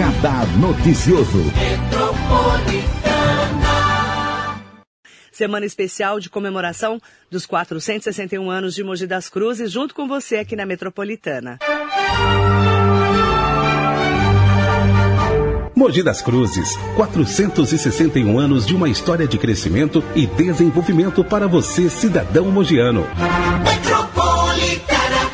Radar 0.00 0.46
Noticioso. 0.56 1.44
Semana 5.30 5.66
especial 5.66 6.18
de 6.18 6.30
comemoração 6.30 6.98
dos 7.30 7.44
461 7.44 8.50
anos 8.50 8.74
de 8.74 8.82
Mogi 8.82 9.06
das 9.06 9.28
Cruzes, 9.28 9.70
junto 9.70 9.94
com 9.94 10.08
você 10.08 10.38
aqui 10.38 10.56
na 10.56 10.64
Metropolitana. 10.64 11.58
Mogi 15.76 16.02
das 16.02 16.22
Cruzes, 16.22 16.76
461 16.96 18.38
anos 18.38 18.64
de 18.64 18.74
uma 18.74 18.88
história 18.88 19.28
de 19.28 19.36
crescimento 19.36 20.02
e 20.14 20.26
desenvolvimento 20.26 21.22
para 21.22 21.46
você, 21.46 21.90
cidadão 21.90 22.46
mogiano. 22.46 23.06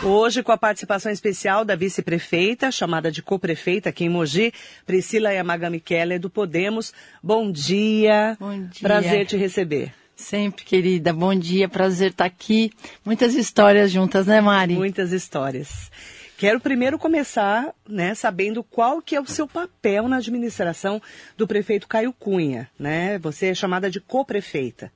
Hoje, 0.08 0.40
com 0.40 0.52
a 0.52 0.56
participação 0.56 1.10
especial 1.10 1.64
da 1.64 1.74
vice-prefeita, 1.74 2.70
chamada 2.70 3.10
de 3.10 3.20
co-prefeita 3.20 3.88
aqui 3.88 4.04
em 4.04 4.08
Mogi, 4.08 4.52
Priscila 4.86 5.32
Yamagami 5.32 5.80
Keller, 5.80 6.20
do 6.20 6.30
Podemos. 6.30 6.94
Bom 7.20 7.50
dia. 7.50 8.36
Bom 8.38 8.56
dia. 8.68 8.82
Prazer 8.82 9.26
te 9.26 9.36
receber. 9.36 9.92
Sempre, 10.14 10.64
querida. 10.64 11.12
Bom 11.12 11.34
dia, 11.34 11.68
prazer 11.68 12.12
estar 12.12 12.24
aqui. 12.24 12.70
Muitas 13.04 13.34
histórias 13.34 13.90
juntas, 13.90 14.28
né, 14.28 14.40
Mari? 14.40 14.74
Muitas 14.74 15.10
histórias. 15.10 15.90
Quero 16.38 16.60
primeiro 16.60 17.00
começar, 17.00 17.74
né, 17.88 18.14
sabendo 18.14 18.62
qual 18.62 19.02
que 19.02 19.16
é 19.16 19.20
o 19.20 19.26
seu 19.26 19.48
papel 19.48 20.06
na 20.06 20.18
administração 20.18 21.02
do 21.36 21.48
prefeito 21.48 21.88
Caio 21.88 22.12
Cunha, 22.12 22.70
né? 22.78 23.18
Você 23.18 23.46
é 23.46 23.54
chamada 23.54 23.90
de 23.90 24.00
co-prefeita. 24.00 24.92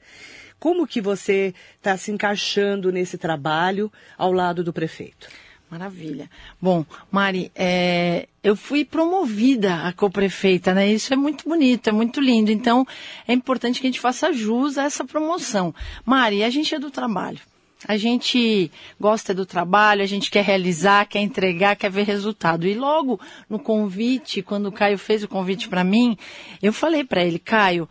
Como 0.60 0.86
que 0.86 1.00
você 1.00 1.54
está 1.78 1.96
se 1.96 2.12
encaixando 2.12 2.92
nesse 2.92 3.16
trabalho 3.16 3.90
ao 4.16 4.30
lado 4.30 4.62
do 4.62 4.72
prefeito? 4.72 5.26
Maravilha. 5.70 6.28
Bom, 6.60 6.84
Mari, 7.10 7.50
é, 7.54 8.28
eu 8.42 8.56
fui 8.56 8.84
promovida 8.84 9.86
a 9.86 9.92
co-prefeita, 9.92 10.74
né? 10.74 10.88
Isso 10.88 11.14
é 11.14 11.16
muito 11.16 11.48
bonito, 11.48 11.88
é 11.88 11.92
muito 11.92 12.20
lindo. 12.20 12.50
Então, 12.50 12.84
é 13.26 13.32
importante 13.32 13.80
que 13.80 13.86
a 13.86 13.90
gente 13.90 14.00
faça 14.00 14.32
jus 14.32 14.76
a 14.76 14.84
essa 14.84 15.04
promoção. 15.04 15.72
Mari, 16.04 16.42
a 16.42 16.50
gente 16.50 16.74
é 16.74 16.78
do 16.78 16.90
trabalho. 16.90 17.38
A 17.86 17.96
gente 17.96 18.70
gosta 19.00 19.32
do 19.32 19.46
trabalho, 19.46 20.02
a 20.02 20.06
gente 20.06 20.30
quer 20.30 20.44
realizar, 20.44 21.06
quer 21.06 21.20
entregar, 21.20 21.76
quer 21.76 21.90
ver 21.90 22.04
resultado. 22.04 22.66
E 22.66 22.74
logo 22.74 23.18
no 23.48 23.58
convite, 23.58 24.42
quando 24.42 24.66
o 24.66 24.72
Caio 24.72 24.98
fez 24.98 25.22
o 25.22 25.28
convite 25.28 25.68
para 25.68 25.82
mim, 25.82 26.18
eu 26.60 26.72
falei 26.72 27.04
para 27.04 27.24
ele, 27.24 27.38
Caio, 27.38 27.88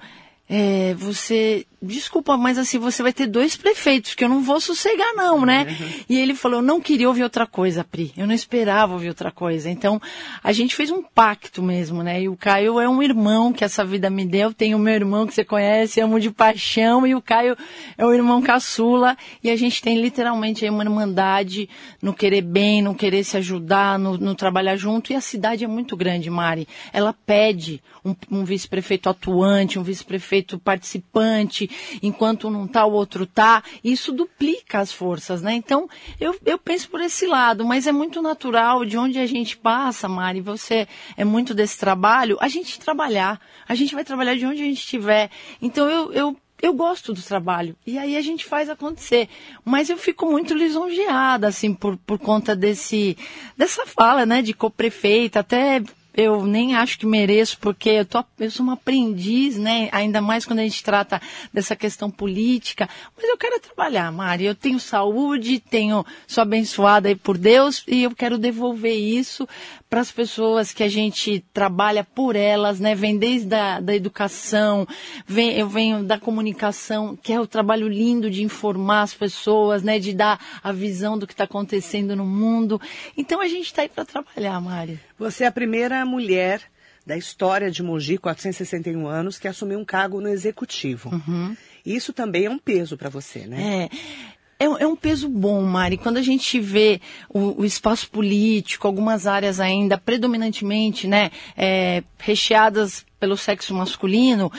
é, 0.47 0.93
você 0.95 1.65
desculpa, 1.81 2.35
mas 2.37 2.57
assim, 2.57 2.77
você 2.77 3.01
vai 3.01 3.13
ter 3.13 3.27
dois 3.27 3.55
prefeitos, 3.55 4.13
que 4.13 4.23
eu 4.23 4.29
não 4.29 4.41
vou 4.41 4.59
sossegar 4.59 5.13
não, 5.15 5.45
né? 5.45 5.65
Uhum. 5.69 5.89
E 6.09 6.19
ele 6.19 6.35
falou, 6.35 6.59
eu 6.59 6.63
não 6.63 6.81
queria 6.81 7.07
ouvir 7.07 7.23
outra 7.23 7.47
coisa, 7.47 7.83
Pri. 7.83 8.11
Eu 8.17 8.27
não 8.27 8.33
esperava 8.33 8.93
ouvir 8.93 9.09
outra 9.09 9.31
coisa. 9.31 9.69
Então, 9.69 10.01
a 10.43 10.51
gente 10.51 10.75
fez 10.75 10.91
um 10.91 11.01
pacto 11.01 11.63
mesmo, 11.63 12.03
né? 12.03 12.21
E 12.21 12.29
o 12.29 12.35
Caio 12.35 12.79
é 12.79 12.89
um 12.89 13.01
irmão 13.01 13.53
que 13.53 13.63
essa 13.63 13.85
vida 13.85 14.09
me 14.09 14.25
deu. 14.25 14.53
Tem 14.53 14.75
o 14.75 14.79
meu 14.79 14.93
irmão 14.93 15.25
que 15.25 15.33
você 15.33 15.45
conhece, 15.45 16.01
amo 16.01 16.19
de 16.19 16.29
paixão, 16.31 17.07
e 17.07 17.15
o 17.15 17.21
Caio 17.21 17.55
é 17.97 18.05
o 18.05 18.13
irmão 18.13 18.41
caçula. 18.41 19.17
E 19.43 19.49
a 19.49 19.55
gente 19.55 19.81
tem 19.81 20.01
literalmente 20.01 20.65
aí 20.65 20.71
uma 20.71 20.83
irmandade 20.83 21.69
no 22.01 22.13
querer 22.13 22.41
bem, 22.41 22.81
no 22.81 22.95
querer 22.95 23.23
se 23.23 23.37
ajudar, 23.37 23.97
no, 23.97 24.17
no 24.17 24.35
trabalhar 24.35 24.75
junto. 24.75 25.13
E 25.13 25.15
a 25.15 25.21
cidade 25.21 25.63
é 25.63 25.67
muito 25.67 25.95
grande, 25.95 26.29
Mari. 26.29 26.67
Ela 26.91 27.13
pede 27.13 27.81
um, 28.03 28.15
um 28.29 28.43
vice-prefeito 28.43 29.09
atuante, 29.09 29.79
um 29.79 29.83
vice-prefeito 29.83 30.59
participante, 30.59 31.68
enquanto 32.01 32.49
não 32.49 32.67
tá, 32.67 32.85
o 32.85 32.91
outro 32.91 33.25
tá. 33.25 33.63
Isso 33.83 34.11
duplica 34.11 34.79
as 34.79 34.91
forças, 34.91 35.41
né? 35.41 35.53
Então, 35.53 35.89
eu, 36.19 36.35
eu 36.45 36.57
penso 36.57 36.89
por 36.89 37.01
esse 37.01 37.25
lado, 37.25 37.65
mas 37.65 37.87
é 37.87 37.91
muito 37.91 38.21
natural 38.21 38.85
de 38.85 38.97
onde 38.97 39.19
a 39.19 39.25
gente 39.25 39.57
passa, 39.57 40.07
Mari, 40.07 40.41
você 40.41 40.87
é 41.15 41.23
muito 41.23 41.53
desse 41.53 41.77
trabalho, 41.77 42.37
a 42.39 42.47
gente 42.47 42.79
trabalhar. 42.79 43.39
A 43.67 43.75
gente 43.75 43.93
vai 43.93 44.03
trabalhar 44.03 44.35
de 44.35 44.45
onde 44.45 44.61
a 44.61 44.65
gente 44.65 44.79
estiver. 44.79 45.29
Então, 45.61 45.89
eu, 45.89 46.11
eu 46.13 46.37
eu 46.61 46.73
gosto 46.73 47.13
do 47.13 47.21
trabalho. 47.21 47.75
E 47.85 47.97
aí 47.97 48.17
a 48.17 48.21
gente 48.21 48.45
faz 48.45 48.69
acontecer. 48.69 49.29
Mas 49.63 49.89
eu 49.89 49.97
fico 49.97 50.25
muito 50.29 50.53
lisonjeada, 50.53 51.47
assim, 51.47 51.73
por, 51.73 51.97
por 51.97 52.19
conta 52.19 52.55
desse, 52.55 53.17
dessa 53.57 53.85
fala, 53.85 54.25
né, 54.25 54.41
de 54.41 54.53
co-prefeita. 54.53 55.39
Até 55.39 55.81
eu 56.19 56.45
nem 56.45 56.75
acho 56.75 56.99
que 56.99 57.05
mereço, 57.05 57.57
porque 57.59 57.89
eu, 57.89 58.05
tô, 58.05 58.23
eu 58.37 58.51
sou 58.51 58.63
uma 58.63 58.73
aprendiz, 58.73 59.57
né? 59.57 59.87
Ainda 59.93 60.21
mais 60.21 60.45
quando 60.45 60.59
a 60.59 60.63
gente 60.63 60.83
trata 60.83 61.21
dessa 61.53 61.77
questão 61.77 62.11
política. 62.11 62.89
Mas 63.15 63.25
eu 63.29 63.37
quero 63.37 63.57
trabalhar, 63.61 64.11
Mari. 64.11 64.43
Eu 64.43 64.53
tenho 64.53 64.79
saúde, 64.81 65.61
tenho, 65.61 66.05
sou 66.27 66.41
abençoada 66.41 67.15
por 67.15 67.37
Deus 67.37 67.85
e 67.87 68.03
eu 68.03 68.11
quero 68.11 68.37
devolver 68.37 68.97
isso 68.97 69.47
para 69.89 70.01
as 70.01 70.11
pessoas 70.11 70.71
que 70.71 70.83
a 70.83 70.87
gente 70.87 71.43
trabalha 71.51 72.03
por 72.03 72.35
elas, 72.35 72.79
né? 72.79 72.93
Vem 72.93 73.17
desde 73.17 73.55
a 73.55 73.79
da 73.79 73.95
educação, 73.95 74.87
vem, 75.25 75.57
eu 75.57 75.67
venho 75.67 76.03
da 76.03 76.19
comunicação, 76.19 77.15
que 77.15 77.33
é 77.33 77.41
o 77.41 77.47
trabalho 77.47 77.87
lindo 77.87 78.29
de 78.29 78.43
informar 78.43 79.01
as 79.01 79.13
pessoas, 79.13 79.81
né? 79.81 79.97
De 79.97 80.13
dar 80.13 80.39
a 80.63 80.71
visão 80.71 81.17
do 81.17 81.25
que 81.25 81.33
está 81.33 81.45
acontecendo 81.45 82.15
no 82.15 82.25
mundo. 82.25 82.79
Então 83.17 83.41
a 83.41 83.47
gente 83.47 83.65
está 83.65 83.81
aí 83.81 83.89
para 83.89 84.05
trabalhar, 84.05 84.61
Mari. 84.61 84.99
Você 85.17 85.43
é 85.43 85.47
a 85.47 85.51
primeira 85.51 86.05
mulher 86.05 86.61
da 87.05 87.17
história 87.17 87.71
de 87.71 87.81
Mogi, 87.81 88.19
461 88.19 89.07
anos, 89.07 89.39
que 89.39 89.47
assumiu 89.47 89.79
um 89.79 89.85
cargo 89.85 90.21
no 90.21 90.29
executivo. 90.29 91.09
Uhum. 91.09 91.57
Isso 91.83 92.13
também 92.13 92.45
é 92.45 92.49
um 92.49 92.59
peso 92.59 92.95
para 92.95 93.09
você, 93.09 93.47
né? 93.47 93.89
É 93.91 94.29
é, 94.59 94.65
é, 94.65 94.87
um 94.87 94.95
peso 94.95 95.29
bom, 95.29 95.61
Mari. 95.63 95.97
Quando 95.97 96.17
a 96.17 96.21
gente 96.21 96.59
vê 96.59 96.99
o, 97.29 97.61
o 97.61 97.65
espaço 97.65 98.09
político, 98.09 98.85
algumas 98.85 99.25
áreas 99.25 99.59
ainda 99.59 99.97
predominantemente, 99.97 101.07
né, 101.07 101.31
é, 101.55 102.03
recheadas 102.17 103.05
pelo 103.19 103.37
sexo 103.37 103.73
masculino, 103.73 104.51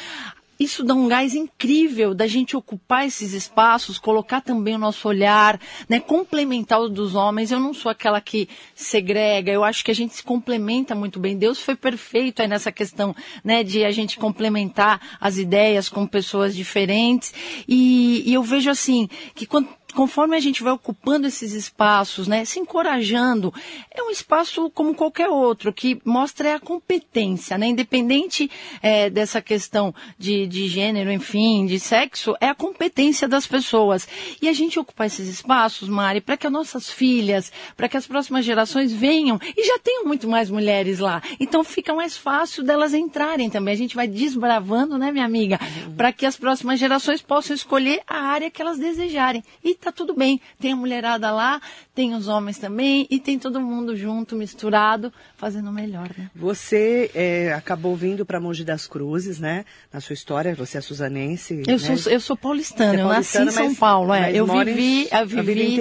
isso 0.61 0.85
dá 0.85 0.93
um 0.93 1.09
gás 1.09 1.35
incrível 1.35 2.13
da 2.15 2.27
gente 2.27 2.55
ocupar 2.55 3.07
esses 3.07 3.33
espaços, 3.33 3.99
colocar 3.99 4.43
também 4.43 4.75
o 4.75 4.79
nosso 4.79 5.09
olhar, 5.09 5.59
né, 5.89 5.99
complementar 5.99 6.79
o 6.83 6.89
dos 6.91 7.15
homens. 7.15 7.51
Eu 7.51 7.59
não 7.59 7.73
sou 7.73 7.91
aquela 7.91 8.21
que 8.21 8.47
segrega, 8.75 9.51
eu 9.51 9.65
acho 9.65 9.83
que 9.83 9.91
a 9.91 9.95
gente 9.95 10.15
se 10.15 10.23
complementa 10.23 10.95
muito 10.95 11.19
bem. 11.19 11.39
Deus 11.39 11.63
foi 11.63 11.75
perfeito 11.75 12.43
aí 12.43 12.49
nessa 12.49 12.71
questão, 12.71 13.17
né, 13.43 13.65
de 13.65 13.87
a 13.87 13.91
gente 13.91 14.19
complementar 14.19 15.01
as 15.19 15.39
ideias 15.39 15.89
com 15.89 16.07
pessoas 16.07 16.55
diferentes. 16.55 17.33
E, 17.67 18.23
e 18.27 18.35
eu 18.35 18.43
vejo 18.43 18.69
assim, 18.69 19.09
que 19.35 19.47
quando 19.47 19.67
conforme 19.93 20.37
a 20.37 20.41
gente 20.41 20.63
vai 20.63 20.73
ocupando 20.73 21.27
esses 21.27 21.53
espaços, 21.53 22.27
né, 22.27 22.45
se 22.45 22.59
encorajando, 22.59 23.53
é 23.91 24.03
um 24.03 24.11
espaço 24.11 24.71
como 24.71 24.95
qualquer 24.95 25.29
outro, 25.29 25.73
que 25.73 26.01
mostra 26.05 26.57
a 26.57 26.61
competência, 26.61 27.59
né, 27.59 27.67
independente 27.67 28.51
é, 28.83 29.11
dessa 29.11 29.41
questão 29.41 29.95
de, 30.19 30.47
de 30.47 30.69
gênero, 30.69 31.11
enfim, 31.11 31.67
de 31.67 31.79
sexo, 31.79 32.35
é 32.41 32.49
a 32.49 32.55
competência 32.55 33.29
das 33.29 33.47
pessoas. 33.47 34.07
E 34.41 34.49
a 34.49 34.53
gente 34.53 34.79
ocupar 34.79 35.07
esses 35.07 35.29
espaços, 35.29 35.89
Mari, 35.89 36.21
para 36.21 36.37
que 36.37 36.47
as 36.47 36.53
nossas 36.53 36.91
filhas, 36.91 37.53
para 37.77 37.89
que 37.89 37.97
as 37.97 38.07
próximas 38.07 38.45
gerações 38.45 38.93
venham, 38.93 39.39
e 39.57 39.67
já 39.67 39.79
tenham 39.79 40.05
muito 40.05 40.29
mais 40.29 40.51
mulheres 40.51 40.99
lá, 40.99 41.23
então 41.39 41.65
fica 41.65 41.95
mais 41.95 42.17
fácil 42.17 42.63
delas 42.63 42.95
entrarem 42.95 43.51
também. 43.51 43.75
A 43.75 43.79
gente 43.79 43.97
vai 43.97 44.07
desbravando, 44.07 44.99
né, 44.99 45.11
minha 45.11 45.25
amiga, 45.25 45.59
para 45.97 46.13
que 46.13 46.27
as 46.27 46.37
próximas 46.37 46.79
gerações 46.79 47.23
possam 47.23 47.55
escolher 47.55 48.03
a 48.07 48.19
área 48.19 48.51
que 48.51 48.61
elas 48.61 48.79
desejarem. 48.79 49.43
E 49.63 49.75
tá 49.81 49.91
tudo 49.91 50.15
bem. 50.15 50.41
Tem 50.61 50.73
a 50.73 50.77
mulherada 50.77 51.31
lá, 51.31 51.61
tem 51.95 52.15
os 52.15 52.29
homens 52.29 52.59
também 52.59 53.07
e 53.11 53.19
tem 53.19 53.39
todo 53.39 53.61
mundo 53.61 53.97
junto, 53.97 54.37
misturado, 54.37 55.13
fazendo 55.37 55.71
o 55.71 55.73
melhor, 55.73 56.11
né? 56.17 56.31
Você 56.35 57.11
é, 57.15 57.53
acabou 57.55 57.97
vindo 57.97 58.25
para 58.27 58.39
Mogi 58.39 58.65
das 58.65 58.87
Cruzes, 58.87 59.41
né? 59.41 59.65
Na 59.93 60.01
sua 60.01 60.15
história, 60.15 60.55
você 60.55 60.79
é 60.79 60.81
suzanense. 60.81 61.63
Eu, 61.67 61.79
né? 61.79 61.97
sou, 61.97 62.13
eu 62.13 62.21
sou 62.21 62.37
paulistana, 62.37 62.99
é 62.99 63.03
eu 63.03 63.09
nasci 63.09 63.39
em 63.39 63.51
São 63.51 63.75
Paulo, 63.75 64.13
é. 64.13 64.33
Eu 64.33 64.47
vivi, 64.47 65.09
eu 65.11 65.27
vivi 65.27 65.81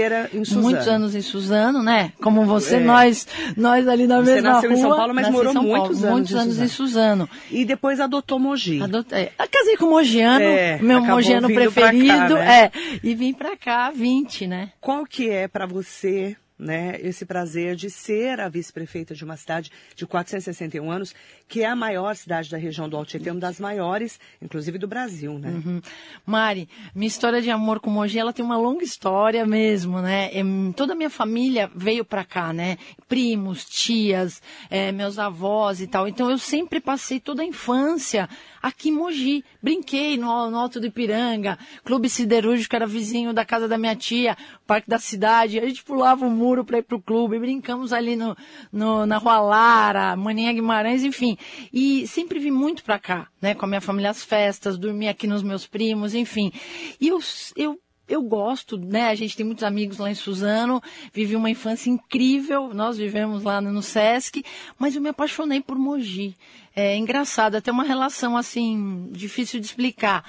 muitos 0.56 0.88
anos 0.88 1.16
em 1.16 1.22
Suzano, 1.22 1.84
né? 1.84 2.14
Como 2.22 2.46
você, 2.46 2.78
é. 2.78 2.80
nós, 2.80 3.28
nós 3.58 3.88
ali 3.88 4.08
na 4.08 4.22
você 4.22 4.36
mesma 4.36 4.52
rua. 4.52 4.62
Você 4.62 4.68
nasceu 4.68 4.72
em 4.72 4.82
São 4.82 4.96
Paulo, 4.96 5.14
mas 5.14 5.30
morou 5.30 5.54
muitos 5.54 6.04
anos, 6.04 6.14
muitos 6.14 6.36
anos 6.36 6.60
em 6.60 6.68
Suzano. 6.68 7.30
E 7.52 7.66
depois 7.66 8.00
adotou 8.00 8.40
Mogi. 8.40 8.80
É, 9.12 9.32
casei 9.48 9.78
com 9.78 9.86
o 9.86 9.90
Mogiano, 9.90 10.44
é, 10.44 10.80
meu 10.82 11.02
Mogiano 11.02 11.48
preferido, 11.48 12.12
cá, 12.12 12.28
né? 12.36 12.64
é. 12.64 12.72
E 13.04 13.14
vim 13.14 13.34
para 13.34 13.58
cá 13.58 13.89
20, 13.92 14.48
né? 14.48 14.74
Qual 14.80 15.06
que 15.06 15.30
é 15.30 15.48
para 15.48 15.66
você 15.66 16.36
né, 16.60 17.00
esse 17.02 17.26
prazer 17.26 17.76
de 17.76 17.90
ser 17.90 18.42
a 18.42 18.50
vice-prefeita 18.50 19.16
de 19.16 19.24
uma 19.24 19.38
cidade 19.38 19.72
de 19.96 20.06
461 20.06 20.92
anos, 20.92 21.16
que 21.50 21.64
é 21.64 21.66
a 21.66 21.76
maior 21.76 22.16
cidade 22.16 22.48
da 22.48 22.58
região 22.58 22.88
do 22.88 22.96
Alto 22.96 23.10
Tietê, 23.10 23.32
uma 23.32 23.40
das 23.40 23.60
maiores, 23.60 24.20
inclusive 24.40 24.78
do 24.78 24.88
Brasil, 24.88 25.40
né? 25.40 25.50
Uhum. 25.50 25.82
Mari, 26.24 26.70
minha 26.94 27.08
história 27.08 27.42
de 27.42 27.50
amor 27.50 27.80
com 27.80 27.90
Mogi, 27.90 28.20
ela 28.20 28.32
tem 28.32 28.46
uma 28.46 28.56
longa 28.56 28.84
história 28.84 29.44
mesmo, 29.48 30.00
né? 30.00 30.30
Toda 30.76 30.94
a 30.94 30.96
minha 30.96 31.10
família 31.10 31.70
veio 31.76 32.06
para 32.06 32.24
cá, 32.24 32.54
né? 32.54 32.78
Primos, 33.08 33.66
tias, 33.66 34.44
é, 34.70 34.92
meus 34.92 35.18
avós 35.18 35.82
e 35.82 35.88
tal. 35.88 36.08
Então 36.08 36.30
eu 36.30 36.38
sempre 36.38 36.80
passei 36.80 37.20
toda 37.20 37.42
a 37.42 37.46
infância 37.46 38.30
aqui 38.62 38.90
em 38.90 38.94
Mogi. 38.94 39.44
Brinquei 39.62 40.18
no, 40.18 40.52
no 40.52 40.58
Alto 40.58 40.80
do 40.80 40.86
Ipiranga, 40.86 41.58
Clube 41.84 42.10
Siderúrgico 42.10 42.76
era 42.76 42.86
vizinho 42.86 43.34
da 43.34 43.44
casa 43.44 43.68
da 43.68 43.78
minha 43.78 43.96
tia, 43.96 44.38
Parque 44.68 44.88
da 44.88 45.00
Cidade. 45.00 45.60
A 45.60 45.68
gente 45.68 45.84
pulava 45.84 46.28
o 46.28 46.30
muro 46.30 46.64
para 46.64 46.78
ir 46.78 46.84
pro 46.84 47.02
clube, 47.02 47.40
brincamos 47.40 47.92
ali 47.92 48.16
no, 48.16 48.38
no, 48.72 49.08
na 49.08 49.18
Rua 49.18 49.40
Lara, 49.40 50.16
Maninha 50.16 50.54
Guimarães, 50.54 51.04
enfim. 51.04 51.39
E 51.72 52.08
sempre 52.08 52.40
vim 52.40 52.52
muito 52.52 52.84
para 52.84 53.00
cá, 53.00 53.28
né? 53.42 53.54
Com 53.54 53.66
a 53.66 53.68
minha 53.68 53.82
família 53.82 54.10
às 54.10 54.24
festas, 54.24 54.78
dormi 54.78 55.08
aqui 55.08 55.28
nos 55.28 55.44
meus 55.44 55.66
primos, 55.66 56.14
enfim. 56.14 56.52
E 57.00 57.08
eu, 57.08 57.20
eu 57.56 57.80
eu 58.10 58.24
gosto, 58.24 58.76
né? 58.76 59.04
A 59.04 59.16
gente 59.16 59.38
tem 59.38 59.46
muitos 59.46 59.64
amigos 59.64 60.00
lá 60.00 60.10
em 60.10 60.16
Suzano, 60.16 60.82
vivi 61.14 61.36
uma 61.36 61.50
infância 61.50 61.92
incrível, 61.92 62.74
nós 62.74 62.98
vivemos 62.98 63.44
lá 63.44 63.62
no 63.62 63.84
Sesc, 63.84 64.44
mas 64.80 64.96
eu 64.96 65.02
me 65.02 65.10
apaixonei 65.10 65.62
por 65.62 65.78
Mogi 65.78 66.36
é 66.76 66.96
engraçado, 66.96 67.56
até 67.56 67.72
uma 67.72 67.84
relação 67.84 68.38
assim, 68.38 69.10
difícil 69.12 69.60
de 69.60 69.66
explicar. 69.66 70.24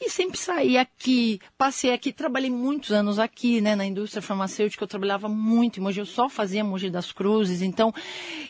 E 0.00 0.10
sempre 0.10 0.36
saí 0.38 0.76
aqui, 0.76 1.40
passei 1.56 1.92
aqui, 1.92 2.12
trabalhei 2.12 2.50
muitos 2.50 2.92
anos 2.92 3.18
aqui, 3.18 3.62
né, 3.62 3.74
na 3.74 3.84
indústria 3.86 4.20
farmacêutica, 4.20 4.84
eu 4.84 4.88
trabalhava 4.88 5.26
muito 5.26 5.80
em 5.80 5.82
Mogi, 5.82 6.00
eu 6.00 6.06
só 6.06 6.28
fazia 6.28 6.62
Mogi 6.62 6.90
das 6.90 7.12
Cruzes, 7.12 7.62
então, 7.62 7.94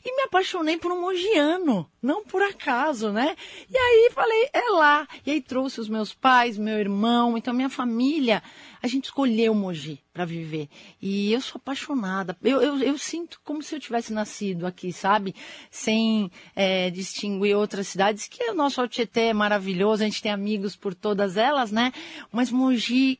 e 0.04 0.16
me 0.16 0.22
apaixonei 0.22 0.76
por 0.76 0.90
um 0.90 1.00
mogiano, 1.00 1.88
não 2.02 2.24
por 2.24 2.42
acaso, 2.42 3.12
né? 3.12 3.36
E 3.70 3.76
aí 3.76 4.10
falei, 4.12 4.48
é 4.52 4.70
lá. 4.72 5.06
E 5.24 5.30
aí 5.30 5.40
trouxe 5.40 5.80
os 5.80 5.88
meus 5.88 6.12
pais, 6.12 6.58
meu 6.58 6.78
irmão, 6.78 7.38
então 7.38 7.54
minha 7.54 7.70
família, 7.70 8.42
a 8.86 8.88
gente 8.88 9.06
escolheu 9.06 9.52
Mogi 9.52 10.00
para 10.12 10.24
viver. 10.24 10.68
E 11.02 11.32
eu 11.32 11.40
sou 11.40 11.58
apaixonada. 11.58 12.36
Eu, 12.42 12.62
eu, 12.62 12.78
eu, 12.78 12.96
sinto 12.96 13.40
como 13.44 13.62
se 13.62 13.74
eu 13.74 13.80
tivesse 13.80 14.12
nascido 14.12 14.66
aqui, 14.66 14.92
sabe? 14.92 15.34
Sem 15.70 16.30
é, 16.54 16.88
distinguir 16.90 17.56
outras 17.56 17.88
cidades, 17.88 18.28
que 18.28 18.42
o 18.50 18.54
nosso 18.54 18.80
Altietê 18.80 19.22
é 19.22 19.34
maravilhoso, 19.34 20.02
a 20.02 20.06
gente 20.06 20.22
tem 20.22 20.30
amigos 20.30 20.76
por 20.76 20.94
todas 20.94 21.36
elas, 21.36 21.72
né? 21.72 21.92
Mas 22.32 22.50
Mogi 22.50 23.18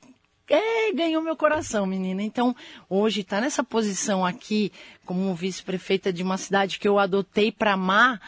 é, 0.49 0.93
ganhou 0.93 1.21
meu 1.21 1.37
coração, 1.37 1.85
menina. 1.85 2.23
Então, 2.23 2.55
hoje 2.89 3.23
está 3.23 3.41
nessa 3.41 3.65
posição 3.65 4.25
aqui, 4.25 4.71
como 5.05 5.35
vice-prefeita 5.35 6.13
de 6.13 6.23
uma 6.23 6.39
cidade 6.39 6.79
que 6.79 6.87
eu 6.87 6.99
adotei 6.99 7.51
para 7.51 7.73
amar, 7.73 8.21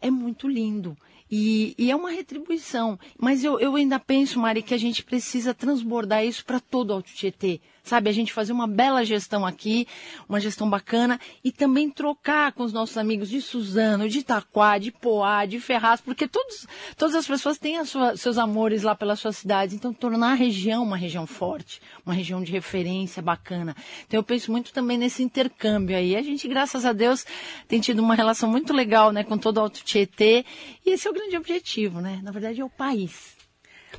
é 0.00 0.10
muito 0.10 0.48
lindo. 0.48 0.96
E, 1.30 1.74
e, 1.78 1.90
é 1.90 1.96
uma 1.96 2.10
retribuição. 2.10 2.98
Mas 3.18 3.42
eu, 3.42 3.58
eu 3.58 3.74
ainda 3.76 3.98
penso, 3.98 4.38
Mari, 4.38 4.62
que 4.62 4.74
a 4.74 4.78
gente 4.78 5.02
precisa 5.02 5.54
transbordar 5.54 6.24
isso 6.24 6.44
para 6.44 6.60
todo 6.60 6.90
o 6.90 6.92
Alto 6.94 7.12
Tietê 7.12 7.60
sabe? 7.84 8.08
A 8.08 8.12
gente 8.12 8.32
fazer 8.32 8.52
uma 8.52 8.66
bela 8.66 9.04
gestão 9.04 9.44
aqui, 9.46 9.86
uma 10.28 10.40
gestão 10.40 10.68
bacana 10.68 11.20
e 11.44 11.52
também 11.52 11.90
trocar 11.90 12.52
com 12.52 12.64
os 12.64 12.72
nossos 12.72 12.96
amigos 12.96 13.28
de 13.28 13.40
Suzano, 13.40 14.08
de 14.08 14.20
Itaquá, 14.20 14.78
de 14.78 14.90
Poá, 14.90 15.44
de 15.44 15.60
Ferraz, 15.60 16.00
porque 16.00 16.26
todos, 16.26 16.66
todas 16.96 17.14
as 17.14 17.26
pessoas 17.26 17.58
têm 17.58 17.76
seus 18.16 18.38
amores 18.38 18.82
lá 18.82 18.94
pelas 18.94 19.20
suas 19.20 19.36
cidades, 19.36 19.74
então 19.74 19.92
tornar 19.92 20.32
a 20.32 20.34
região 20.34 20.82
uma 20.82 20.96
região 20.96 21.26
forte, 21.26 21.80
uma 22.04 22.14
região 22.14 22.42
de 22.42 22.50
referência 22.50 23.22
bacana. 23.22 23.76
Então 24.06 24.18
eu 24.18 24.24
penso 24.24 24.50
muito 24.50 24.72
também 24.72 24.96
nesse 24.96 25.22
intercâmbio 25.22 25.96
aí. 25.96 26.16
A 26.16 26.22
gente, 26.22 26.48
graças 26.48 26.86
a 26.86 26.92
Deus, 26.92 27.26
tem 27.68 27.80
tido 27.80 28.00
uma 28.00 28.14
relação 28.14 28.50
muito 28.50 28.72
legal, 28.72 29.12
né, 29.12 29.22
com 29.22 29.36
todo 29.36 29.58
o 29.58 29.60
Alto 29.60 29.84
Tietê, 29.84 30.44
e 30.86 30.90
esse 30.90 31.06
é 31.06 31.10
o 31.10 31.14
grande 31.14 31.36
objetivo, 31.36 32.00
né? 32.00 32.20
Na 32.22 32.30
verdade 32.30 32.60
é 32.60 32.64
o 32.64 32.70
país. 32.70 33.34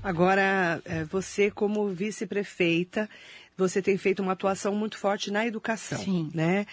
Agora, 0.04 0.82
é, 0.86 1.04
você 1.04 1.50
como 1.50 1.88
vice-prefeita, 1.88 3.10
você 3.58 3.82
tem 3.82 3.98
feito 3.98 4.22
uma 4.22 4.34
atuação 4.34 4.76
muito 4.76 4.98
forte 4.98 5.32
na 5.32 5.46
educação, 5.46 6.00
Sim. 6.00 6.30
né? 6.34 6.66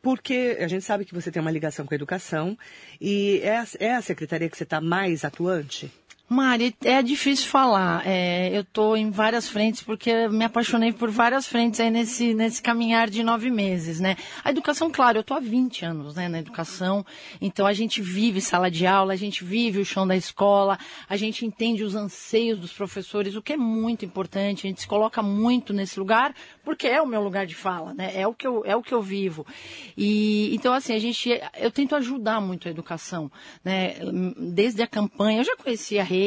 Porque 0.00 0.56
a 0.60 0.68
gente 0.68 0.84
sabe 0.84 1.04
que 1.04 1.14
você 1.14 1.30
tem 1.30 1.40
uma 1.40 1.50
ligação 1.50 1.84
com 1.84 1.92
a 1.92 1.96
educação 1.96 2.56
e 3.00 3.40
é 3.42 3.58
a, 3.58 3.66
é 3.80 3.94
a 3.94 4.02
secretaria 4.02 4.48
que 4.48 4.56
você 4.56 4.62
está 4.62 4.80
mais 4.80 5.24
atuante? 5.24 5.90
Mari, 6.30 6.76
é 6.84 7.02
difícil 7.02 7.48
falar. 7.48 8.06
É, 8.06 8.54
eu 8.54 8.60
estou 8.60 8.94
em 8.98 9.10
várias 9.10 9.48
frentes 9.48 9.82
porque 9.82 10.28
me 10.28 10.44
apaixonei 10.44 10.92
por 10.92 11.10
várias 11.10 11.46
frentes 11.46 11.80
aí 11.80 11.90
nesse, 11.90 12.34
nesse 12.34 12.60
caminhar 12.60 13.08
de 13.08 13.22
nove 13.22 13.50
meses, 13.50 13.98
né? 13.98 14.14
A 14.44 14.50
educação, 14.50 14.90
claro, 14.90 15.16
eu 15.16 15.20
estou 15.22 15.38
há 15.38 15.40
20 15.40 15.86
anos 15.86 16.16
né, 16.16 16.28
na 16.28 16.38
educação, 16.38 17.04
então 17.40 17.66
a 17.66 17.72
gente 17.72 18.02
vive 18.02 18.42
sala 18.42 18.70
de 18.70 18.86
aula, 18.86 19.14
a 19.14 19.16
gente 19.16 19.42
vive 19.42 19.80
o 19.80 19.86
chão 19.86 20.06
da 20.06 20.14
escola, 20.14 20.78
a 21.08 21.16
gente 21.16 21.46
entende 21.46 21.82
os 21.82 21.94
anseios 21.94 22.58
dos 22.58 22.74
professores, 22.74 23.34
o 23.34 23.40
que 23.40 23.54
é 23.54 23.56
muito 23.56 24.04
importante, 24.04 24.66
a 24.66 24.68
gente 24.68 24.82
se 24.82 24.86
coloca 24.86 25.22
muito 25.22 25.72
nesse 25.72 25.98
lugar 25.98 26.34
porque 26.62 26.86
é 26.86 27.00
o 27.00 27.06
meu 27.06 27.22
lugar 27.22 27.46
de 27.46 27.54
fala, 27.54 27.94
né? 27.94 28.12
É 28.14 28.26
o 28.26 28.34
que 28.34 28.46
eu, 28.46 28.62
é 28.66 28.76
o 28.76 28.82
que 28.82 28.92
eu 28.92 29.00
vivo. 29.00 29.46
E 29.96 30.54
então 30.54 30.74
assim, 30.74 30.92
a 30.92 30.98
gente 30.98 31.30
eu 31.58 31.70
tento 31.70 31.96
ajudar 31.96 32.38
muito 32.38 32.68
a 32.68 32.70
educação, 32.70 33.32
né? 33.64 33.94
Desde 34.36 34.82
a 34.82 34.86
campanha, 34.86 35.40
eu 35.40 35.44
já 35.44 35.56
conhecia 35.56 36.02
a 36.02 36.04
rede, 36.04 36.17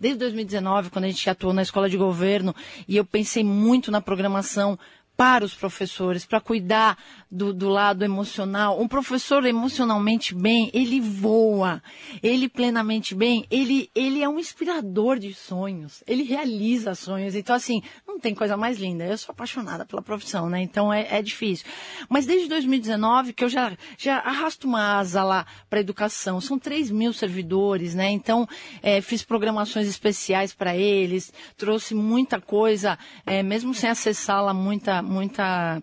desde 0.00 0.18
2019, 0.18 0.90
quando 0.90 1.04
a 1.04 1.08
gente 1.08 1.28
atuou 1.28 1.52
na 1.52 1.62
escola 1.62 1.88
de 1.88 1.96
governo, 1.96 2.54
e 2.86 2.96
eu 2.96 3.04
pensei 3.04 3.44
muito 3.44 3.90
na 3.90 4.00
programação 4.00 4.78
para 5.18 5.44
os 5.44 5.52
professores, 5.52 6.24
para 6.24 6.40
cuidar 6.40 6.96
do, 7.28 7.52
do, 7.52 7.68
lado 7.68 8.04
emocional. 8.04 8.80
Um 8.80 8.86
professor 8.86 9.44
emocionalmente 9.44 10.32
bem, 10.32 10.70
ele 10.72 11.00
voa. 11.00 11.82
Ele 12.22 12.48
plenamente 12.48 13.16
bem, 13.16 13.44
ele, 13.50 13.90
ele 13.96 14.22
é 14.22 14.28
um 14.28 14.38
inspirador 14.38 15.18
de 15.18 15.34
sonhos. 15.34 16.04
Ele 16.06 16.22
realiza 16.22 16.94
sonhos. 16.94 17.34
Então, 17.34 17.56
assim, 17.56 17.82
não 18.06 18.20
tem 18.20 18.32
coisa 18.32 18.56
mais 18.56 18.78
linda. 18.78 19.04
Eu 19.04 19.18
sou 19.18 19.32
apaixonada 19.32 19.84
pela 19.84 20.00
profissão, 20.00 20.48
né? 20.48 20.62
Então 20.62 20.92
é, 20.92 21.08
é 21.10 21.20
difícil. 21.20 21.66
Mas 22.08 22.24
desde 22.24 22.48
2019 22.48 23.32
que 23.32 23.42
eu 23.42 23.48
já, 23.48 23.76
já 23.96 24.18
arrasto 24.18 24.68
uma 24.68 24.98
asa 24.98 25.24
lá 25.24 25.44
para 25.68 25.80
educação. 25.80 26.40
São 26.40 26.60
3 26.60 26.92
mil 26.92 27.12
servidores, 27.12 27.92
né? 27.92 28.08
Então, 28.08 28.48
é, 28.80 29.00
fiz 29.00 29.24
programações 29.24 29.88
especiais 29.88 30.54
para 30.54 30.76
eles, 30.76 31.32
trouxe 31.56 31.92
muita 31.92 32.40
coisa, 32.40 32.96
é, 33.26 33.42
mesmo 33.42 33.74
sem 33.74 33.90
acessá-la 33.90 34.54
muita 34.54 35.02
muita 35.08 35.82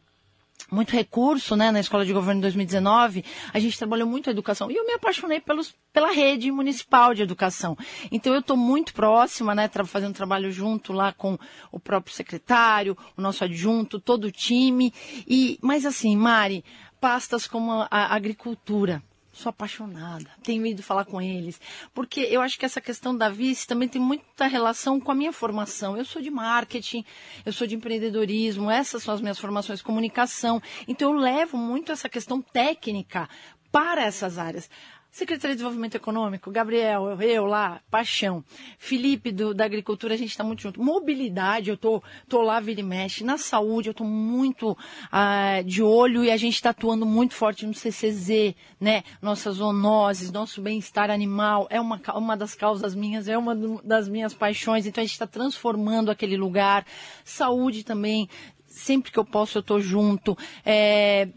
muito 0.71 0.91
recurso 0.91 1.55
né, 1.55 1.71
na 1.71 1.79
Escola 1.79 2.05
de 2.05 2.11
Governo 2.11 2.39
em 2.39 2.41
2019, 2.41 3.23
a 3.53 3.59
gente 3.59 3.77
trabalhou 3.77 4.07
muito 4.07 4.29
a 4.29 4.31
educação. 4.31 4.71
E 4.71 4.75
eu 4.75 4.85
me 4.85 4.93
apaixonei 4.93 5.39
pelos, 5.39 5.75
pela 5.93 6.11
rede 6.11 6.51
municipal 6.51 7.13
de 7.13 7.21
educação. 7.21 7.77
Então 8.11 8.33
eu 8.33 8.39
estou 8.39 8.57
muito 8.57 8.93
próxima, 8.93 9.53
né, 9.53 9.69
fazendo 9.85 10.15
trabalho 10.15 10.51
junto 10.51 10.91
lá 10.91 11.13
com 11.13 11.37
o 11.71 11.79
próprio 11.79 12.15
secretário, 12.15 12.97
o 13.15 13.21
nosso 13.21 13.43
adjunto, 13.43 13.99
todo 13.99 14.25
o 14.25 14.31
time. 14.31 14.93
E, 15.27 15.59
mas 15.61 15.85
assim, 15.85 16.15
Mari, 16.17 16.63
pastas 16.99 17.45
como 17.45 17.71
a, 17.71 17.87
a 17.91 18.15
agricultura, 18.15 19.03
sou 19.35 19.49
apaixonada, 19.49 20.29
tenho 20.41 20.65
ido 20.65 20.81
falar 20.81 21.03
com 21.03 21.21
eles, 21.21 21.59
porque 21.93 22.21
eu 22.21 22.41
acho 22.41 22.57
que 22.57 22.65
essa 22.65 22.79
questão 22.79 23.15
da 23.15 23.29
vice 23.29 23.67
também 23.67 23.87
tem 23.87 24.01
muita 24.01 24.47
relação 24.47 24.99
com 24.99 25.11
a 25.11 25.15
minha 25.15 25.33
formação. 25.33 25.97
Eu 25.97 26.05
sou 26.05 26.21
de 26.21 26.31
marketing, 26.31 27.03
eu 27.45 27.51
sou 27.51 27.67
de 27.67 27.75
empreendedorismo, 27.75 28.71
essas 28.71 29.03
são 29.03 29.13
as 29.13 29.19
minhas 29.19 29.37
formações, 29.37 29.81
comunicação. 29.81 30.61
Então 30.87 31.13
eu 31.13 31.19
levo 31.19 31.57
muito 31.57 31.91
essa 31.91 32.07
questão 32.07 32.41
técnica 32.41 33.27
para 33.71 34.03
essas 34.05 34.37
áreas. 34.37 34.69
Secretaria 35.15 35.55
de 35.55 35.59
Desenvolvimento 35.59 35.95
Econômico, 35.95 36.51
Gabriel, 36.51 37.17
eu, 37.21 37.45
lá, 37.45 37.79
paixão. 37.89 38.43
Felipe 38.77 39.31
do, 39.31 39.53
da 39.53 39.63
Agricultura, 39.63 40.13
a 40.13 40.17
gente 40.17 40.31
está 40.31 40.43
muito 40.43 40.61
junto. 40.61 40.83
Mobilidade, 40.83 41.69
eu 41.69 41.77
tô, 41.77 42.03
tô 42.27 42.41
lá, 42.41 42.59
vira 42.59 42.81
e 42.81 42.83
mexe. 42.83 43.23
Na 43.23 43.37
saúde, 43.37 43.87
eu 43.87 43.93
tô 43.93 44.03
muito 44.03 44.77
ah, 45.09 45.61
de 45.65 45.81
olho 45.81 46.21
e 46.21 46.29
a 46.29 46.35
gente 46.35 46.55
está 46.55 46.71
atuando 46.71 47.05
muito 47.05 47.33
forte 47.33 47.65
no 47.65 47.73
CCZ, 47.73 48.55
né? 48.77 49.05
Nossas 49.21 49.55
zoonoses, 49.55 50.33
nosso 50.33 50.61
bem-estar 50.61 51.09
animal, 51.09 51.65
é 51.69 51.79
uma, 51.79 52.01
uma 52.13 52.35
das 52.35 52.53
causas 52.53 52.93
minhas, 52.93 53.29
é 53.29 53.37
uma 53.37 53.55
das 53.85 54.09
minhas 54.09 54.33
paixões. 54.33 54.85
Então 54.85 55.01
a 55.01 55.05
gente 55.05 55.13
está 55.13 55.25
transformando 55.25 56.11
aquele 56.11 56.35
lugar. 56.35 56.85
Saúde 57.23 57.85
também, 57.85 58.27
sempre 58.75 59.11
que 59.11 59.17
eu 59.17 59.25
posso 59.25 59.57
eu 59.57 59.61
estou 59.61 59.79
junto. 59.79 60.37
É, 60.65 61.29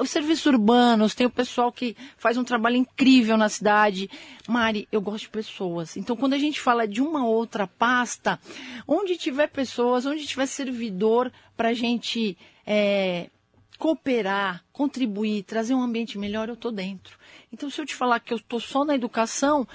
os 0.00 0.10
serviços 0.10 0.46
urbanos, 0.46 1.14
tem 1.14 1.26
o 1.26 1.30
pessoal 1.30 1.70
que 1.70 1.96
faz 2.16 2.36
um 2.36 2.44
trabalho 2.44 2.76
incrível 2.76 3.36
na 3.36 3.48
cidade. 3.48 4.10
Mari, 4.48 4.88
eu 4.90 5.00
gosto 5.00 5.24
de 5.24 5.30
pessoas. 5.30 5.96
Então, 5.96 6.16
quando 6.16 6.34
a 6.34 6.38
gente 6.38 6.60
fala 6.60 6.86
de 6.86 7.00
uma 7.00 7.24
outra 7.24 7.66
pasta, 7.66 8.40
onde 8.86 9.16
tiver 9.16 9.46
pessoas, 9.48 10.04
onde 10.04 10.26
tiver 10.26 10.46
servidor 10.46 11.32
para 11.56 11.68
a 11.68 11.74
gente 11.74 12.36
é, 12.66 13.30
cooperar, 13.78 14.64
contribuir, 14.72 15.44
trazer 15.44 15.74
um 15.74 15.82
ambiente 15.82 16.18
melhor, 16.18 16.48
eu 16.48 16.54
estou 16.54 16.72
dentro. 16.72 17.16
Então, 17.52 17.70
se 17.70 17.80
eu 17.80 17.86
te 17.86 17.94
falar 17.94 18.18
que 18.18 18.32
eu 18.32 18.38
estou 18.38 18.58
só 18.58 18.84
na 18.84 18.94
educação, 18.94 19.66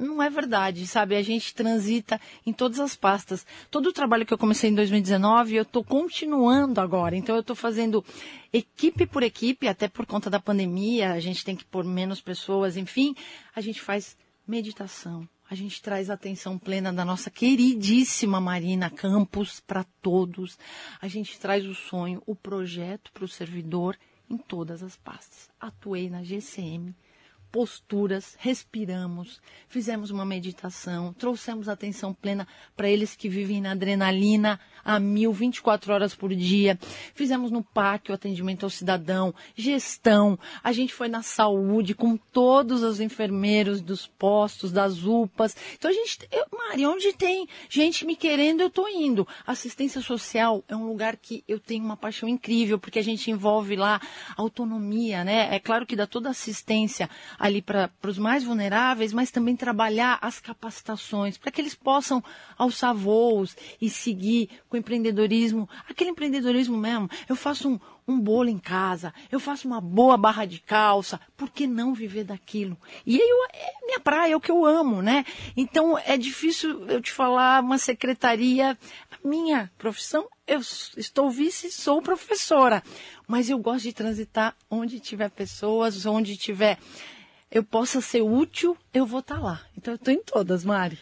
não 0.00 0.22
é 0.22 0.30
verdade, 0.30 0.86
sabe? 0.86 1.14
A 1.14 1.22
gente 1.22 1.54
transita 1.54 2.20
em 2.46 2.52
todas 2.52 2.80
as 2.80 2.96
pastas. 2.96 3.46
Todo 3.70 3.88
o 3.88 3.92
trabalho 3.92 4.24
que 4.24 4.32
eu 4.32 4.38
comecei 4.38 4.70
em 4.70 4.74
2019, 4.74 5.56
eu 5.56 5.62
estou 5.62 5.84
continuando 5.84 6.80
agora. 6.80 7.16
Então, 7.16 7.34
eu 7.34 7.42
estou 7.42 7.54
fazendo 7.54 8.04
equipe 8.52 9.06
por 9.06 9.22
equipe, 9.22 9.68
até 9.68 9.88
por 9.88 10.06
conta 10.06 10.30
da 10.30 10.40
pandemia, 10.40 11.12
a 11.12 11.20
gente 11.20 11.44
tem 11.44 11.54
que 11.54 11.64
pôr 11.64 11.84
menos 11.84 12.20
pessoas, 12.20 12.76
enfim, 12.76 13.14
a 13.54 13.60
gente 13.60 13.80
faz 13.80 14.16
meditação. 14.46 15.28
A 15.50 15.54
gente 15.56 15.82
traz 15.82 16.08
a 16.08 16.14
atenção 16.14 16.56
plena 16.56 16.92
da 16.92 17.04
nossa 17.04 17.28
queridíssima 17.28 18.40
Marina 18.40 18.88
Campos 18.88 19.58
para 19.58 19.84
todos. 20.00 20.56
A 21.02 21.08
gente 21.08 21.40
traz 21.40 21.66
o 21.66 21.74
sonho, 21.74 22.22
o 22.24 22.36
projeto 22.36 23.10
para 23.12 23.24
o 23.24 23.28
servidor 23.28 23.98
em 24.30 24.38
todas 24.38 24.80
as 24.80 24.96
pastas. 24.96 25.50
Atuei 25.58 26.08
na 26.08 26.22
GCM, 26.22 26.94
posturas, 27.50 28.36
respiramos, 28.38 29.40
fizemos 29.68 30.10
uma 30.10 30.24
meditação, 30.24 31.12
trouxemos 31.12 31.68
atenção 31.68 32.14
plena 32.14 32.46
para 32.76 32.88
eles 32.88 33.16
que 33.16 33.28
vivem 33.28 33.60
na 33.60 33.72
adrenalina 33.72 34.60
a 34.84 34.98
mil, 34.98 35.32
24 35.32 35.92
horas 35.92 36.14
por 36.14 36.34
dia. 36.34 36.78
Fizemos 37.14 37.50
no 37.50 37.62
PAC 37.62 38.10
o 38.10 38.14
atendimento 38.14 38.64
ao 38.64 38.70
cidadão, 38.70 39.34
gestão. 39.54 40.38
A 40.62 40.72
gente 40.72 40.94
foi 40.94 41.08
na 41.08 41.22
saúde 41.22 41.94
com 41.94 42.16
todos 42.16 42.82
os 42.82 43.00
enfermeiros 43.00 43.80
dos 43.80 44.06
postos, 44.06 44.72
das 44.72 45.04
UPAs. 45.04 45.56
Então 45.76 45.90
a 45.90 45.94
gente, 45.94 46.26
eu, 46.30 46.46
Mari, 46.56 46.86
onde 46.86 47.12
tem 47.12 47.48
gente 47.68 48.06
me 48.06 48.16
querendo, 48.16 48.60
eu 48.60 48.68
estou 48.68 48.88
indo. 48.88 49.26
Assistência 49.46 50.00
social 50.00 50.64
é 50.68 50.76
um 50.76 50.86
lugar 50.86 51.16
que 51.16 51.44
eu 51.46 51.58
tenho 51.58 51.84
uma 51.84 51.96
paixão 51.96 52.28
incrível, 52.28 52.78
porque 52.78 52.98
a 52.98 53.04
gente 53.04 53.30
envolve 53.30 53.76
lá 53.76 54.00
autonomia, 54.36 55.24
né? 55.24 55.54
É 55.54 55.58
claro 55.58 55.86
que 55.86 55.96
dá 55.96 56.06
toda 56.06 56.30
assistência 56.30 57.08
ali 57.40 57.62
para 57.62 57.90
os 58.06 58.18
mais 58.18 58.44
vulneráveis, 58.44 59.14
mas 59.14 59.30
também 59.30 59.56
trabalhar 59.56 60.18
as 60.20 60.38
capacitações 60.38 61.38
para 61.38 61.50
que 61.50 61.58
eles 61.58 61.74
possam 61.74 62.22
alçar 62.58 62.94
voos 62.94 63.56
e 63.80 63.88
seguir 63.88 64.50
com 64.68 64.76
empreendedorismo, 64.76 65.66
aquele 65.88 66.10
empreendedorismo 66.10 66.76
mesmo. 66.76 67.08
Eu 67.26 67.34
faço 67.34 67.70
um, 67.70 67.80
um 68.06 68.20
bolo 68.20 68.50
em 68.50 68.58
casa, 68.58 69.14
eu 69.32 69.40
faço 69.40 69.66
uma 69.66 69.80
boa 69.80 70.18
barra 70.18 70.44
de 70.44 70.60
calça, 70.60 71.18
por 71.34 71.48
que 71.48 71.66
não 71.66 71.94
viver 71.94 72.24
daquilo? 72.24 72.76
E 73.06 73.16
eu, 73.16 73.44
é 73.54 73.86
minha 73.86 74.00
praia, 74.00 74.34
é 74.34 74.36
o 74.36 74.40
que 74.40 74.50
eu 74.50 74.66
amo, 74.66 75.00
né? 75.00 75.24
Então 75.56 75.98
é 75.98 76.18
difícil 76.18 76.86
eu 76.90 77.00
te 77.00 77.10
falar 77.10 77.62
uma 77.62 77.78
secretaria, 77.78 78.76
minha 79.24 79.70
profissão, 79.78 80.28
eu 80.46 80.60
estou 80.60 81.30
vice, 81.30 81.70
sou 81.70 82.02
professora, 82.02 82.82
mas 83.26 83.48
eu 83.48 83.58
gosto 83.58 83.84
de 83.84 83.94
transitar 83.94 84.54
onde 84.70 85.00
tiver 85.00 85.30
pessoas, 85.30 86.04
onde 86.04 86.36
tiver 86.36 86.78
eu 87.50 87.64
possa 87.64 88.00
ser 88.00 88.22
útil, 88.22 88.76
eu 88.94 89.04
vou 89.04 89.18
estar 89.20 89.34
tá 89.34 89.40
lá. 89.40 89.60
Então, 89.76 89.94
eu 89.94 89.96
estou 89.96 90.14
em 90.14 90.22
todas, 90.22 90.64
Mari. 90.64 90.96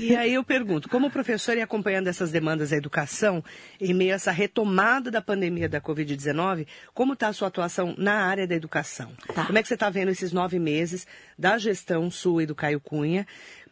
E 0.00 0.14
aí 0.14 0.34
eu 0.34 0.44
pergunto, 0.44 0.88
como 0.88 1.10
professora 1.10 1.58
e 1.58 1.62
acompanhando 1.62 2.06
essas 2.06 2.30
demandas 2.30 2.70
da 2.70 2.76
educação, 2.76 3.42
em 3.80 3.92
meio 3.92 4.12
a 4.12 4.14
essa 4.14 4.30
retomada 4.30 5.10
da 5.10 5.20
pandemia 5.20 5.68
da 5.68 5.80
Covid-19, 5.80 6.66
como 6.94 7.14
está 7.14 7.28
a 7.28 7.32
sua 7.32 7.48
atuação 7.48 7.94
na 7.98 8.26
área 8.26 8.46
da 8.46 8.54
educação? 8.54 9.10
Tá. 9.34 9.46
Como 9.46 9.58
é 9.58 9.62
que 9.62 9.68
você 9.68 9.74
está 9.74 9.90
vendo 9.90 10.10
esses 10.10 10.30
nove 10.30 10.58
meses 10.58 11.06
da 11.36 11.58
gestão 11.58 12.10
sua 12.10 12.44
e 12.44 12.46
do 12.46 12.54
Caio 12.54 12.80
Cunha? 12.80 13.26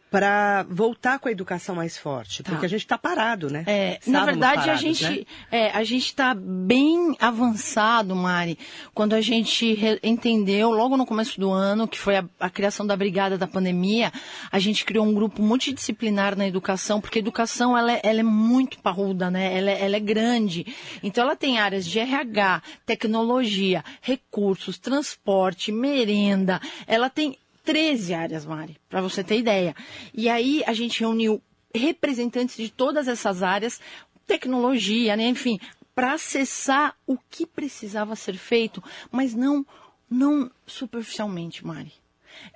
Para 0.09 0.63
voltar 0.69 1.19
com 1.19 1.27
a 1.27 1.31
educação 1.31 1.75
mais 1.75 1.97
forte, 1.97 2.41
tá. 2.41 2.51
porque 2.51 2.65
a 2.65 2.69
gente 2.69 2.81
está 2.81 2.97
parado, 2.97 3.49
né? 3.49 3.63
É, 3.67 3.99
na 4.07 4.23
verdade, 4.23 4.61
parados, 4.61 4.79
a 4.79 4.87
gente 4.87 5.03
né? 5.03 5.25
é, 5.51 5.71
a 5.71 5.83
gente 5.83 6.05
está 6.05 6.33
bem 6.33 7.15
avançado, 7.19 8.15
Mari, 8.15 8.57
quando 8.93 9.13
a 9.13 9.21
gente 9.21 9.77
entendeu 10.01 10.71
logo 10.71 10.95
no 10.95 11.05
começo 11.05 11.39
do 11.39 11.51
ano 11.51 11.87
que 11.87 11.99
foi 11.99 12.17
a, 12.17 12.25
a, 12.39 12.49
criação 12.49 12.87
da 12.87 12.95
brigada 12.95 13.37
da 13.37 13.47
pandemia, 13.47 14.11
a 14.49 14.59
gente 14.59 14.85
criou 14.85 15.05
um 15.05 15.13
grupo 15.13 15.41
multidisciplinar 15.41 16.37
na 16.37 16.47
educação, 16.47 17.01
porque 17.01 17.19
a 17.19 17.21
educação 17.21 17.77
ela 17.77 17.91
é, 17.91 18.01
ela 18.01 18.21
é 18.21 18.23
muito 18.23 18.79
parruda, 18.79 19.29
né? 19.29 19.57
Ela 19.57 19.71
é, 19.71 19.83
ela 19.83 19.95
é 19.97 19.99
grande, 19.99 20.65
então 21.03 21.25
ela 21.25 21.35
tem 21.35 21.59
áreas 21.59 21.85
de 21.85 21.99
RH, 21.99 22.61
tecnologia, 22.85 23.83
recursos, 24.01 24.77
transporte, 24.77 25.69
merenda, 25.69 26.61
ela 26.87 27.09
tem 27.09 27.37
13 27.67 28.13
áreas, 28.13 28.45
Mari, 28.45 28.77
para 28.87 29.01
você 29.01 29.21
ter 29.21 29.39
ideia. 29.39 29.75
E 30.13 30.29
aí 30.29 30.63
a 30.65 30.71
gente 30.71 31.01
reuniu 31.01 31.41
representantes 31.75 32.55
de 32.55 32.69
todas 32.71 33.09
essas 33.09 33.43
áreas, 33.43 33.81
tecnologia, 34.25 35.17
né, 35.17 35.27
enfim, 35.27 35.59
para 35.93 36.13
acessar 36.13 36.95
o 37.05 37.17
que 37.29 37.45
precisava 37.45 38.15
ser 38.15 38.37
feito, 38.37 38.81
mas 39.11 39.35
não, 39.35 39.65
não 40.09 40.49
superficialmente, 40.65 41.67
Mari. 41.67 41.91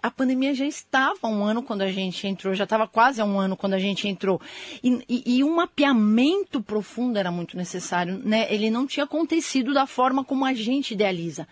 A 0.01 0.10
pandemia 0.10 0.56
já 0.56 0.65
estava 0.65 1.27
um 1.27 1.44
ano 1.44 1.62
quando 1.62 1.82
a 1.82 1.91
gente 1.91 2.25
entrou, 2.25 2.53
já 2.53 2.63
estava 2.63 2.88
quase 2.88 3.22
um 3.22 3.38
ano 3.38 3.58
quando 3.58 3.74
a 3.74 3.80
gente 3.80 4.08
entrou. 4.08 4.39
E, 4.82 5.03
e, 5.10 5.39
e, 5.39 5.44
um 5.44 5.56
mapeamento 5.56 6.62
profundo 6.62 7.18
era 7.18 7.32
muito 7.32 7.58
necessário. 7.58 8.18
Né? 8.24 8.48
Ele 8.53 8.70
não 8.70 8.88
tinha 8.88 9.03
acontecido 9.03 9.74
da 9.74 9.86
forma 9.86 10.24
como 10.24 10.46
a 10.46 10.53
gente 10.53 10.94
idealiza. 10.94 11.48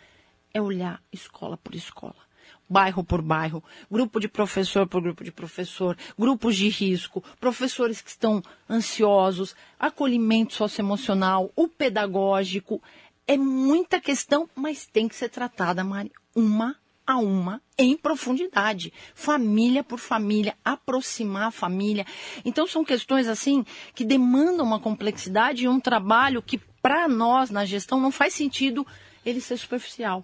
É 0.53 0.61
olhar 0.61 1.01
escola 1.11 1.57
por 1.57 1.75
escola 1.75 2.28
bairro 2.69 3.03
por 3.03 3.21
bairro, 3.21 3.63
grupo 3.89 4.19
de 4.19 4.27
professor 4.27 4.87
por 4.87 5.01
grupo 5.01 5.23
de 5.23 5.31
professor, 5.31 5.97
grupos 6.17 6.55
de 6.55 6.69
risco, 6.69 7.23
professores 7.39 8.01
que 8.01 8.09
estão 8.09 8.41
ansiosos, 8.69 9.55
acolhimento 9.79 10.53
socioemocional, 10.53 11.51
o 11.55 11.67
pedagógico. 11.67 12.81
É 13.27 13.37
muita 13.37 13.99
questão, 13.99 14.49
mas 14.55 14.85
tem 14.85 15.07
que 15.07 15.15
ser 15.15 15.29
tratada, 15.29 15.83
Mari, 15.83 16.11
uma 16.35 16.75
a 17.05 17.17
uma, 17.17 17.59
em 17.75 17.97
profundidade, 17.97 18.93
família 19.15 19.83
por 19.83 19.97
família, 19.97 20.55
aproximar 20.63 21.47
a 21.47 21.51
família. 21.51 22.05
Então 22.45 22.67
são 22.67 22.85
questões 22.85 23.27
assim 23.27 23.65
que 23.95 24.05
demandam 24.05 24.63
uma 24.63 24.79
complexidade 24.79 25.63
e 25.63 25.67
um 25.67 25.79
trabalho 25.79 26.39
que 26.39 26.59
para 26.83 27.07
nós 27.07 27.49
na 27.49 27.65
gestão 27.65 27.99
não 27.99 28.11
faz 28.11 28.35
sentido 28.35 28.85
ele 29.25 29.41
ser 29.41 29.57
superficial 29.57 30.23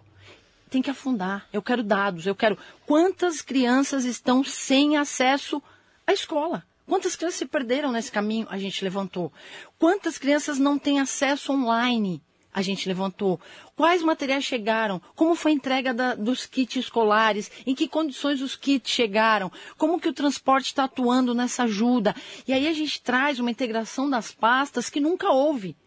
tem 0.75 0.81
que 0.81 0.91
afundar. 0.91 1.47
Eu 1.53 1.61
quero 1.61 1.81
dados, 1.81 2.27
eu 2.27 2.35
quero 2.35 2.57
quantas 2.85 3.41
crianças 3.41 4.03
estão 4.03 4.43
sem 4.43 4.97
acesso 4.97 5.63
à 6.05 6.11
escola. 6.11 6.65
Quantas 6.85 7.15
crianças 7.15 7.39
se 7.39 7.45
perderam 7.45 7.93
nesse 7.93 8.11
caminho? 8.11 8.45
A 8.49 8.57
gente 8.57 8.83
levantou. 8.83 9.31
Quantas 9.79 10.17
crianças 10.17 10.59
não 10.59 10.77
têm 10.77 10.99
acesso 10.99 11.53
online? 11.53 12.21
A 12.53 12.61
gente 12.61 12.89
levantou. 12.89 13.39
Quais 13.73 14.03
materiais 14.03 14.43
chegaram? 14.43 15.01
Como 15.15 15.33
foi 15.33 15.53
a 15.53 15.55
entrega 15.55 15.93
da, 15.93 16.13
dos 16.13 16.45
kits 16.45 16.75
escolares? 16.75 17.49
Em 17.65 17.73
que 17.73 17.87
condições 17.87 18.41
os 18.41 18.57
kits 18.57 18.91
chegaram? 18.91 19.49
Como 19.77 19.99
que 19.99 20.09
o 20.09 20.13
transporte 20.13 20.65
está 20.65 20.83
atuando 20.83 21.33
nessa 21.33 21.63
ajuda? 21.63 22.13
E 22.45 22.51
aí 22.51 22.67
a 22.67 22.73
gente 22.73 23.01
traz 23.01 23.39
uma 23.39 23.51
integração 23.51 24.09
das 24.09 24.33
pastas 24.33 24.89
que 24.89 24.99
nunca 24.99 25.31
houve. 25.31 25.77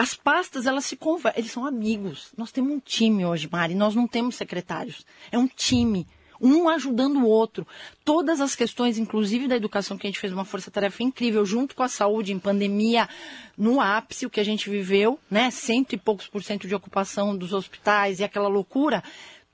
As 0.00 0.14
pastas, 0.14 0.64
elas 0.64 0.86
se 0.86 0.96
conversam, 0.96 1.38
eles 1.38 1.52
são 1.52 1.66
amigos. 1.66 2.32
Nós 2.34 2.50
temos 2.50 2.72
um 2.72 2.80
time 2.80 3.22
hoje, 3.26 3.46
Mari, 3.52 3.74
nós 3.74 3.94
não 3.94 4.08
temos 4.08 4.34
secretários. 4.34 5.04
É 5.30 5.36
um 5.36 5.46
time 5.46 6.06
um 6.40 6.70
ajudando 6.70 7.18
o 7.18 7.26
outro. 7.26 7.66
Todas 8.02 8.40
as 8.40 8.56
questões, 8.56 8.96
inclusive 8.96 9.46
da 9.46 9.56
educação, 9.56 9.98
que 9.98 10.06
a 10.06 10.10
gente 10.10 10.18
fez 10.18 10.32
uma 10.32 10.46
força-tarefa 10.46 11.02
incrível, 11.02 11.44
junto 11.44 11.76
com 11.76 11.82
a 11.82 11.88
saúde, 11.88 12.32
em 12.32 12.38
pandemia, 12.38 13.10
no 13.58 13.78
ápice, 13.78 14.24
o 14.24 14.30
que 14.30 14.40
a 14.40 14.44
gente 14.44 14.70
viveu, 14.70 15.18
né? 15.30 15.50
Cento 15.50 15.92
e 15.92 15.98
poucos 15.98 16.26
por 16.26 16.42
cento 16.42 16.66
de 16.66 16.74
ocupação 16.74 17.36
dos 17.36 17.52
hospitais 17.52 18.20
e 18.20 18.24
aquela 18.24 18.48
loucura 18.48 19.04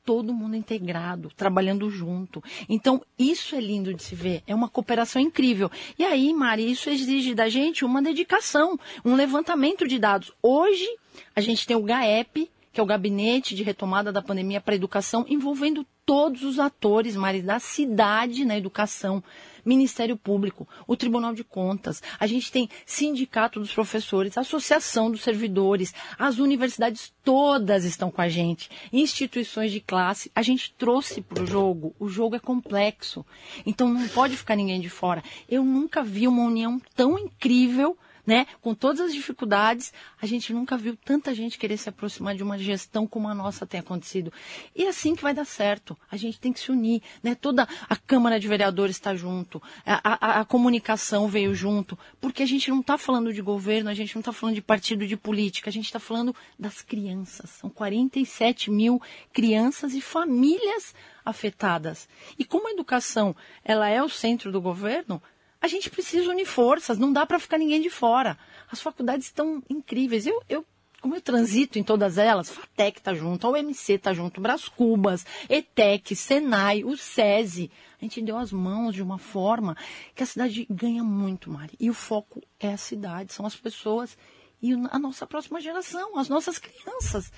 todo 0.07 0.33
mundo 0.33 0.55
integrado, 0.55 1.31
trabalhando 1.37 1.91
junto. 1.91 2.43
Então, 2.69 3.03
isso 3.19 3.57
é 3.57 3.61
lindo 3.61 3.93
de 3.93 4.03
se 4.03 4.15
ver, 4.15 4.43
é 4.47 4.55
uma 4.55 4.69
cooperação 4.69 5.21
incrível. 5.21 5.69
E 5.99 6.05
aí, 6.05 6.33
Mari, 6.33 6.71
isso 6.71 6.89
exige 6.89 7.35
da 7.35 7.49
gente 7.49 7.85
uma 7.85 8.01
dedicação, 8.01 8.79
um 9.05 9.17
levantamento 9.17 9.87
de 9.87 9.99
dados. 9.99 10.33
Hoje, 10.41 10.87
a 11.35 11.41
gente 11.41 11.67
tem 11.67 11.77
o 11.77 11.83
GAEP, 11.83 12.49
que 12.77 12.81
é 12.81 12.83
o 12.83 12.87
Gabinete 12.87 13.55
de 13.55 13.63
Retomada 13.63 14.13
da 14.13 14.21
Pandemia 14.21 14.61
para 14.61 14.75
a 14.75 14.77
Educação, 14.77 15.25
envolvendo 15.31 15.87
todos 16.05 16.43
os 16.43 16.59
atores, 16.59 17.17
Mari, 17.17 17.41
da 17.41 17.59
cidade 17.59 18.45
na 18.45 18.55
educação. 18.55 19.25
Ministério 19.65 20.15
Público, 20.15 20.69
o 20.87 20.95
Tribunal 20.95 21.33
de 21.33 21.43
Contas, 21.43 22.03
a 22.21 22.27
gente 22.27 22.53
tem 22.53 22.69
Sindicato 22.85 23.59
dos 23.59 23.73
Professores, 23.73 24.37
Associação 24.37 25.11
dos 25.11 25.23
Servidores, 25.23 25.95
as 26.19 26.37
universidades 26.39 27.15
todas 27.25 27.87
estão 27.87 28.11
com 28.11 28.21
a 28.21 28.29
gente, 28.29 28.69
instituições 28.93 29.73
de 29.73 29.81
classe. 29.81 30.31
A 30.35 30.43
gente 30.43 30.75
trouxe 30.77 31.23
para 31.23 31.43
o 31.43 31.47
jogo, 31.47 31.97
o 31.99 32.11
jogo 32.11 32.37
é 32.37 32.39
complexo, 32.39 33.25
então 33.65 33.89
não 33.89 34.07
pode 34.09 34.37
ficar 34.37 34.55
ninguém 34.55 34.83
de 34.83 34.91
fora. 34.91 35.25
Eu 35.49 35.65
nunca 35.65 36.03
vi 36.03 36.29
uma 36.29 36.45
união 36.45 36.79
tão 36.95 37.19
incrível 37.19 37.97
né? 38.27 38.47
Com 38.61 38.75
todas 38.75 39.01
as 39.01 39.15
dificuldades, 39.15 39.93
a 40.21 40.27
gente 40.27 40.53
nunca 40.53 40.77
viu 40.77 40.97
tanta 40.97 41.35
gente 41.35 41.59
querer 41.59 41.77
se 41.77 41.89
aproximar 41.89 42.35
de 42.35 42.43
uma 42.43 42.59
gestão 42.59 43.07
como 43.07 43.29
a 43.29 43.35
nossa 43.35 43.67
tem 43.67 43.81
acontecido. 43.81 44.33
E 44.75 44.85
é 44.85 44.89
assim 44.89 45.15
que 45.15 45.23
vai 45.23 45.33
dar 45.33 45.45
certo. 45.45 45.97
A 46.11 46.17
gente 46.17 46.41
tem 46.41 46.53
que 46.53 46.61
se 46.61 46.73
unir, 46.73 47.03
né? 47.23 47.35
Toda 47.35 47.69
a 47.89 47.97
Câmara 47.97 48.41
de 48.41 48.49
Vereadores 48.49 48.97
está 48.97 49.15
junto, 49.15 49.63
a, 49.85 50.01
a, 50.03 50.41
a, 50.41 50.45
comunicação 50.45 51.29
veio 51.29 51.55
junto, 51.55 51.99
porque 52.21 52.43
a 52.43 52.47
gente 52.47 52.71
não 52.71 52.81
está 52.81 52.99
falando 52.99 53.33
de 53.33 53.41
governo, 53.41 53.91
a 53.91 53.95
gente 53.95 54.15
não 54.15 54.21
está 54.21 54.33
falando 54.33 54.55
de 54.55 54.63
partido 54.63 55.07
de 55.07 55.17
política, 55.17 55.71
a 55.71 55.73
gente 55.73 55.87
está 55.87 56.01
falando 56.01 56.35
das 56.59 56.83
crianças. 56.83 57.51
São 57.51 57.71
47 57.71 58.71
mil 58.71 59.01
crianças 59.33 59.95
e 59.95 60.01
famílias 60.01 60.95
afetadas. 61.25 62.09
E 62.39 62.45
como 62.45 62.69
a 62.69 62.73
educação 62.73 63.35
ela 63.65 63.89
é 63.89 64.03
o 64.03 64.09
centro 64.09 64.51
do 64.53 64.61
governo, 64.61 65.21
a 65.61 65.69
gente 65.69 65.91
precisa 65.91 66.31
unir 66.31 66.47
forças, 66.47 66.99
não 66.99 67.13
dá 67.13 67.25
para 67.27 67.39
ficar 67.39 67.59
ninguém 67.59 67.81
de 67.81 67.91
fora. 67.91 68.39
As 68.71 68.81
faculdades 68.81 69.27
estão 69.27 69.63
incríveis. 69.69 70.27
Eu, 70.27 70.43
eu 70.49 70.65
como 71.01 71.15
eu 71.15 71.21
transito 71.21 71.79
em 71.79 71.85
todas 71.85 72.19
elas, 72.19 72.51
FATEC 72.51 72.99
está 72.99 73.15
junto, 73.15 73.47
a 73.47 73.51
UMC 73.51 73.93
está 73.93 74.13
junto, 74.13 74.41
Bras 74.41 74.69
Cubas, 74.69 75.25
ETEC, 75.49 76.17
Senai, 76.17 76.83
o 76.83 76.97
SESI. 76.97 77.71
A 78.01 78.05
gente 78.05 78.21
deu 78.23 78.37
as 78.37 78.51
mãos 78.51 78.95
de 78.95 79.03
uma 79.03 79.19
forma 79.19 79.77
que 80.15 80.23
a 80.23 80.27
cidade 80.27 80.67
ganha 80.69 81.05
muito, 81.05 81.51
Mari. 81.51 81.77
E 81.79 81.89
o 81.89 81.95
foco 81.95 82.43
é 82.59 82.73
a 82.73 82.77
cidade, 82.77 83.33
são 83.33 83.47
as 83.47 83.55
pessoas 83.55 84.17
e 84.61 84.73
a 84.73 84.99
nossa 84.99 85.27
próxima 85.27 85.61
geração, 85.61 86.19
as 86.19 86.29
nossas 86.29 86.59
crianças. 86.59 87.31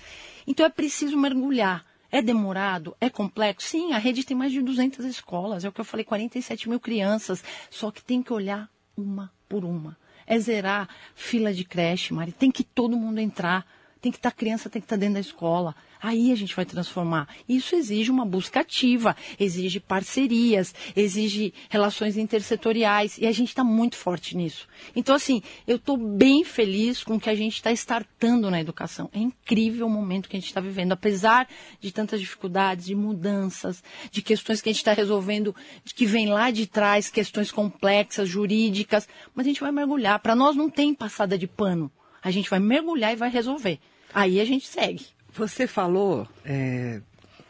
Então 0.46 0.64
é 0.64 0.70
preciso 0.70 1.18
mergulhar. 1.18 1.84
É 2.10 2.22
demorado? 2.22 2.96
É 3.00 3.10
complexo? 3.10 3.68
Sim, 3.68 3.92
a 3.92 3.98
rede 3.98 4.24
tem 4.24 4.36
mais 4.36 4.52
de 4.52 4.62
200 4.62 5.04
escolas, 5.04 5.64
é 5.64 5.68
o 5.68 5.72
que 5.72 5.80
eu 5.80 5.84
falei, 5.84 6.04
47 6.04 6.68
mil 6.68 6.80
crianças. 6.80 7.44
Só 7.70 7.90
que 7.90 8.02
tem 8.02 8.22
que 8.22 8.32
olhar 8.32 8.70
uma 8.96 9.30
por 9.48 9.64
uma. 9.64 9.96
É 10.26 10.38
zerar 10.38 10.88
fila 11.14 11.52
de 11.52 11.64
creche, 11.64 12.12
Mari. 12.12 12.32
Tem 12.32 12.50
que 12.50 12.64
todo 12.64 12.96
mundo 12.96 13.18
entrar. 13.18 13.66
Tem 14.00 14.12
que 14.12 14.18
estar 14.18 14.30
tá, 14.30 14.36
criança, 14.36 14.70
tem 14.70 14.80
que 14.80 14.86
estar 14.86 14.96
tá 14.96 15.00
dentro 15.00 15.14
da 15.14 15.20
escola. 15.20 15.74
Aí 16.00 16.30
a 16.30 16.36
gente 16.36 16.54
vai 16.54 16.64
transformar. 16.64 17.28
Isso 17.48 17.74
exige 17.74 18.10
uma 18.10 18.24
busca 18.24 18.60
ativa, 18.60 19.16
exige 19.38 19.80
parcerias, 19.80 20.72
exige 20.94 21.52
relações 21.68 22.16
intersetoriais. 22.16 23.18
E 23.18 23.26
a 23.26 23.32
gente 23.32 23.48
está 23.48 23.64
muito 23.64 23.96
forte 23.96 24.36
nisso. 24.36 24.68
Então, 24.94 25.14
assim, 25.14 25.42
eu 25.66 25.76
estou 25.76 25.96
bem 25.96 26.44
feliz 26.44 27.02
com 27.02 27.16
o 27.16 27.20
que 27.20 27.28
a 27.28 27.34
gente 27.34 27.54
está 27.54 27.72
startando 27.72 28.50
na 28.50 28.60
educação. 28.60 29.10
É 29.12 29.18
incrível 29.18 29.86
o 29.86 29.90
momento 29.90 30.28
que 30.28 30.36
a 30.36 30.40
gente 30.40 30.48
está 30.48 30.60
vivendo. 30.60 30.92
Apesar 30.92 31.48
de 31.80 31.90
tantas 31.90 32.20
dificuldades, 32.20 32.86
de 32.86 32.94
mudanças, 32.94 33.82
de 34.12 34.22
questões 34.22 34.60
que 34.60 34.68
a 34.68 34.72
gente 34.72 34.80
está 34.80 34.92
resolvendo, 34.92 35.54
que 35.84 36.06
vem 36.06 36.28
lá 36.28 36.52
de 36.52 36.66
trás, 36.66 37.10
questões 37.10 37.50
complexas, 37.50 38.28
jurídicas. 38.28 39.08
Mas 39.34 39.46
a 39.46 39.48
gente 39.48 39.60
vai 39.60 39.72
mergulhar. 39.72 40.20
Para 40.20 40.36
nós 40.36 40.54
não 40.54 40.70
tem 40.70 40.94
passada 40.94 41.36
de 41.36 41.48
pano. 41.48 41.90
A 42.22 42.30
gente 42.30 42.50
vai 42.50 42.58
mergulhar 42.58 43.12
e 43.12 43.16
vai 43.16 43.30
resolver. 43.30 43.78
Aí 44.12 44.40
a 44.40 44.44
gente 44.44 44.66
segue. 44.66 45.06
Você 45.32 45.66
falou, 45.66 46.26
é, 46.44 47.00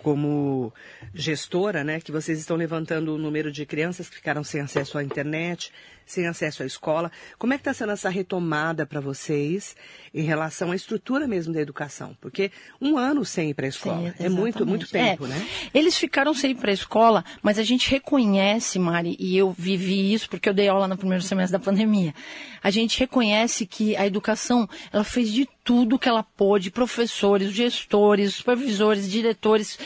como 0.03 0.73
gestora, 1.15 1.83
né, 1.85 2.01
que 2.01 2.13
vocês 2.13 2.39
estão 2.39 2.57
levantando 2.57 3.15
o 3.15 3.19
número 3.19 3.51
de 3.51 3.65
crianças 3.67 4.09
que 4.09 4.17
ficaram 4.17 4.45
sem 4.45 4.61
acesso 4.61 4.99
à 4.99 5.05
internet, 5.05 5.73
sem 6.09 6.27
acesso 6.27 6.63
à 6.63 6.67
escola. 6.67 7.13
Como 7.39 7.53
é 7.53 7.57
que 7.57 7.61
está 7.61 7.75
sendo 7.75 7.93
essa 7.93 8.09
retomada 8.09 8.87
para 8.87 9.01
vocês 9.01 9.77
em 10.13 10.23
relação 10.23 10.73
à 10.73 10.77
estrutura 10.77 11.29
mesmo 11.29 11.53
da 11.53 11.61
educação? 11.61 12.17
Porque 12.21 12.51
um 12.81 12.97
ano 12.97 13.25
sem 13.25 13.51
ir 13.51 13.55
para 13.55 13.67
a 13.67 13.69
escola 13.69 14.15
Sim, 14.17 14.25
é 14.25 14.29
muito, 14.29 14.67
muito 14.67 14.89
tempo, 14.89 15.27
é. 15.27 15.29
né? 15.29 15.49
Eles 15.73 15.97
ficaram 15.97 16.33
sem 16.33 16.53
ir 16.53 16.55
para 16.55 16.71
a 16.71 16.75
escola, 16.75 17.25
mas 17.43 17.59
a 17.59 17.63
gente 17.63 17.91
reconhece, 17.91 18.79
Mari, 18.79 19.17
e 19.21 19.37
eu 19.37 19.53
vivi 19.53 20.13
isso 20.13 20.29
porque 20.31 20.49
eu 20.49 20.55
dei 20.55 20.69
aula 20.69 20.89
no 20.89 20.97
primeiro 20.97 21.23
semestre 21.23 21.53
da 21.53 21.65
pandemia. 21.65 22.15
A 22.63 22.71
gente 22.71 22.99
reconhece 22.99 23.67
que 23.67 23.95
a 23.97 24.07
educação, 24.07 24.69
ela 24.93 25.05
fez 25.05 25.31
de 25.31 25.49
tudo 25.69 25.99
que 25.99 26.09
ela 26.09 26.23
pôde, 26.23 26.71
professores, 26.71 27.53
gestores, 27.53 28.37
supervisores, 28.37 29.11
diretores, 29.11 29.79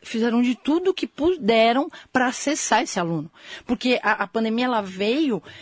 fizeram 0.00 0.40
de 0.40 0.54
tudo 0.54 0.94
que 0.94 1.08
puderam 1.08 1.90
para 2.12 2.28
acessar 2.28 2.82
esse 2.82 3.00
aluno. 3.00 3.28
Porque 3.66 3.98
a, 4.00 4.12
a 4.22 4.26
pandemia 4.28 4.66
ela 4.66 4.80
veio 4.80 5.42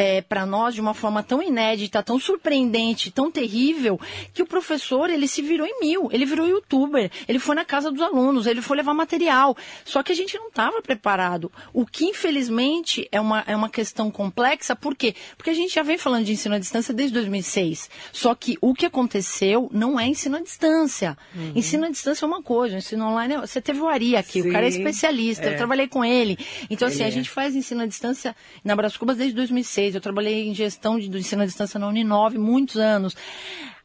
é, 0.00 0.22
para 0.22 0.46
nós 0.46 0.74
de 0.74 0.80
uma 0.80 0.94
forma 0.94 1.22
tão 1.22 1.42
inédita, 1.42 2.02
tão 2.02 2.18
surpreendente, 2.18 3.10
tão 3.10 3.30
terrível, 3.30 4.00
que 4.32 4.42
o 4.42 4.46
professor 4.46 5.10
ele 5.10 5.28
se 5.28 5.42
virou 5.42 5.66
em 5.66 5.78
mil, 5.78 6.08
ele 6.10 6.24
virou 6.24 6.48
youtuber, 6.48 7.10
ele 7.28 7.38
foi 7.38 7.54
na 7.54 7.66
casa 7.66 7.90
dos 7.90 8.00
alunos, 8.00 8.46
ele 8.46 8.62
foi 8.62 8.78
levar 8.78 8.94
material. 8.94 9.54
Só 9.84 10.02
que 10.02 10.10
a 10.10 10.14
gente 10.14 10.38
não 10.38 10.48
estava 10.48 10.80
preparado. 10.80 11.52
O 11.70 11.84
que 11.84 12.06
infelizmente 12.06 13.06
é 13.12 13.20
uma, 13.20 13.44
é 13.46 13.54
uma 13.54 13.68
questão 13.68 14.10
complexa, 14.10 14.74
por 14.74 14.96
quê? 14.96 15.14
Porque 15.36 15.50
a 15.50 15.54
gente 15.54 15.74
já 15.74 15.82
vem 15.82 15.98
falando 15.98 16.24
de 16.24 16.32
ensino 16.32 16.54
à 16.54 16.58
distância 16.58 16.94
desde 16.94 17.12
2006. 17.12 17.90
Só 18.10 18.34
que 18.34 18.56
o 18.62 18.72
que 18.72 18.86
aconteceu 18.86 19.68
não 19.70 20.00
é 20.00 20.06
ensino 20.06 20.38
à 20.38 20.40
distância. 20.40 21.16
Uhum. 21.34 21.52
Ensino 21.54 21.84
à 21.84 21.90
distância 21.90 22.24
é 22.24 22.26
uma 22.28 22.42
coisa, 22.42 22.78
ensino 22.78 23.04
online 23.04 23.34
é... 23.34 23.40
Você 23.40 23.60
teve 23.60 23.80
o 23.80 23.88
Ari 23.88 24.16
aqui, 24.16 24.40
Sim, 24.40 24.48
o 24.48 24.52
cara 24.52 24.64
é 24.64 24.68
especialista, 24.70 25.44
é. 25.44 25.52
eu 25.52 25.56
trabalhei 25.58 25.88
com 25.88 26.02
ele. 26.02 26.38
Então, 26.70 26.88
ele 26.88 26.94
assim, 26.94 27.04
é. 27.04 27.06
a 27.06 27.10
gente 27.10 27.28
faz 27.28 27.54
ensino 27.54 27.82
à 27.82 27.86
distância 27.86 28.34
na 28.64 28.74
Brás 28.74 28.96
Cubas 28.96 29.18
desde 29.18 29.34
2006. 29.34 29.89
2006. 29.90 29.94
Eu 29.94 30.00
trabalhei 30.00 30.48
em 30.48 30.54
gestão 30.54 30.98
de, 30.98 31.08
do 31.08 31.18
ensino 31.18 31.42
à 31.42 31.46
distância 31.46 31.78
na 31.78 31.88
Uninove 31.88 32.38
muitos 32.38 32.76
anos. 32.76 33.16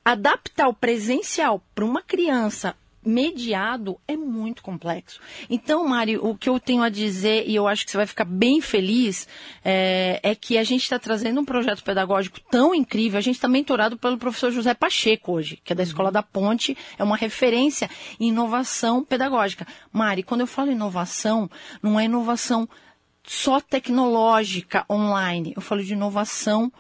Adaptar 0.04 0.68
o 0.68 0.74
presencial 0.74 1.64
para 1.74 1.86
uma 1.86 2.02
criança 2.02 2.76
mediado 3.04 4.00
é 4.08 4.18
muito 4.18 4.64
complexo. 4.64 5.20
Então, 5.48 5.88
Mari, 5.88 6.18
o 6.18 6.36
que 6.36 6.50
eu 6.50 6.60
tenho 6.60 6.82
a 6.82 6.90
dizer, 6.90 7.48
e 7.48 7.54
eu 7.54 7.68
acho 7.68 7.86
que 7.86 7.92
você 7.92 7.98
vai 7.98 8.08
ficar 8.08 8.26
bem 8.26 8.60
feliz, 8.60 9.28
é, 9.64 10.20
é 10.24 10.34
que 10.34 10.58
a 10.58 10.64
gente 10.64 10.82
está 10.82 10.98
trazendo 10.98 11.40
um 11.40 11.46
projeto 11.46 11.84
pedagógico 11.84 12.40
tão 12.50 12.74
incrível. 12.74 13.20
A 13.20 13.22
gente 13.22 13.36
está 13.36 13.48
mentorado 13.48 13.96
pelo 13.96 14.18
professor 14.18 14.52
José 14.52 14.74
Pacheco 14.74 15.34
hoje, 15.34 15.62
que 15.64 15.72
é 15.72 15.76
da 15.76 15.84
uhum. 15.84 15.88
Escola 15.88 16.12
da 16.12 16.24
Ponte, 16.24 16.76
é 16.98 17.04
uma 17.04 17.16
referência 17.16 17.90
em 18.20 18.30
inovação 18.30 19.04
pedagógica. 19.04 19.68
Mari, 19.92 20.24
quando 20.24 20.42
eu 20.42 20.48
falo 20.48 20.72
inovação, 20.72 21.48
não 21.84 22.00
é 22.00 22.06
inovação 22.06 22.68
só 23.28 23.60
tecnológica 23.60 24.86
online. 24.90 25.54
Eu 25.56 25.62
falo 25.62 25.84
de 25.84 25.94
inovação 25.94 26.72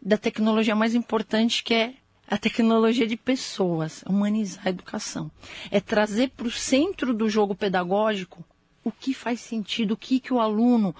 da 0.00 0.16
tecnologia 0.16 0.74
mais 0.74 0.94
importante 0.94 1.62
que 1.62 1.74
é 1.74 1.94
a 2.28 2.38
tecnologia 2.38 3.06
de 3.06 3.16
pessoas, 3.16 4.04
humanizar 4.06 4.66
a 4.66 4.70
educação. 4.70 5.30
É 5.70 5.80
trazer 5.80 6.30
para 6.30 6.46
o 6.46 6.50
centro 6.50 7.12
do 7.12 7.28
jogo 7.28 7.54
pedagógico 7.54 8.44
o 8.84 8.92
que 8.92 9.12
faz 9.12 9.40
sentido, 9.40 9.92
o 9.92 9.96
que, 9.96 10.20
que 10.20 10.32
o 10.32 10.40
aluno, 10.40 10.94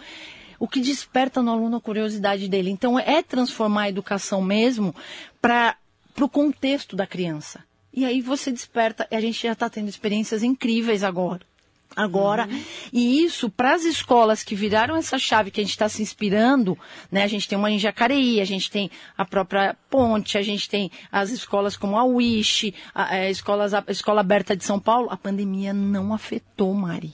o 0.59 0.67
que 0.67 0.81
desperta 0.81 1.41
no 1.41 1.53
aluno 1.53 1.77
a 1.77 1.81
curiosidade 1.81 2.49
dele. 2.49 2.71
Então, 2.71 2.99
é 2.99 3.23
transformar 3.23 3.83
a 3.83 3.89
educação 3.89 4.43
mesmo 4.43 4.95
para 5.41 5.77
o 6.21 6.29
contexto 6.29 6.97
da 6.97 7.07
criança. 7.07 7.65
E 7.93 8.05
aí 8.05 8.21
você 8.21 8.51
desperta, 8.51 9.07
e 9.11 9.15
a 9.17 9.21
gente 9.21 9.41
já 9.41 9.53
está 9.53 9.71
tendo 9.71 9.89
experiências 9.89 10.43
incríveis 10.43 11.05
agora 11.05 11.50
agora. 11.95 12.47
Uhum. 12.47 12.63
E 12.93 13.25
isso, 13.25 13.51
para 13.51 13.75
as 13.75 13.85
escolas 13.85 14.43
que 14.43 14.55
viraram 14.55 14.97
essa 14.97 15.19
chave 15.19 15.51
que 15.51 15.61
a 15.61 15.65
gente 15.65 15.73
está 15.73 15.89
se 15.89 16.03
inspirando, 16.03 16.79
né? 17.11 17.25
A 17.25 17.27
gente 17.27 17.49
tem 17.49 17.59
uma 17.59 17.71
em 17.71 17.79
Jacareí, 17.79 18.41
a 18.41 18.45
gente 18.45 18.71
tem 18.71 18.91
a 19.17 19.25
própria 19.25 19.77
Ponte, 19.89 20.39
a 20.39 20.43
gente 20.43 20.69
tem 20.69 20.91
as 21.11 21.31
escolas 21.31 21.77
como 21.77 21.99
a 21.99 22.05
Wish, 22.05 22.73
a, 22.95 23.13
a, 23.13 23.17
é, 23.17 23.31
escolas, 23.31 23.75
a 23.75 23.85
Escola 23.89 24.21
Aberta 24.21 24.57
de 24.57 24.65
São 24.65 24.79
Paulo, 24.79 25.09
a 25.11 25.17
pandemia 25.17 25.73
não 25.73 26.15
afetou, 26.15 26.73
Mari. 26.75 27.13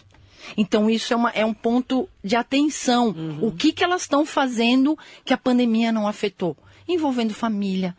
Então, 0.57 0.89
isso 0.91 1.12
é, 1.12 1.17
uma, 1.17 1.31
é 1.31 1.45
um 1.45 1.55
ponto 1.55 2.09
de 2.23 2.37
atenção. 2.37 3.09
Uhum. 3.09 3.49
O 3.49 3.53
que, 3.53 3.73
que 3.73 3.83
elas 3.83 4.03
estão 4.03 4.25
fazendo 4.25 4.97
que 5.25 5.33
a 5.33 5.39
pandemia 5.39 5.91
não 5.91 6.07
afetou? 6.07 6.57
Envolvendo 6.87 7.35
família, 7.35 7.97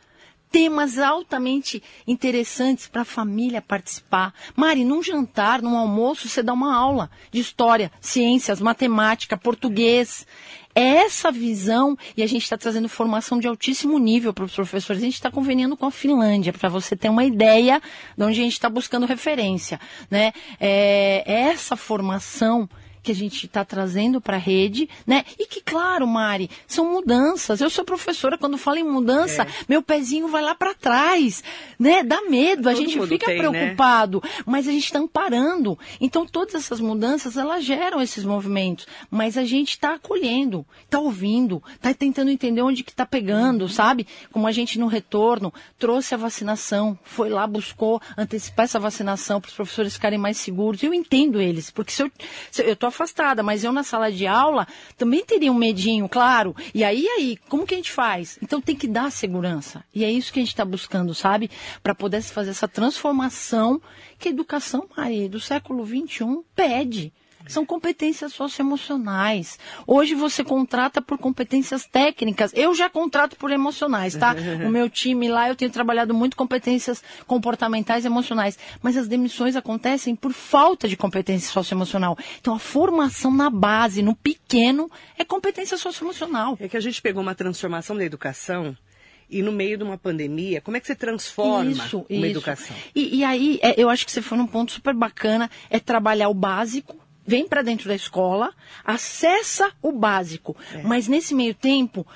temas 0.58 0.98
altamente 0.98 1.84
interessantes 2.08 2.88
para 2.88 3.04
a 3.04 3.06
família 3.06 3.62
participar. 3.62 4.34
Mari, 4.56 4.84
num 4.84 5.04
jantar, 5.04 5.62
num 5.62 5.78
almoço, 5.78 6.28
você 6.28 6.42
dá 6.42 6.52
uma 6.52 6.76
aula 6.76 7.12
de 7.30 7.40
história, 7.40 7.92
ciências, 8.02 8.60
matemática, 8.60 9.38
português. 9.38 10.26
É 10.74 11.06
essa 11.06 11.32
visão, 11.32 11.96
e 12.16 12.24
a 12.24 12.28
gente 12.28 12.42
está 12.42 12.58
trazendo 12.58 12.90
formação 12.90 13.40
de 13.40 13.48
altíssimo 13.48 14.00
nível 14.00 14.34
para 14.34 14.46
os 14.46 14.56
professores. 14.56 15.00
A 15.00 15.06
gente 15.06 15.14
está 15.14 15.30
conveniando 15.30 15.78
com 15.78 15.86
a 15.86 15.92
Finlândia, 15.92 16.52
para 16.52 16.70
você 16.70 16.96
ter 16.96 17.10
uma 17.10 17.24
ideia 17.24 17.80
de 18.18 18.24
onde 18.24 18.42
a 18.42 18.44
gente 18.44 18.54
está 18.54 18.68
buscando 18.68 19.06
referência. 19.06 19.80
Né? 20.10 20.34
É, 20.60 21.24
é 21.28 21.42
essa 21.52 21.76
formação 21.76 22.68
que 23.08 23.12
a 23.14 23.16
gente 23.16 23.46
está 23.46 23.64
trazendo 23.64 24.20
para 24.20 24.36
a 24.36 24.40
rede, 24.40 24.90
né? 25.06 25.24
E 25.40 25.46
que, 25.46 25.62
claro, 25.62 26.06
Mari, 26.06 26.50
são 26.68 26.92
mudanças. 26.92 27.62
Eu 27.62 27.70
sou 27.70 27.86
professora, 27.86 28.38
quando 28.38 28.58
falo 28.58 28.80
em 28.80 28.84
mudança, 28.84 29.44
é. 29.44 29.48
meu 29.70 29.82
pezinho 29.82 30.28
vai 30.28 30.44
lá 30.44 30.54
para 30.54 30.74
trás, 30.74 31.42
né? 31.80 32.04
Dá 32.04 32.24
medo, 32.24 32.68
a 32.68 32.74
Todo 32.74 32.82
gente 32.82 33.08
fica 33.08 33.28
tem, 33.28 33.42
né? 33.42 33.48
preocupado, 33.48 34.22
né? 34.22 34.30
mas 34.46 34.68
a 34.68 34.72
gente 34.74 34.84
está 34.84 35.00
amparando. 35.00 35.80
Então, 36.02 36.26
todas 36.26 36.56
essas 36.56 36.82
mudanças, 36.82 37.38
elas 37.38 37.64
geram 37.64 38.02
esses 38.02 38.26
movimentos, 38.26 38.86
mas 39.10 39.38
a 39.38 39.46
gente 39.46 39.70
está 39.70 39.94
acolhendo, 39.94 40.66
está 40.84 41.00
ouvindo, 41.00 41.64
está 41.76 41.94
tentando 41.94 42.30
entender 42.30 42.62
onde 42.62 42.84
que 42.84 42.92
está 42.92 43.06
pegando, 43.06 43.62
uhum. 43.62 43.70
sabe? 43.70 44.06
Como 44.34 44.46
a 44.46 44.52
gente 44.52 44.78
no 44.78 44.88
retorno 44.88 45.54
trouxe 45.80 46.14
a 46.14 46.18
vacinação, 46.18 47.00
foi 47.06 47.30
lá, 47.30 47.48
buscou 47.48 48.02
antecipar 48.18 48.66
essa 48.66 48.82
vacinação 48.82 49.40
para 49.40 49.48
os 49.48 49.56
professores 49.56 49.94
ficarem 49.94 50.20
mais 50.20 50.36
seguros. 50.36 50.84
Eu 50.84 50.94
entendo 50.94 51.40
eles, 51.40 51.72
porque 51.72 51.94
se 51.94 52.04
eu, 52.04 52.12
se 52.52 52.62
eu 52.64 52.76
tô 52.76 52.86
afastada, 52.98 53.44
mas 53.44 53.64
eu 53.64 53.72
na 53.72 53.84
sala 53.84 54.12
de 54.12 54.26
aula 54.26 54.68
também 54.98 55.24
teria 55.24 55.52
um 55.52 55.56
medinho, 55.56 56.10
claro. 56.10 56.56
E 56.74 56.84
aí, 56.84 57.08
aí, 57.08 57.38
como 57.48 57.66
que 57.66 57.76
a 57.76 57.78
gente 57.78 57.92
faz? 57.92 58.40
Então 58.42 58.60
tem 58.60 58.76
que 58.76 58.88
dar 58.88 59.12
segurança. 59.12 59.84
E 59.94 60.04
é 60.04 60.12
isso 60.12 60.34
que 60.34 60.40
a 60.40 60.42
gente 60.42 60.50
está 60.50 60.66
buscando, 60.66 61.14
sabe? 61.14 61.50
Para 61.84 61.94
poder 61.94 62.22
fazer 62.24 62.50
essa 62.50 62.68
transformação 62.68 63.80
que 64.18 64.28
a 64.28 64.32
educação, 64.32 64.88
Maria, 64.98 65.30
do 65.30 65.40
século 65.40 65.86
XXI 65.86 66.40
pede 66.56 67.14
são 67.48 67.66
competências 67.66 68.34
socioemocionais. 68.34 69.60
Hoje 69.86 70.16
você 70.16 70.44
contrata 70.44 71.02
por 71.02 71.18
competências 71.18 71.86
técnicas. 71.86 72.52
Eu 72.54 72.74
já 72.74 72.90
contrato 72.90 73.36
por 73.36 73.52
emocionais, 73.52 74.16
tá? 74.16 74.36
o 74.66 74.70
meu 74.70 74.90
time 74.90 75.28
lá, 75.28 75.50
eu 75.50 75.56
tenho 75.56 75.72
trabalhado 75.72 76.14
muito 76.14 76.36
competências 76.38 77.04
comportamentais 77.26 78.04
e 78.04 78.08
emocionais. 78.08 78.58
Mas 78.82 78.98
as 78.98 79.08
demissões 79.08 79.56
acontecem 79.56 80.16
por 80.16 80.34
falta 80.34 80.88
de 80.88 80.98
competência 80.98 81.52
socioemocional. 81.52 82.18
Então 82.40 82.56
a 82.56 82.60
formação 82.60 83.32
na 83.32 83.50
base, 83.50 84.02
no 84.02 84.16
pequeno, 84.16 84.90
é 85.18 85.24
competência 85.24 85.78
socioemocional. 85.78 86.58
É 86.60 86.68
que 86.68 86.78
a 86.78 86.82
gente 86.82 87.02
pegou 87.02 87.22
uma 87.22 87.36
transformação 87.36 87.96
da 87.96 88.04
educação 88.04 88.76
e 89.30 89.42
no 89.42 89.52
meio 89.52 89.78
de 89.78 89.84
uma 89.84 89.98
pandemia, 89.98 90.62
como 90.62 90.78
é 90.78 90.80
que 90.80 90.88
você 90.88 90.96
transforma 90.96 91.70
isso, 91.70 92.06
uma 92.10 92.18
isso. 92.18 92.26
educação? 92.26 92.76
E, 92.96 93.18
e 93.18 93.24
aí, 93.24 93.60
é, 93.62 93.74
eu 93.78 93.90
acho 93.90 94.06
que 94.06 94.12
você 94.12 94.22
foi 94.22 94.38
num 94.38 94.48
ponto 94.48 94.72
super 94.72 94.94
bacana, 94.94 95.50
é 95.70 95.80
trabalhar 95.80 96.30
o 96.30 96.34
básico, 96.34 96.98
vem 97.28 97.48
para 97.48 97.62
dentro 97.62 97.90
da 97.90 97.96
escola, 97.96 98.54
acessa 98.84 99.72
o 99.82 99.92
básico. 99.92 100.56
É. 100.74 100.82
Mas 100.82 101.08
nesse 101.08 101.36
meio 101.36 101.54
tempo, 101.54 102.08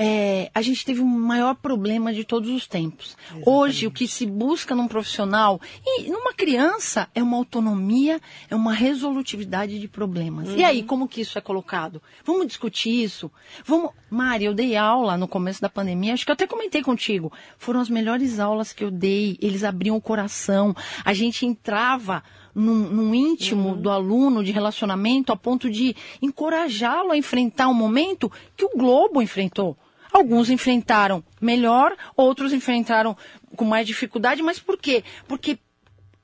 é, 0.00 0.48
a 0.54 0.62
gente 0.62 0.84
teve 0.84 1.00
o 1.00 1.04
maior 1.04 1.56
problema 1.56 2.14
de 2.14 2.22
todos 2.22 2.48
os 2.50 2.68
tempos. 2.68 3.16
Exatamente. 3.18 3.48
Hoje, 3.48 3.86
o 3.88 3.90
que 3.90 4.06
se 4.06 4.24
busca 4.24 4.72
num 4.72 4.86
profissional 4.86 5.60
e 5.84 6.08
numa 6.08 6.32
criança 6.32 7.08
é 7.12 7.20
uma 7.20 7.36
autonomia, 7.36 8.20
é 8.48 8.54
uma 8.54 8.72
resolutividade 8.72 9.80
de 9.80 9.88
problemas. 9.88 10.50
Uhum. 10.50 10.56
E 10.56 10.62
aí, 10.62 10.84
como 10.84 11.08
que 11.08 11.20
isso 11.20 11.36
é 11.36 11.40
colocado? 11.40 12.00
Vamos 12.24 12.46
discutir 12.46 13.02
isso? 13.02 13.28
Vamos. 13.64 13.90
Mari, 14.08 14.44
eu 14.44 14.54
dei 14.54 14.76
aula 14.76 15.16
no 15.16 15.26
começo 15.26 15.60
da 15.60 15.68
pandemia, 15.68 16.14
acho 16.14 16.24
que 16.24 16.30
eu 16.30 16.34
até 16.34 16.46
comentei 16.46 16.80
contigo. 16.80 17.32
Foram 17.58 17.80
as 17.80 17.90
melhores 17.90 18.38
aulas 18.38 18.72
que 18.72 18.84
eu 18.84 18.90
dei, 18.90 19.36
eles 19.42 19.64
abriam 19.64 19.96
o 19.96 20.00
coração, 20.00 20.74
a 21.04 21.12
gente 21.12 21.44
entrava 21.44 22.22
num, 22.58 22.90
num 22.90 23.14
íntimo 23.14 23.70
uhum. 23.70 23.80
do 23.80 23.90
aluno, 23.90 24.44
de 24.44 24.52
relacionamento, 24.52 25.32
a 25.32 25.36
ponto 25.36 25.70
de 25.70 25.94
encorajá-lo 26.20 27.12
a 27.12 27.16
enfrentar 27.16 27.68
um 27.68 27.74
momento 27.74 28.30
que 28.56 28.64
o 28.64 28.70
Globo 28.76 29.22
enfrentou. 29.22 29.76
Alguns 30.12 30.50
enfrentaram 30.50 31.22
melhor, 31.40 31.94
outros 32.16 32.52
enfrentaram 32.52 33.16
com 33.56 33.64
mais 33.64 33.86
dificuldade, 33.86 34.42
mas 34.42 34.58
por 34.58 34.78
quê? 34.78 35.04
Porque 35.26 35.58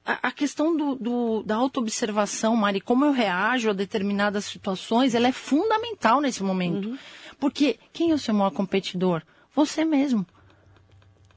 a, 0.04 0.28
a 0.28 0.32
questão 0.32 0.76
do, 0.76 0.94
do, 0.94 1.42
da 1.42 1.56
autoobservação, 1.56 2.56
Mari, 2.56 2.80
como 2.80 3.04
eu 3.04 3.12
reajo 3.12 3.70
a 3.70 3.72
determinadas 3.72 4.44
situações, 4.44 5.14
ela 5.14 5.28
é 5.28 5.32
fundamental 5.32 6.20
nesse 6.20 6.42
momento. 6.42 6.88
Uhum. 6.88 6.98
Porque 7.38 7.78
quem 7.92 8.10
é 8.10 8.14
o 8.14 8.18
seu 8.18 8.34
maior 8.34 8.50
competidor? 8.50 9.22
Você 9.54 9.84
mesmo. 9.84 10.26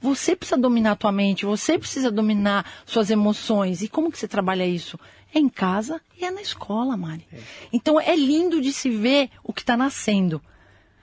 Você 0.08 0.38
precisa 0.38 0.58
dominar 0.58 0.91
a 0.93 0.96
tua 0.96 1.12
mente, 1.12 1.46
você 1.46 1.78
precisa 1.78 2.10
dominar 2.10 2.65
suas 2.86 3.10
emoções. 3.10 3.82
E 3.82 3.89
como 3.89 4.10
que 4.10 4.17
você 4.17 4.28
trabalha 4.28 4.65
isso? 4.65 4.98
É 5.34 5.39
em 5.39 5.50
casa 5.50 6.02
e 6.17 6.24
é 6.24 6.32
na 6.32 6.41
escola, 6.41 6.96
Mari. 6.96 7.28
É. 7.32 7.39
Então 7.74 8.00
é 8.00 8.15
lindo 8.15 8.62
de 8.62 8.72
se 8.72 8.89
ver 8.89 9.30
o 9.43 9.52
que 9.52 9.62
está 9.62 9.76
nascendo. 9.76 10.41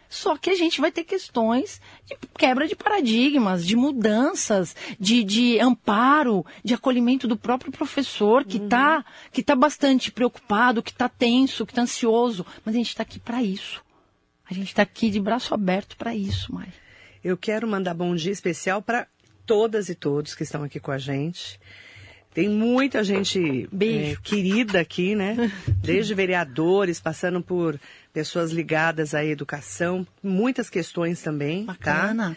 Só 0.08 0.38
que 0.38 0.48
a 0.48 0.54
gente 0.54 0.80
vai 0.80 0.90
ter 0.90 1.04
questões 1.04 1.80
de 2.06 2.16
quebra 2.38 2.66
de 2.66 2.74
paradigmas, 2.74 3.66
de 3.66 3.76
mudanças, 3.76 4.74
de, 4.98 5.22
de 5.22 5.60
amparo, 5.60 6.46
de 6.64 6.72
acolhimento 6.72 7.28
do 7.28 7.36
próprio 7.36 7.72
professor 7.72 8.44
que 8.44 8.56
está 8.56 8.98
uhum. 8.98 9.04
que 9.32 9.42
tá 9.42 9.54
bastante 9.54 10.12
preocupado, 10.12 10.82
que 10.82 10.92
está 10.92 11.08
tenso, 11.08 11.66
que 11.66 11.72
está 11.72 11.82
ansioso. 11.82 12.46
Mas 12.64 12.74
a 12.74 12.78
gente 12.78 12.88
está 12.88 13.02
aqui 13.02 13.18
para 13.18 13.42
isso. 13.42 13.82
A 14.48 14.54
gente 14.54 14.68
está 14.68 14.82
aqui 14.82 15.10
de 15.10 15.20
braço 15.20 15.52
aberto 15.52 15.96
para 15.96 16.14
isso, 16.14 16.54
Mari. 16.54 16.83
Eu 17.24 17.38
quero 17.38 17.66
mandar 17.66 17.94
bom 17.94 18.14
dia 18.14 18.30
especial 18.30 18.82
para 18.82 19.06
todas 19.46 19.88
e 19.88 19.94
todos 19.94 20.34
que 20.34 20.42
estão 20.42 20.62
aqui 20.62 20.78
com 20.78 20.90
a 20.90 20.98
gente. 20.98 21.58
Tem 22.34 22.50
muita 22.50 23.02
gente 23.02 23.66
é, 23.80 24.16
querida 24.22 24.80
aqui, 24.80 25.14
né? 25.14 25.50
Desde 25.80 26.12
vereadores, 26.12 27.00
passando 27.00 27.40
por 27.40 27.80
pessoas 28.12 28.50
ligadas 28.50 29.14
à 29.14 29.24
educação, 29.24 30.06
muitas 30.22 30.68
questões 30.68 31.22
também, 31.22 31.64
tá? 31.64 31.72
Bacana. 31.72 32.30
tá? 32.30 32.36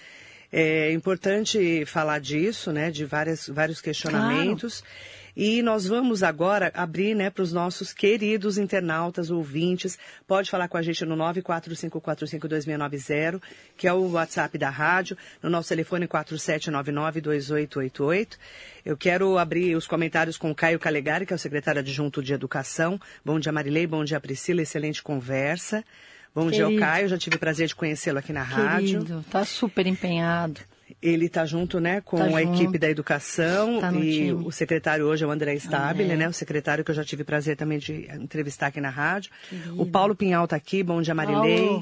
É 0.54 0.94
importante 0.94 1.84
falar 1.86 2.20
disso, 2.20 2.72
né? 2.72 2.90
De 2.90 3.04
várias, 3.04 3.50
vários 3.50 3.82
questionamentos. 3.82 4.80
Claro. 4.80 5.27
E 5.40 5.62
nós 5.62 5.86
vamos 5.86 6.24
agora 6.24 6.72
abrir 6.74 7.14
né, 7.14 7.30
para 7.30 7.44
os 7.44 7.54
nossos 7.54 7.94
queridos 7.94 8.58
internautas, 8.58 9.30
ouvintes. 9.30 9.96
Pode 10.28 10.50
falar 10.50 10.68
com 10.68 10.78
a 10.78 10.82
gente 10.82 11.06
no 11.06 11.16
945452690, 11.16 13.40
que 13.78 13.88
é 13.88 13.94
o 13.94 14.14
WhatsApp 14.14 14.58
da 14.58 14.72
rádio, 14.72 15.16
no 15.44 15.48
nosso 15.48 15.70
telefone 15.70 16.08
47992888. 16.08 18.36
Eu 18.84 18.98
quero 18.98 19.38
abrir 19.38 19.76
os 19.76 19.86
comentários 19.86 20.40
com 20.40 20.50
o 20.50 20.56
Caio 20.56 20.80
Calegari, 20.80 21.28
que 21.28 21.34
é 21.34 21.36
o 21.36 21.40
secretário 21.40 21.82
adjunto 21.82 22.24
de 22.24 22.34
Educação. 22.34 23.00
Bom 23.24 23.40
dia, 23.40 23.52
Marilei. 23.52 23.86
Bom 23.86 24.04
dia, 24.04 24.20
Priscila. 24.20 24.64
Excelente 24.64 25.04
conversa. 25.04 25.86
Bom 26.34 26.50
Querido. 26.50 26.70
dia, 26.70 26.80
Caio. 26.80 27.10
Já 27.10 27.18
tive 27.20 27.36
o 27.36 27.40
prazer 27.40 27.68
de 27.68 27.76
conhecê-lo 27.76 28.18
aqui 28.18 28.34
na 28.34 28.42
rádio. 28.42 29.04
Querido, 29.04 29.24
tá 29.30 29.46
super 29.46 29.86
empenhado. 29.86 30.62
Ele 31.02 31.28
está 31.28 31.46
junto, 31.46 31.80
né, 31.80 32.02
com 32.02 32.18
tá 32.18 32.24
a 32.26 32.30
junto. 32.30 32.56
equipe 32.56 32.80
da 32.80 32.90
educação 32.90 33.80
tá 33.80 33.92
e 33.94 34.12
time. 34.12 34.32
o 34.32 34.52
secretário 34.52 35.06
hoje 35.06 35.24
é 35.24 35.28
o 35.28 35.32
André 35.32 35.54
Stabile, 35.56 36.16
né, 36.16 36.28
o 36.28 36.34
secretário 36.34 36.84
que 36.84 36.90
eu 36.90 36.96
já 36.96 37.06
tive 37.06 37.24
prazer 37.24 37.56
também 37.56 37.78
de 37.78 38.10
entrevistar 38.16 38.68
aqui 38.68 38.82
na 38.82 38.90
rádio. 38.90 39.32
Querido. 39.48 39.80
O 39.82 39.86
Paulo 39.86 40.16
Pinhal 40.16 40.46
está 40.46 40.56
aqui, 40.56 40.82
bom 40.82 41.02
dia 41.02 41.14
Marilei. 41.14 41.82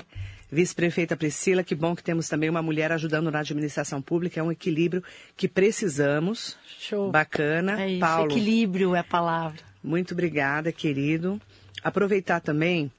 Vice-prefeita 0.51 1.17
Priscila, 1.17 1.63
que 1.63 1.73
bom 1.73 1.95
que 1.95 2.03
temos 2.03 2.29
também 2.29 2.49
uma 2.49 2.61
mulher 2.61 2.91
ajudando 2.91 3.31
na 3.31 3.39
administração 3.39 4.01
pública, 4.01 4.39
é 4.39 4.43
um 4.43 4.51
equilíbrio 4.51 5.03
que 5.35 5.47
precisamos. 5.47 6.57
Show. 6.79 7.09
Bacana. 7.09 7.81
É 7.81 7.89
isso, 7.91 7.99
Paulo. 7.99 8.31
equilíbrio 8.31 8.95
é 8.95 8.99
a 8.99 9.03
palavra. 9.03 9.59
Muito 9.83 10.13
obrigada, 10.13 10.71
querido. 10.71 11.41
Aproveitar 11.83 12.41
também 12.41 12.91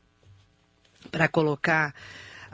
para 1.10 1.28
colocar 1.28 1.94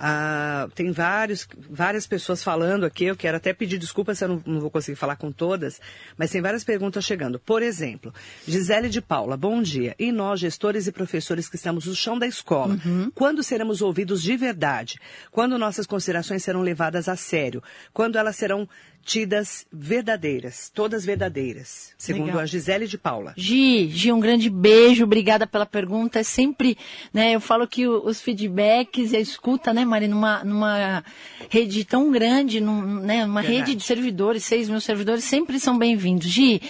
ah, 0.04 0.68
tem 0.74 0.90
vários, 0.90 1.46
várias 1.70 2.08
pessoas 2.08 2.42
falando 2.42 2.84
aqui. 2.84 3.04
Eu 3.04 3.14
quero 3.14 3.36
até 3.36 3.52
pedir 3.52 3.78
desculpa 3.78 4.16
se 4.16 4.24
eu 4.24 4.30
não, 4.30 4.42
não, 4.44 4.60
vou 4.60 4.68
conseguir 4.68 4.96
falar 4.96 5.14
com 5.14 5.30
todas, 5.30 5.80
mas 6.16 6.32
tem 6.32 6.42
várias 6.42 6.64
perguntas 6.64 7.04
chegando. 7.04 7.38
Por 7.38 7.62
exemplo, 7.62 8.12
Gisele 8.44 8.88
de 8.88 9.00
Paula, 9.00 9.36
bom 9.36 9.62
dia. 9.62 9.94
E 9.96 10.10
nós, 10.10 10.40
gestores 10.40 10.88
e 10.88 10.92
professores 10.92 11.48
que 11.48 11.54
estamos 11.54 11.86
no 11.86 11.94
chão 11.94 12.18
da 12.18 12.26
escola, 12.26 12.76
uhum. 12.84 13.12
quando 13.14 13.44
seremos 13.44 13.80
ouvidos 13.80 14.24
de 14.24 14.36
verdade? 14.36 14.98
Quando 15.30 15.56
nossas 15.56 15.86
considerações 15.86 16.42
serão 16.42 16.62
levadas 16.62 17.08
a 17.08 17.14
sério? 17.14 17.62
Quando 17.92 18.18
elas 18.18 18.34
serão 18.34 18.68
tidas 19.04 19.66
verdadeiras, 19.72 20.70
todas 20.72 21.04
verdadeiras, 21.04 21.92
segundo 21.98 22.26
Legal. 22.26 22.40
a 22.42 22.46
Gisele 22.46 22.86
de 22.86 22.96
Paula. 22.96 23.34
Gi, 23.36 23.88
Gi, 23.90 24.12
um 24.12 24.20
grande 24.20 24.48
beijo, 24.48 25.04
obrigada 25.04 25.46
pela 25.46 25.66
pergunta. 25.66 26.20
É 26.20 26.22
sempre, 26.22 26.78
né, 27.12 27.34
eu 27.34 27.40
falo 27.40 27.66
que 27.66 27.86
os 27.86 28.20
feedbacks 28.20 29.12
e 29.12 29.16
a 29.16 29.20
escuta, 29.20 29.72
né, 29.72 29.84
Mari, 29.84 30.08
numa, 30.08 30.44
numa 30.44 31.04
rede 31.50 31.84
tão 31.84 32.10
grande, 32.10 32.60
num, 32.60 33.00
né, 33.00 33.26
numa 33.26 33.42
Verdade. 33.42 33.70
rede 33.70 33.74
de 33.74 33.84
servidores, 33.84 34.44
seis 34.44 34.68
mil 34.68 34.80
servidores, 34.80 35.24
sempre 35.24 35.58
são 35.58 35.76
bem-vindos. 35.76 36.26
Gi, 36.28 36.62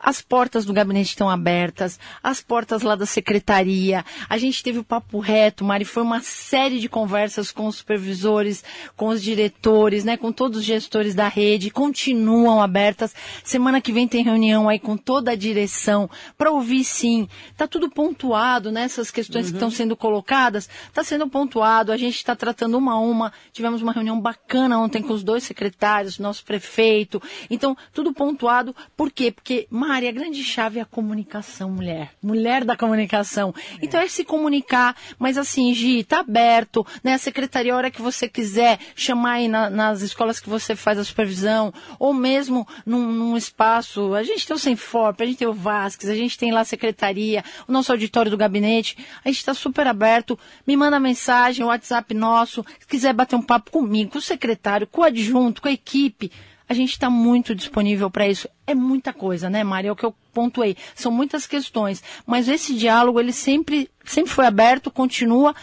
as 0.00 0.20
portas 0.20 0.64
do 0.64 0.72
gabinete 0.72 1.08
estão 1.08 1.28
abertas, 1.28 1.98
as 2.22 2.40
portas 2.40 2.82
lá 2.82 2.94
da 2.94 3.06
secretaria. 3.06 4.04
A 4.28 4.38
gente 4.38 4.62
teve 4.62 4.78
o 4.78 4.84
papo 4.84 5.18
reto, 5.18 5.64
Mari, 5.64 5.84
foi 5.84 6.02
uma 6.02 6.20
série 6.20 6.78
de 6.78 6.88
conversas 6.88 7.50
com 7.50 7.66
os 7.66 7.76
supervisores, 7.76 8.64
com 8.96 9.08
os 9.08 9.22
diretores, 9.22 10.04
né, 10.04 10.16
com 10.16 10.32
todos 10.32 10.58
os 10.58 10.64
gestores 10.64 11.14
da 11.14 11.28
rede, 11.28 11.70
continuam 11.70 12.62
abertas. 12.62 13.14
Semana 13.42 13.80
que 13.80 13.92
vem 13.92 14.06
tem 14.06 14.22
reunião 14.22 14.68
aí 14.68 14.78
com 14.78 14.96
toda 14.96 15.32
a 15.32 15.36
direção 15.36 16.08
para 16.36 16.50
ouvir 16.50 16.84
sim. 16.84 17.28
Tá 17.56 17.66
tudo 17.66 17.90
pontuado, 17.90 18.70
né, 18.70 18.82
essas 18.82 19.10
questões 19.10 19.46
uhum. 19.46 19.50
que 19.52 19.56
estão 19.56 19.70
sendo 19.70 19.96
colocadas, 19.96 20.68
está 20.86 21.02
sendo 21.02 21.28
pontuado, 21.28 21.92
a 21.92 21.96
gente 21.96 22.16
está 22.16 22.34
tratando 22.36 22.78
uma 22.78 22.92
a 22.94 23.00
uma. 23.00 23.32
Tivemos 23.52 23.82
uma 23.82 23.92
reunião 23.92 24.20
bacana 24.20 24.78
ontem 24.78 25.02
com 25.02 25.12
os 25.12 25.22
dois 25.22 25.44
secretários, 25.44 26.18
nosso 26.18 26.44
prefeito. 26.44 27.20
Então, 27.50 27.76
tudo 27.92 28.12
pontuado. 28.12 28.74
Por 28.96 29.10
quê? 29.10 29.30
Porque 29.30 29.66
Mari, 29.88 30.06
a 30.06 30.12
grande 30.12 30.44
chave 30.44 30.78
é 30.78 30.82
a 30.82 30.84
comunicação, 30.84 31.70
mulher. 31.70 32.12
Mulher 32.22 32.62
da 32.62 32.76
comunicação. 32.76 33.54
É. 33.56 33.78
Então 33.80 33.98
é 33.98 34.06
se 34.06 34.22
comunicar, 34.22 34.94
mas 35.18 35.38
assim, 35.38 35.72
Gi, 35.72 36.04
tá 36.04 36.20
aberto, 36.20 36.86
né? 37.02 37.14
A 37.14 37.18
secretaria, 37.18 37.72
a 37.72 37.76
hora 37.78 37.90
que 37.90 38.02
você 38.02 38.28
quiser, 38.28 38.78
chamar 38.94 39.32
aí 39.32 39.48
na, 39.48 39.70
nas 39.70 40.02
escolas 40.02 40.38
que 40.40 40.48
você 40.50 40.76
faz 40.76 40.98
a 40.98 41.04
supervisão, 41.04 41.72
ou 41.98 42.12
mesmo 42.12 42.68
num, 42.84 43.10
num 43.10 43.34
espaço. 43.34 44.12
A 44.12 44.22
gente 44.22 44.46
tem 44.46 44.54
o 44.54 44.58
Senforp, 44.58 45.22
a 45.22 45.24
gente 45.24 45.38
tem 45.38 45.48
o 45.48 45.54
Vasques, 45.54 46.10
a 46.10 46.14
gente 46.14 46.36
tem 46.36 46.52
lá 46.52 46.60
a 46.60 46.64
secretaria, 46.66 47.42
o 47.66 47.72
nosso 47.72 47.90
auditório 47.90 48.30
do 48.30 48.36
gabinete. 48.36 48.94
A 49.24 49.28
gente 49.28 49.38
está 49.38 49.54
super 49.54 49.86
aberto. 49.86 50.38
Me 50.66 50.76
manda 50.76 51.00
mensagem, 51.00 51.64
o 51.64 51.68
WhatsApp 51.68 52.12
nosso. 52.12 52.62
Se 52.78 52.86
quiser 52.86 53.14
bater 53.14 53.36
um 53.36 53.42
papo 53.42 53.70
comigo, 53.70 54.10
com 54.10 54.18
o 54.18 54.22
secretário, 54.22 54.86
com 54.86 55.00
o 55.00 55.04
adjunto, 55.04 55.62
com 55.62 55.68
a 55.68 55.72
equipe 55.72 56.30
a 56.68 56.74
gente 56.74 56.90
está 56.90 57.08
muito 57.08 57.54
disponível 57.54 58.10
para 58.10 58.28
isso. 58.28 58.48
É 58.66 58.74
muita 58.74 59.12
coisa, 59.12 59.48
né, 59.48 59.64
Maria? 59.64 59.88
É 59.88 59.92
o 59.92 59.96
que 59.96 60.04
eu 60.04 60.14
pontuei. 60.32 60.76
São 60.94 61.10
muitas 61.10 61.46
questões. 61.46 62.02
Mas 62.26 62.48
esse 62.48 62.74
diálogo, 62.74 63.18
ele 63.18 63.32
sempre, 63.32 63.90
sempre 64.04 64.30
foi 64.30 64.44
aberto, 64.44 64.90
continua. 64.90 65.54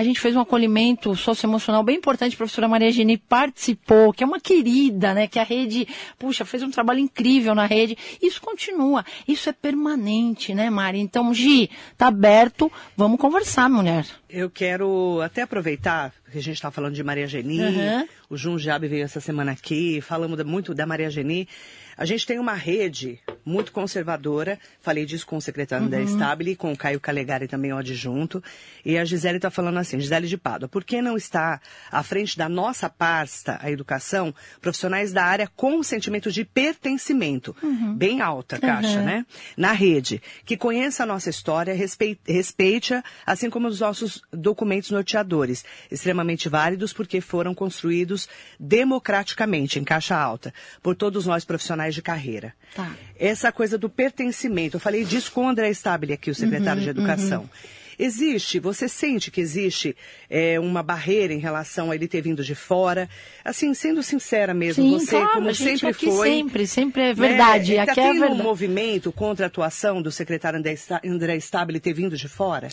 A 0.00 0.02
gente 0.02 0.18
fez 0.18 0.34
um 0.34 0.40
acolhimento 0.40 1.14
socioemocional 1.14 1.82
bem 1.82 1.98
importante, 1.98 2.32
a 2.32 2.36
professora 2.38 2.66
Maria 2.66 2.90
Geni 2.90 3.18
participou, 3.18 4.14
que 4.14 4.24
é 4.24 4.26
uma 4.26 4.40
querida, 4.40 5.12
né? 5.12 5.26
Que 5.26 5.38
a 5.38 5.42
rede, 5.42 5.86
puxa, 6.18 6.42
fez 6.46 6.62
um 6.62 6.70
trabalho 6.70 7.00
incrível 7.00 7.54
na 7.54 7.66
rede. 7.66 7.98
Isso 8.22 8.40
continua, 8.40 9.04
isso 9.28 9.50
é 9.50 9.52
permanente, 9.52 10.54
né, 10.54 10.70
Mari? 10.70 11.00
Então, 11.00 11.34
Gi, 11.34 11.68
tá 11.98 12.06
aberto, 12.06 12.72
vamos 12.96 13.20
conversar, 13.20 13.68
mulher. 13.68 14.06
Eu 14.30 14.48
quero 14.48 15.20
até 15.20 15.42
aproveitar 15.42 16.14
que 16.32 16.38
a 16.38 16.42
gente 16.42 16.54
está 16.54 16.70
falando 16.70 16.94
de 16.94 17.04
Maria 17.04 17.26
Geni, 17.26 17.60
uhum. 17.60 18.08
o 18.30 18.36
Junjab 18.38 18.88
veio 18.88 19.04
essa 19.04 19.20
semana 19.20 19.52
aqui, 19.52 20.00
falamos 20.00 20.42
muito 20.44 20.72
da 20.72 20.86
Maria 20.86 21.10
Geni. 21.10 21.46
A 22.00 22.06
gente 22.06 22.26
tem 22.26 22.38
uma 22.38 22.54
rede 22.54 23.20
muito 23.44 23.72
conservadora, 23.72 24.58
falei 24.80 25.04
disso 25.04 25.26
com 25.26 25.36
o 25.36 25.40
secretário 25.40 25.84
uhum. 25.84 25.90
da 25.90 26.00
Stabile, 26.00 26.56
com 26.56 26.72
o 26.72 26.76
Caio 26.76 26.98
Calegari 26.98 27.46
também, 27.46 27.74
o 27.74 27.76
adjunto, 27.76 28.42
e 28.84 28.96
a 28.96 29.04
Gisele 29.04 29.36
está 29.36 29.50
falando 29.50 29.78
assim, 29.78 30.00
Gisele 30.00 30.26
de 30.26 30.38
Pádua, 30.38 30.66
por 30.66 30.82
que 30.82 31.02
não 31.02 31.14
está 31.14 31.60
à 31.92 32.02
frente 32.02 32.38
da 32.38 32.48
nossa 32.48 32.88
pasta, 32.88 33.58
a 33.60 33.70
educação, 33.70 34.34
profissionais 34.62 35.12
da 35.12 35.24
área 35.24 35.46
com 35.46 35.82
sentimento 35.82 36.32
de 36.32 36.42
pertencimento, 36.42 37.54
uhum. 37.62 37.94
bem 37.94 38.22
alta 38.22 38.58
caixa, 38.58 39.00
uhum. 39.00 39.04
né? 39.04 39.26
Na 39.54 39.72
rede, 39.72 40.22
que 40.46 40.56
conheça 40.56 41.02
a 41.02 41.06
nossa 41.06 41.28
história, 41.28 41.74
respeite-a, 41.74 43.04
assim 43.26 43.50
como 43.50 43.68
os 43.68 43.80
nossos 43.80 44.22
documentos 44.32 44.90
norteadores, 44.90 45.66
extremamente 45.90 46.48
válidos 46.48 46.94
porque 46.94 47.20
foram 47.20 47.54
construídos 47.54 48.26
democraticamente, 48.58 49.78
em 49.78 49.84
caixa 49.84 50.16
alta, 50.16 50.54
por 50.82 50.96
todos 50.96 51.26
nós 51.26 51.44
profissionais 51.44 51.89
de 51.94 52.02
carreira. 52.02 52.54
Tá. 52.74 52.94
Essa 53.18 53.52
coisa 53.52 53.76
do 53.76 53.88
pertencimento, 53.88 54.76
eu 54.76 54.80
falei 54.80 55.04
disso 55.04 55.32
com 55.32 55.44
o 55.44 55.48
André 55.48 55.70
Stabile 55.70 56.12
aqui, 56.12 56.30
o 56.30 56.34
secretário 56.34 56.80
uhum, 56.80 56.84
de 56.84 56.90
Educação. 56.90 57.42
Uhum. 57.42 57.48
Existe, 58.02 58.58
você 58.58 58.88
sente 58.88 59.30
que 59.30 59.42
existe 59.42 59.94
é, 60.30 60.58
uma 60.58 60.82
barreira 60.82 61.34
em 61.34 61.38
relação 61.38 61.90
a 61.90 61.94
ele 61.94 62.08
ter 62.08 62.22
vindo 62.22 62.42
de 62.42 62.54
fora? 62.54 63.06
Assim, 63.44 63.74
sendo 63.74 64.02
sincera 64.02 64.54
mesmo, 64.54 64.82
Sim, 64.82 64.92
você, 64.92 65.18
claro, 65.18 65.32
como 65.32 65.54
sempre 65.54 65.92
foi. 65.92 66.28
Sempre, 66.30 66.66
sempre 66.66 67.02
é 67.02 67.12
verdade. 67.12 67.74
Né? 67.74 67.80
Aqui 67.80 68.00
é 68.00 68.12
verdade. 68.14 68.32
um 68.32 68.42
movimento 68.42 69.12
contra 69.12 69.44
a 69.44 69.48
atuação 69.48 70.00
do 70.00 70.10
secretário 70.10 70.58
André 71.04 71.36
Stabile 71.36 71.78
ter 71.78 71.92
vindo 71.92 72.16
de 72.16 72.26
fora? 72.26 72.68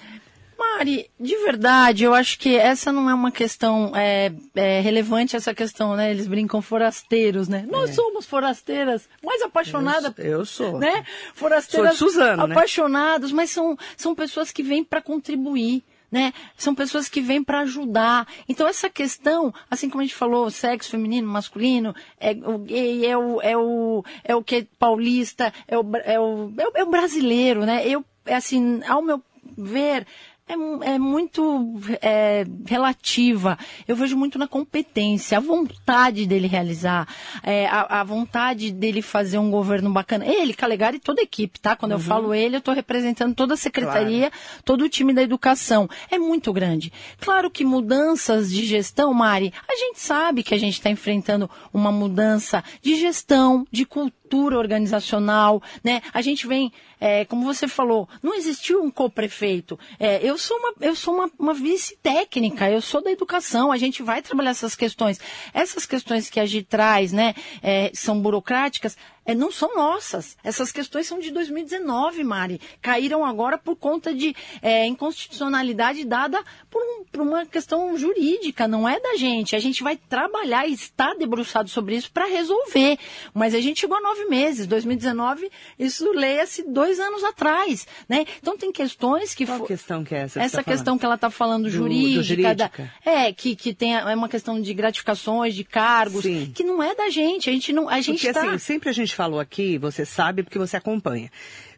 Mari, 0.57 1.09
de 1.19 1.35
verdade, 1.37 2.03
eu 2.03 2.13
acho 2.13 2.39
que 2.39 2.55
essa 2.55 2.91
não 2.91 3.09
é 3.09 3.13
uma 3.13 3.31
questão 3.31 3.91
é, 3.95 4.31
é, 4.55 4.79
relevante, 4.79 5.35
essa 5.35 5.53
questão, 5.53 5.95
né? 5.95 6.09
Eles 6.09 6.27
brincam 6.27 6.61
forasteiros, 6.61 7.47
né? 7.47 7.65
Nós 7.69 7.91
é. 7.91 7.93
somos 7.93 8.25
forasteiras, 8.25 9.07
mais 9.23 9.41
apaixonadas. 9.43 10.13
Eu, 10.17 10.25
eu, 10.25 10.45
sou. 10.45 10.79
Né? 10.79 11.05
Forasteiras 11.33 11.95
sou 11.95 12.09
Suzano, 12.09 12.47
né? 12.47 12.53
apaixonados, 12.53 13.31
né? 13.31 13.37
mas 13.37 13.51
são, 13.51 13.77
são 13.95 14.15
pessoas 14.15 14.51
que 14.51 14.63
vêm 14.63 14.83
para 14.83 15.01
contribuir. 15.01 15.83
Né? 16.09 16.33
São 16.55 16.73
pessoas 16.73 17.09
que 17.09 17.19
vêm 17.19 17.43
para 17.43 17.59
ajudar. 17.59 18.25
Então, 18.47 18.65
essa 18.65 18.89
questão, 18.89 19.53
assim 19.69 19.89
como 19.89 20.01
a 20.01 20.05
gente 20.05 20.15
falou, 20.15 20.49
sexo 20.49 20.91
feminino, 20.91 21.27
masculino, 21.27 21.93
é 22.17 22.31
o 22.31 22.57
gay, 22.59 23.05
é 23.05 23.17
o, 23.17 23.41
é 23.41 23.57
o, 23.57 24.05
é 24.23 24.33
o 24.33 24.41
que 24.41 24.55
é 24.55 24.67
paulista, 24.79 25.53
é 25.67 25.77
o, 25.77 25.81
é 26.05 26.17
o, 26.17 26.53
é 26.57 26.67
o, 26.67 26.71
é 26.75 26.83
o 26.83 26.89
brasileiro, 26.89 27.65
né? 27.65 27.85
Eu, 27.85 28.05
é 28.25 28.35
assim, 28.35 28.81
ao 28.87 29.01
meu 29.01 29.21
ver, 29.57 30.07
é, 30.47 30.53
é 30.93 30.97
muito 30.97 31.79
é, 32.01 32.45
relativa. 32.65 33.57
Eu 33.87 33.95
vejo 33.95 34.15
muito 34.15 34.39
na 34.39 34.47
competência, 34.47 35.37
a 35.37 35.41
vontade 35.41 36.25
dele 36.25 36.47
realizar, 36.47 37.07
é, 37.43 37.67
a, 37.67 38.01
a, 38.01 38.03
vontade 38.03 38.71
dele 38.71 39.01
fazer 39.01 39.37
um 39.37 39.51
governo 39.51 39.91
bacana. 39.91 40.25
Ele, 40.25 40.53
Calegari 40.53 40.97
e 40.97 41.01
toda 41.01 41.21
a 41.21 41.23
equipe, 41.23 41.59
tá? 41.59 41.75
Quando 41.75 41.91
uhum. 41.91 41.97
eu 41.97 42.03
falo 42.03 42.33
ele, 42.33 42.55
eu 42.55 42.59
estou 42.59 42.73
representando 42.73 43.35
toda 43.35 43.55
a 43.55 43.57
secretaria, 43.57 44.29
claro. 44.29 44.63
todo 44.63 44.85
o 44.85 44.89
time 44.89 45.13
da 45.13 45.21
educação. 45.21 45.89
É 46.09 46.17
muito 46.17 46.53
grande. 46.53 46.91
Claro 47.19 47.51
que 47.51 47.65
mudanças 47.65 48.49
de 48.49 48.65
gestão, 48.65 49.13
Mari, 49.13 49.53
a 49.67 49.75
gente 49.75 49.99
sabe 49.99 50.43
que 50.43 50.53
a 50.53 50.57
gente 50.57 50.73
está 50.73 50.89
enfrentando 50.89 51.49
uma 51.73 51.91
mudança 51.91 52.63
de 52.81 52.95
gestão, 52.95 53.65
de 53.71 53.85
cultura 53.85 54.26
organizacional, 54.35 55.61
né? 55.83 56.01
A 56.13 56.21
gente 56.21 56.47
vem, 56.47 56.71
é, 56.99 57.25
como 57.25 57.43
você 57.43 57.67
falou, 57.67 58.07
não 58.23 58.33
existiu 58.33 58.81
um 58.81 58.89
co-prefeito. 58.89 59.77
É, 59.99 60.25
eu 60.25 60.37
eu 60.37 60.39
sou 60.39 60.57
uma, 60.57 60.73
eu 60.81 60.95
sou 60.95 61.15
uma, 61.15 61.31
uma 61.39 61.53
vice-técnica, 61.53 62.69
eu 62.69 62.79
sou 62.79 63.03
da 63.03 63.11
educação, 63.11 63.71
a 63.71 63.77
gente 63.77 64.03
vai 64.03 64.21
trabalhar 64.21 64.51
essas 64.51 64.75
questões. 64.75 65.19
Essas 65.51 65.83
questões 65.83 66.29
que 66.29 66.39
a 66.39 66.45
gente 66.45 66.65
traz, 66.65 67.11
né, 67.11 67.33
é, 67.63 67.89
são 67.91 68.21
burocráticas, 68.21 68.95
é, 69.27 69.35
não 69.35 69.51
são 69.51 69.75
nossas. 69.75 70.37
Essas 70.41 70.71
questões 70.71 71.05
são 71.05 71.19
de 71.19 71.31
2019, 71.31 72.23
Mari. 72.23 72.61
Caíram 72.81 73.25
agora 73.25 73.57
por 73.57 73.75
conta 73.75 74.13
de 74.13 74.33
é, 74.61 74.87
inconstitucionalidade 74.87 76.05
dada 76.05 76.41
por, 76.69 76.81
um, 76.81 77.03
por, 77.11 77.21
uma 77.21 77.45
questão 77.45 77.97
jurídica, 77.97 78.69
não 78.69 78.87
é 78.87 78.97
da 79.01 79.17
gente. 79.17 79.53
A 79.53 79.59
gente 79.59 79.83
vai 79.83 79.97
trabalhar 79.97 80.65
e 80.65 80.73
está 80.73 81.13
debruçado 81.13 81.69
sobre 81.69 81.97
isso 81.97 82.09
para 82.09 82.25
resolver. 82.25 82.97
Mas 83.33 83.53
a 83.53 83.59
gente 83.59 83.81
chegou 83.81 83.97
a 83.97 84.01
nove 84.01 84.25
meses. 84.25 84.65
2019, 84.65 85.51
isso 85.77 86.09
leia-se 86.13 86.63
dois 86.63 86.97
anos 86.97 87.21
atrás. 87.25 87.85
Né? 88.07 88.25
Então 88.41 88.57
tem 88.57 88.71
questões 88.71 89.35
que. 89.35 89.45
Qual 89.45 89.65
questão 89.65 90.05
que 90.05 90.15
é 90.15 90.19
essa? 90.19 90.39
Que 90.39 90.45
essa 90.45 90.63
tá 90.63 90.71
questão 90.71 90.97
que 90.97 91.05
ela 91.05 91.15
está 91.15 91.29
falando 91.29 91.63
do, 91.63 91.69
jurídica. 91.69 92.15
Do 92.15 92.23
jurídica. 92.23 92.55
Da, 92.55 92.71
é, 93.05 93.33
que, 93.33 93.57
que 93.57 93.73
tem 93.73 93.97
é 93.97 94.15
uma 94.15 94.29
questão 94.29 94.61
de 94.61 94.73
gratificações, 94.73 95.53
de 95.53 95.65
cargos, 95.65 96.23
Sim. 96.23 96.49
que 96.55 96.63
não 96.63 96.81
é 96.81 96.95
da 96.95 97.09
gente. 97.09 97.49
A 97.49 97.53
gente 97.53 97.73
não. 97.73 97.89
A 97.89 97.99
gente 97.99 98.21
Porque 98.21 98.31
tá... 98.31 98.47
assim, 98.47 98.57
sempre 98.57 98.89
a 98.89 98.93
gente 98.93 99.16
falou 99.17 99.39
aqui, 99.39 99.79
você 99.79 100.05
sabe 100.05 100.43
porque 100.43 100.59
você 100.59 100.77
acompanha, 100.77 101.31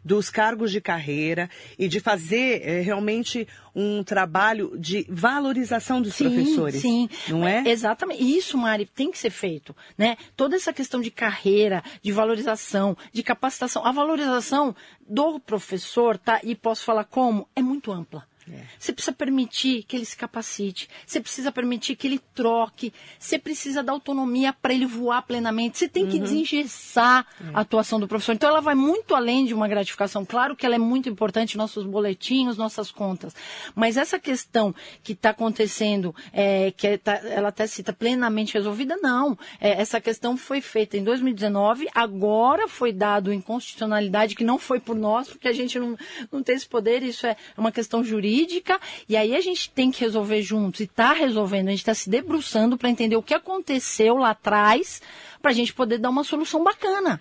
dos 0.04 0.28
cargos 0.28 0.70
de 0.70 0.80
carreira 0.80 1.48
e 1.78 1.88
de 1.88 1.98
fazer 1.98 2.60
é, 2.62 2.80
realmente 2.80 3.48
um 3.74 4.04
trabalho 4.04 4.76
de 4.78 5.06
valorização 5.08 6.02
dos 6.02 6.14
sim, 6.14 6.24
professores. 6.24 6.82
Sim, 6.82 7.08
não 7.28 7.48
é? 7.48 7.62
Exatamente. 7.66 8.22
Isso, 8.22 8.58
Mari, 8.58 8.84
tem 8.84 9.10
que 9.10 9.18
ser 9.18 9.30
feito, 9.30 9.74
né? 9.96 10.18
Toda 10.36 10.54
essa 10.54 10.72
questão 10.72 11.00
de 11.00 11.10
carreira, 11.10 11.82
de 12.02 12.12
valorização, 12.12 12.96
de 13.10 13.22
capacitação, 13.22 13.86
a 13.86 13.92
valorização 13.92 14.76
do 15.08 15.40
professor, 15.40 16.18
tá? 16.18 16.40
E 16.44 16.54
posso 16.54 16.84
falar 16.84 17.04
como? 17.04 17.48
É 17.56 17.62
muito 17.62 17.90
ampla. 17.90 18.29
É. 18.48 18.62
Você 18.78 18.92
precisa 18.92 19.12
permitir 19.12 19.82
que 19.84 19.96
ele 19.96 20.04
se 20.04 20.16
capacite, 20.16 20.88
você 21.06 21.20
precisa 21.20 21.52
permitir 21.52 21.96
que 21.96 22.06
ele 22.06 22.20
troque, 22.34 22.92
você 23.18 23.38
precisa 23.38 23.82
dar 23.82 23.92
autonomia 23.92 24.52
para 24.52 24.72
ele 24.72 24.86
voar 24.86 25.22
plenamente, 25.22 25.78
você 25.78 25.88
tem 25.88 26.06
que 26.06 26.16
uhum. 26.16 26.22
desengessar 26.22 27.26
é. 27.40 27.50
a 27.52 27.60
atuação 27.60 28.00
do 28.00 28.08
professor. 28.08 28.32
Então 28.32 28.48
ela 28.48 28.60
vai 28.60 28.74
muito 28.74 29.14
além 29.14 29.44
de 29.44 29.52
uma 29.52 29.68
gratificação. 29.68 30.24
Claro 30.24 30.56
que 30.56 30.64
ela 30.64 30.74
é 30.74 30.78
muito 30.78 31.08
importante, 31.08 31.56
nossos 31.56 31.84
boletins, 31.84 32.56
nossas 32.56 32.90
contas. 32.90 33.34
Mas 33.74 33.96
essa 33.96 34.18
questão 34.18 34.74
que 35.02 35.12
está 35.12 35.30
acontecendo, 35.30 36.14
é, 36.32 36.70
que 36.70 36.86
é, 36.86 36.96
tá, 36.98 37.20
ela 37.24 37.48
até 37.48 37.66
cita 37.66 37.92
plenamente 37.92 38.54
resolvida, 38.54 38.96
não. 38.96 39.38
Essa 39.60 40.00
questão 40.00 40.36
foi 40.36 40.60
feita 40.60 40.96
em 40.96 41.04
2019, 41.04 41.88
agora 41.94 42.66
foi 42.68 42.92
dado 42.92 43.32
inconstitucionalidade, 43.32 44.34
que 44.34 44.44
não 44.44 44.58
foi 44.58 44.80
por 44.80 44.96
nós, 44.96 45.28
porque 45.28 45.48
a 45.48 45.52
gente 45.52 45.78
não, 45.78 45.96
não 46.32 46.42
tem 46.42 46.56
esse 46.56 46.66
poder, 46.66 47.02
isso 47.02 47.26
é 47.26 47.36
uma 47.56 47.70
questão 47.70 48.02
jurídica 48.02 48.29
jurídica, 48.30 48.78
e 49.08 49.16
aí 49.16 49.34
a 49.34 49.40
gente 49.40 49.70
tem 49.70 49.90
que 49.90 50.00
resolver 50.00 50.40
juntos, 50.42 50.80
e 50.80 50.84
está 50.84 51.12
resolvendo, 51.12 51.68
a 51.68 51.70
gente 51.70 51.80
está 51.80 51.94
se 51.94 52.08
debruçando 52.08 52.78
para 52.78 52.88
entender 52.88 53.16
o 53.16 53.22
que 53.22 53.34
aconteceu 53.34 54.16
lá 54.16 54.30
atrás, 54.30 55.02
para 55.42 55.50
a 55.50 55.54
gente 55.54 55.72
poder 55.72 55.98
dar 55.98 56.10
uma 56.10 56.22
solução 56.22 56.62
bacana. 56.62 57.20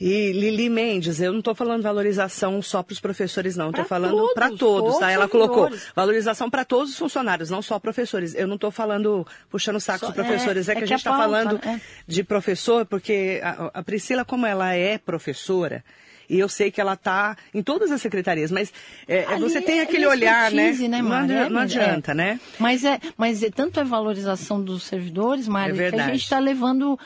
E 0.00 0.32
Lili 0.32 0.68
Mendes, 0.68 1.20
eu 1.20 1.30
não 1.30 1.40
estou 1.40 1.54
falando 1.54 1.82
valorização 1.82 2.60
só 2.62 2.82
para 2.82 2.94
os 2.94 3.00
professores, 3.00 3.54
não. 3.54 3.68
Estou 3.68 3.84
falando 3.84 4.32
para 4.34 4.50
todos, 4.50 4.98
tá? 4.98 5.10
Ela 5.10 5.28
colocou 5.28 5.70
valorização 5.94 6.48
para 6.48 6.64
todos 6.64 6.92
os 6.92 6.98
funcionários, 6.98 7.50
não 7.50 7.60
só 7.60 7.78
professores. 7.78 8.34
Eu 8.34 8.48
não 8.48 8.54
estou 8.54 8.70
falando 8.70 9.26
puxando 9.50 9.76
o 9.76 9.80
saco 9.80 10.06
dos 10.06 10.14
professores. 10.14 10.68
É, 10.68 10.72
é 10.72 10.74
que 10.74 10.80
é 10.80 10.84
a 10.84 10.86
gente 10.86 10.98
está 10.98 11.16
falando 11.16 11.60
é. 11.62 11.78
de 12.06 12.24
professor, 12.24 12.86
porque 12.86 13.40
a, 13.44 13.70
a 13.74 13.82
Priscila, 13.82 14.24
como 14.24 14.46
ela 14.46 14.72
é 14.72 14.96
professora, 14.96 15.84
e 16.30 16.38
eu 16.38 16.48
sei 16.48 16.70
que 16.70 16.80
ela 16.80 16.94
está 16.94 17.36
em 17.52 17.60
todas 17.60 17.90
as 17.90 18.00
secretarias, 18.00 18.52
mas 18.52 18.72
é, 19.08 19.24
é 19.24 19.38
você 19.38 19.60
tem 19.60 19.80
aquele 19.80 20.06
olhar, 20.06 20.52
né? 20.52 20.70
né 20.70 21.02
não, 21.02 21.12
adianta, 21.12 21.50
não 21.50 21.60
adianta, 21.60 22.14
né? 22.14 22.40
Mas 22.58 22.84
é, 22.84 23.00
mas 23.16 23.42
é 23.42 23.50
tanto 23.50 23.80
a 23.80 23.84
valorização 23.84 24.62
dos 24.62 24.84
servidores, 24.84 25.48
Mário, 25.48 25.80
é 25.82 25.90
que 25.90 25.96
a 25.96 26.06
gente 26.06 26.22
está 26.22 26.38
levando 26.38 26.96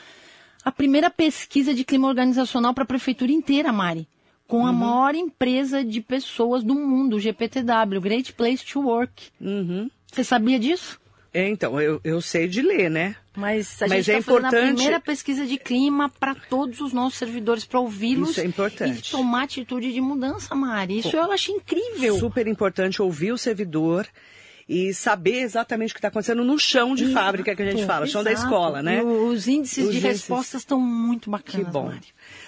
a 0.63 0.71
primeira 0.71 1.09
pesquisa 1.09 1.73
de 1.73 1.83
clima 1.83 2.07
organizacional 2.07 2.73
para 2.73 2.83
a 2.83 2.87
prefeitura 2.87 3.31
inteira, 3.31 3.73
Mari. 3.73 4.07
Com 4.47 4.63
a 4.63 4.69
uhum. 4.69 4.75
maior 4.75 5.15
empresa 5.15 5.83
de 5.83 6.01
pessoas 6.01 6.63
do 6.63 6.75
mundo, 6.75 7.15
o 7.15 7.19
GPTW, 7.19 7.99
Great 7.99 8.31
Place 8.33 8.63
to 8.63 8.79
Work. 8.81 9.29
Uhum. 9.41 9.89
Você 10.11 10.23
sabia 10.23 10.59
disso? 10.59 10.99
É, 11.35 11.49
então, 11.49 11.81
eu, 11.81 11.99
eu 12.01 12.21
sei 12.21 12.47
de 12.47 12.61
ler, 12.61 12.89
né? 12.89 13.13
Mas 13.35 13.81
a 13.81 13.87
Mas 13.89 14.05
gente 14.05 14.19
está 14.19 14.33
é 14.33 14.41
fazendo 14.41 14.45
a 14.45 14.73
primeira 14.73 14.99
pesquisa 15.01 15.45
de 15.45 15.57
clima 15.57 16.07
para 16.07 16.33
todos 16.33 16.79
os 16.79 16.93
nossos 16.93 17.19
servidores, 17.19 17.65
para 17.65 17.81
ouvi-los 17.81 18.29
Isso 18.29 18.39
é 18.39 18.45
importante. 18.45 19.09
e 19.09 19.11
tomar 19.11 19.43
atitude 19.43 19.91
de 19.91 19.99
mudança, 19.99 20.55
Mari. 20.55 20.99
Isso 20.99 21.11
Pô, 21.11 21.17
eu 21.17 21.31
acho 21.33 21.51
incrível. 21.51 22.17
Super 22.17 22.47
importante 22.47 23.01
ouvir 23.01 23.33
o 23.33 23.37
servidor 23.37 24.07
e 24.67 24.93
saber 24.93 25.41
exatamente 25.41 25.91
o 25.91 25.93
que 25.93 25.99
está 25.99 26.07
acontecendo 26.07 26.43
no 26.43 26.57
chão 26.57 26.95
de 26.95 27.03
Exato. 27.03 27.19
fábrica 27.19 27.55
que 27.55 27.61
a 27.61 27.71
gente 27.71 27.85
fala, 27.85 28.07
chão 28.07 28.23
da 28.23 28.31
escola, 28.31 28.81
né? 28.81 28.99
E 28.99 29.03
os 29.03 29.47
índices 29.47 29.85
os 29.85 29.91
de 29.91 29.97
índices... 29.97 30.21
respostas 30.21 30.61
estão 30.61 30.79
muito 30.79 31.29
bacanas. 31.29 31.65
Que 31.65 31.71
bom. 31.71 31.85
Mari. 31.87 32.07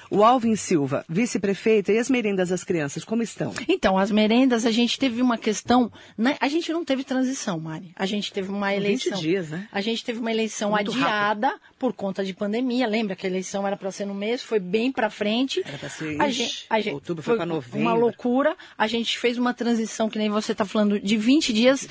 O 0.10 0.24
Alvin 0.24 0.56
Silva, 0.56 1.04
vice-prefeita, 1.10 1.92
e 1.92 2.00
as 2.00 2.10
merendas 2.10 2.50
das 2.50 2.64
crianças, 2.64 3.04
como 3.04 3.22
estão? 3.22 3.54
Então, 3.68 3.98
as 3.98 4.10
merendas, 4.10 4.66
a 4.66 4.72
gente 4.72 4.98
teve 4.98 5.22
uma 5.22 5.38
questão, 5.38 5.92
né? 6.18 6.38
a 6.40 6.48
gente 6.48 6.72
não 6.72 6.84
teve 6.86 7.04
transição, 7.04 7.60
Mari. 7.60 7.92
A 7.96 8.06
gente 8.06 8.32
teve 8.32 8.50
uma 8.50 8.74
eleição. 8.74 9.12
20 9.18 9.22
dias, 9.22 9.50
né? 9.50 9.68
A 9.72 9.82
gente 9.82 10.04
teve 10.04 10.20
uma 10.20 10.32
eleição 10.32 10.72
Muito 10.72 10.92
adiada 10.92 11.48
rápido. 11.48 11.62
por 11.78 11.94
conta 11.94 12.24
de 12.24 12.34
pandemia. 12.34 12.88
Lembra 12.88 13.16
que 13.16 13.28
a 13.28 13.30
eleição 13.30 13.68
era 13.68 13.76
para 13.76 13.92
ser 13.92 14.06
no 14.06 14.16
mês, 14.16 14.42
foi 14.42 14.60
bem 14.60 14.92
para 14.92 15.10
frente. 15.10 15.62
Era 15.66 15.78
para 15.78 15.90
ser. 15.90 16.20
A 16.22 16.30
gente, 16.30 16.66
a 16.70 16.80
gente, 16.80 16.94
outubro 16.94 17.22
foi, 17.22 17.34
foi 17.34 17.38
para 17.38 17.46
novembro. 17.46 17.80
Uma 17.80 17.94
loucura. 17.94 18.56
A 18.78 18.88
gente 18.88 19.18
fez 19.20 19.38
uma 19.38 19.54
transição, 19.54 20.10
que 20.10 20.18
nem 20.18 20.30
você 20.30 20.54
está 20.54 20.64
falando, 20.64 21.00
de 21.00 21.18
20 21.18 21.52
dias. 21.52 21.88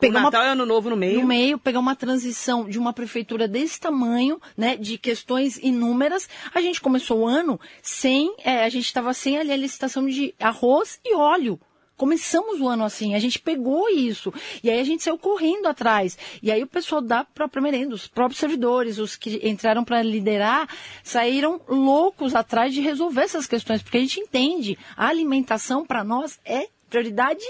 Pegou 0.00 0.20
Natal 0.20 0.40
uma, 0.40 0.48
e 0.48 0.52
Ano 0.52 0.66
Novo 0.66 0.90
no 0.90 0.96
meio. 0.96 1.20
No 1.20 1.26
meio, 1.26 1.58
pegar 1.58 1.78
uma 1.78 1.94
transição 1.94 2.68
de 2.68 2.78
uma 2.78 2.92
prefeitura 2.92 3.46
desse 3.46 3.78
tamanho, 3.80 4.40
né? 4.56 4.76
De 4.76 4.98
questões 4.98 5.58
inúmeras. 5.58 6.28
A 6.54 6.60
gente 6.60 6.80
começou 6.80 7.20
o 7.20 7.26
ano 7.26 7.60
sem, 7.82 8.34
é, 8.38 8.64
a 8.64 8.68
gente 8.68 8.86
estava 8.86 9.12
sem 9.14 9.38
ali 9.38 9.52
a 9.52 9.56
licitação 9.56 10.06
de 10.06 10.34
arroz 10.38 10.98
e 11.04 11.14
óleo. 11.14 11.60
Começamos 11.96 12.60
o 12.60 12.66
ano 12.66 12.84
assim, 12.84 13.14
a 13.14 13.20
gente 13.20 13.38
pegou 13.38 13.88
isso. 13.88 14.34
E 14.64 14.70
aí 14.70 14.80
a 14.80 14.84
gente 14.84 15.04
saiu 15.04 15.16
correndo 15.16 15.66
atrás. 15.66 16.18
E 16.42 16.50
aí 16.50 16.62
o 16.62 16.66
pessoal 16.66 17.00
da 17.00 17.22
própria 17.22 17.62
merenda, 17.62 17.94
os 17.94 18.08
próprios 18.08 18.40
servidores, 18.40 18.98
os 18.98 19.14
que 19.14 19.40
entraram 19.48 19.84
para 19.84 20.02
liderar, 20.02 20.68
saíram 21.04 21.60
loucos 21.68 22.34
atrás 22.34 22.74
de 22.74 22.80
resolver 22.80 23.22
essas 23.22 23.46
questões. 23.46 23.80
Porque 23.80 23.98
a 23.98 24.00
gente 24.00 24.18
entende, 24.18 24.76
a 24.96 25.06
alimentação 25.06 25.86
para 25.86 26.02
nós 26.02 26.40
é 26.44 26.68
prioridade 26.90 27.44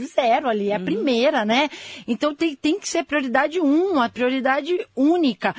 zero 0.00 0.48
ali, 0.48 0.70
é 0.70 0.76
a 0.76 0.78
uhum. 0.78 0.84
primeira, 0.84 1.44
né? 1.44 1.68
Então 2.06 2.34
tem, 2.34 2.54
tem 2.54 2.78
que 2.78 2.88
ser 2.88 3.04
prioridade 3.04 3.60
um, 3.60 4.00
a 4.00 4.08
prioridade 4.08 4.86
única. 4.94 5.54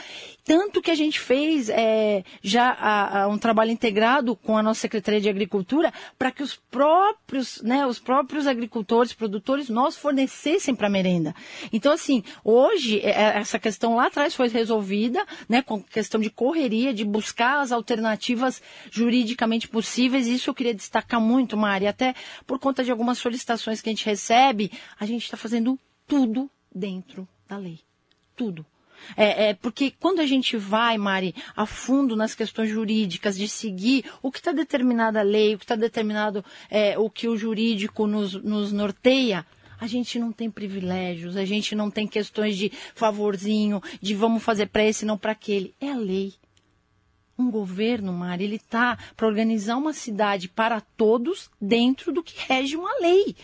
Tanto 0.48 0.82
que 0.82 0.90
a 0.90 0.96
gente 0.96 1.20
fez 1.20 1.68
é, 1.68 2.24
já 2.42 2.70
a, 2.70 3.24
a 3.24 3.28
um 3.28 3.38
trabalho 3.38 3.70
integrado 3.70 4.34
com 4.34 4.58
a 4.58 4.64
nossa 4.64 4.80
Secretaria 4.80 5.20
de 5.20 5.28
Agricultura 5.28 5.94
para 6.18 6.32
que 6.32 6.42
os 6.42 6.56
próprios, 6.56 7.62
né, 7.62 7.86
os 7.86 8.00
próprios 8.00 8.48
agricultores, 8.48 9.12
produtores, 9.12 9.68
nós 9.68 9.98
fornecessem 9.98 10.74
para 10.74 10.88
a 10.88 10.90
merenda. 10.90 11.36
Então, 11.74 11.92
assim, 11.92 12.24
hoje, 12.46 13.02
é, 13.02 13.10
é, 13.10 13.38
essa 13.40 13.60
questão 13.60 13.98
lá 13.98 14.08
atrás 14.08 14.34
foi 14.34 14.48
resolvida, 14.48 15.26
né, 15.50 15.62
com 15.62 15.84
questão 15.84 16.22
de 16.22 16.30
correria, 16.30 16.94
de 16.94 17.04
buscar 17.04 17.60
as 17.60 17.74
alternativas 17.74 18.62
juridicamente 18.90 19.68
possíveis. 19.68 20.28
Isso 20.28 20.50
eu 20.50 20.54
queria 20.54 20.74
destacar 20.74 21.20
muito, 21.20 21.58
Mari, 21.58 21.88
até 21.88 22.16
por 22.46 22.58
conta 22.58 22.86
de 22.86 22.92
algumas 22.92 23.18
solicitações 23.18 23.82
que 23.82 23.90
a 23.90 23.92
gente 23.92 24.06
recebe, 24.08 24.72
a 25.00 25.06
gente 25.06 25.24
está 25.24 25.36
fazendo 25.36 25.78
tudo 26.08 26.50
dentro 26.74 27.28
da 27.48 27.58
lei. 27.58 27.80
Tudo. 28.36 28.66
É, 29.16 29.50
é, 29.50 29.54
porque 29.54 29.92
quando 29.92 30.20
a 30.22 30.26
gente 30.26 30.58
vai, 30.58 30.98
Mari, 30.98 31.36
a 31.56 31.66
fundo 31.66 32.16
nas 32.16 32.34
questões 32.34 32.70
jurídicas 32.70 33.38
de 33.38 33.48
seguir 33.48 34.06
o 34.22 34.32
que 34.32 34.40
está 34.40 34.52
determinado 34.52 35.20
a 35.20 35.22
lei, 35.22 35.54
o 35.54 35.58
que 35.58 35.66
está 35.66 35.76
determinado, 35.76 36.44
é, 36.70 36.98
o 36.98 37.10
que 37.10 37.28
o 37.28 37.38
jurídico 37.38 38.08
nos, 38.08 38.34
nos 38.34 38.72
norteia, 38.72 39.46
a 39.80 39.86
gente 39.86 40.18
não 40.18 40.32
tem 40.32 40.50
privilégios, 40.50 41.38
a 41.38 41.46
gente 41.46 41.76
não 41.76 41.92
tem 41.92 42.08
questões 42.08 42.58
de 42.58 42.72
favorzinho, 42.96 43.82
de 44.02 44.16
vamos 44.16 44.42
fazer 44.42 44.68
para 44.68 44.84
esse, 44.84 45.06
não 45.06 45.18
para 45.18 45.34
aquele. 45.34 45.76
É 45.80 45.92
a 45.92 45.98
lei. 45.98 46.34
Um 47.38 47.52
governo, 47.52 48.12
Mari, 48.12 48.46
ele 48.46 48.56
está 48.56 48.98
para 49.16 49.28
organizar 49.28 49.78
uma 49.78 49.94
cidade 49.94 50.50
para 50.50 50.82
todos 50.82 51.52
dentro 51.62 52.12
do 52.12 52.24
que 52.24 52.34
rege 52.48 52.76
uma 52.76 53.00
lei. 53.00 53.36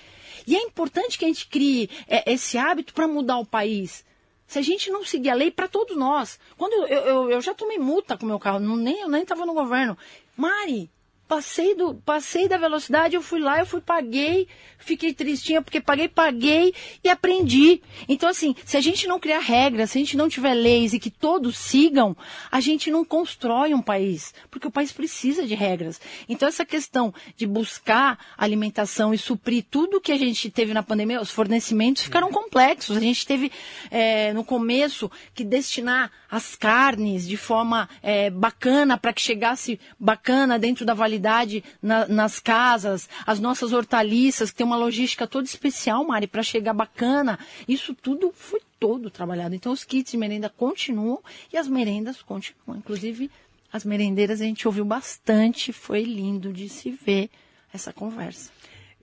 E 0.45 0.55
é 0.55 0.61
importante 0.61 1.17
que 1.17 1.25
a 1.25 1.27
gente 1.27 1.47
crie 1.47 1.89
é, 2.07 2.31
esse 2.31 2.57
hábito 2.57 2.93
para 2.93 3.07
mudar 3.07 3.37
o 3.37 3.45
país. 3.45 4.05
Se 4.45 4.59
a 4.59 4.61
gente 4.61 4.91
não 4.91 5.03
seguir 5.05 5.29
a 5.29 5.35
lei 5.35 5.49
para 5.49 5.67
todos 5.67 5.97
nós. 5.97 6.39
Quando 6.57 6.73
eu, 6.87 6.99
eu, 6.99 7.31
eu, 7.31 7.41
já 7.41 7.53
tomei 7.53 7.79
multa 7.79 8.17
com 8.17 8.25
meu 8.25 8.39
carro, 8.39 8.59
não, 8.59 8.75
nem, 8.75 9.01
eu 9.01 9.09
nem 9.09 9.23
estava 9.23 9.45
no 9.45 9.53
governo. 9.53 9.97
Mari, 10.35 10.89
Passei, 11.33 11.73
do, 11.73 11.95
passei 11.95 12.47
da 12.47 12.57
velocidade, 12.57 13.15
eu 13.15 13.21
fui 13.23 13.39
lá, 13.39 13.57
eu 13.57 13.65
fui, 13.65 13.81
paguei, 13.81 14.47
fiquei 14.77 15.15
tristinha 15.15 15.63
porque 15.63 15.81
paguei, 15.81 16.07
paguei 16.07 16.75
e 17.03 17.09
aprendi. 17.09 17.81
Então, 18.07 18.29
assim, 18.29 18.53
se 18.63 18.77
a 18.77 18.81
gente 18.81 19.07
não 19.07 19.19
criar 19.19 19.39
regras, 19.39 19.89
se 19.89 19.97
a 19.97 20.01
gente 20.01 20.15
não 20.15 20.29
tiver 20.29 20.53
leis 20.53 20.93
e 20.93 20.99
que 20.99 21.09
todos 21.09 21.57
sigam, 21.57 22.15
a 22.51 22.59
gente 22.59 22.91
não 22.91 23.03
constrói 23.03 23.73
um 23.73 23.81
país, 23.81 24.31
porque 24.51 24.67
o 24.67 24.71
país 24.71 24.91
precisa 24.91 25.43
de 25.47 25.55
regras. 25.55 25.99
Então, 26.29 26.47
essa 26.47 26.63
questão 26.63 27.11
de 27.35 27.47
buscar 27.47 28.19
alimentação 28.37 29.11
e 29.11 29.17
suprir 29.17 29.65
tudo 29.71 29.99
que 29.99 30.11
a 30.11 30.17
gente 30.17 30.51
teve 30.51 30.71
na 30.71 30.83
pandemia, 30.83 31.19
os 31.19 31.31
fornecimentos 31.31 32.03
ficaram 32.03 32.31
complexos. 32.31 32.95
A 32.95 32.99
gente 32.99 33.25
teve, 33.25 33.51
é, 33.89 34.31
no 34.33 34.43
começo, 34.43 35.09
que 35.33 35.43
destinar 35.43 36.11
as 36.29 36.55
carnes 36.55 37.27
de 37.27 37.37
forma 37.37 37.89
é, 38.03 38.29
bacana 38.29 38.99
para 38.99 39.11
que 39.11 39.21
chegasse 39.21 39.79
bacana 39.99 40.59
dentro 40.59 40.85
da 40.85 40.93
validade 40.93 41.22
qualidade 41.23 41.63
na, 41.81 42.07
nas 42.07 42.39
casas, 42.39 43.09
as 43.25 43.39
nossas 43.39 43.71
hortaliças, 43.71 44.51
que 44.51 44.57
tem 44.57 44.65
uma 44.65 44.75
logística 44.75 45.25
toda 45.25 45.45
especial, 45.45 46.03
Mari, 46.03 46.27
para 46.27 46.43
chegar 46.43 46.73
bacana. 46.73 47.39
Isso 47.67 47.93
tudo 47.95 48.31
foi 48.35 48.61
todo 48.79 49.09
trabalhado. 49.09 49.55
Então, 49.55 49.71
os 49.71 49.83
kits 49.83 50.11
de 50.11 50.17
merenda 50.17 50.49
continuam 50.49 51.21
e 51.51 51.57
as 51.57 51.67
merendas 51.67 52.21
continuam. 52.21 52.77
Inclusive, 52.77 53.31
as 53.71 53.85
merendeiras 53.85 54.41
a 54.41 54.43
gente 54.43 54.67
ouviu 54.67 54.83
bastante, 54.83 55.71
foi 55.71 56.03
lindo 56.03 56.51
de 56.51 56.67
se 56.67 56.91
ver 56.91 57.29
essa 57.73 57.93
conversa. 57.93 58.51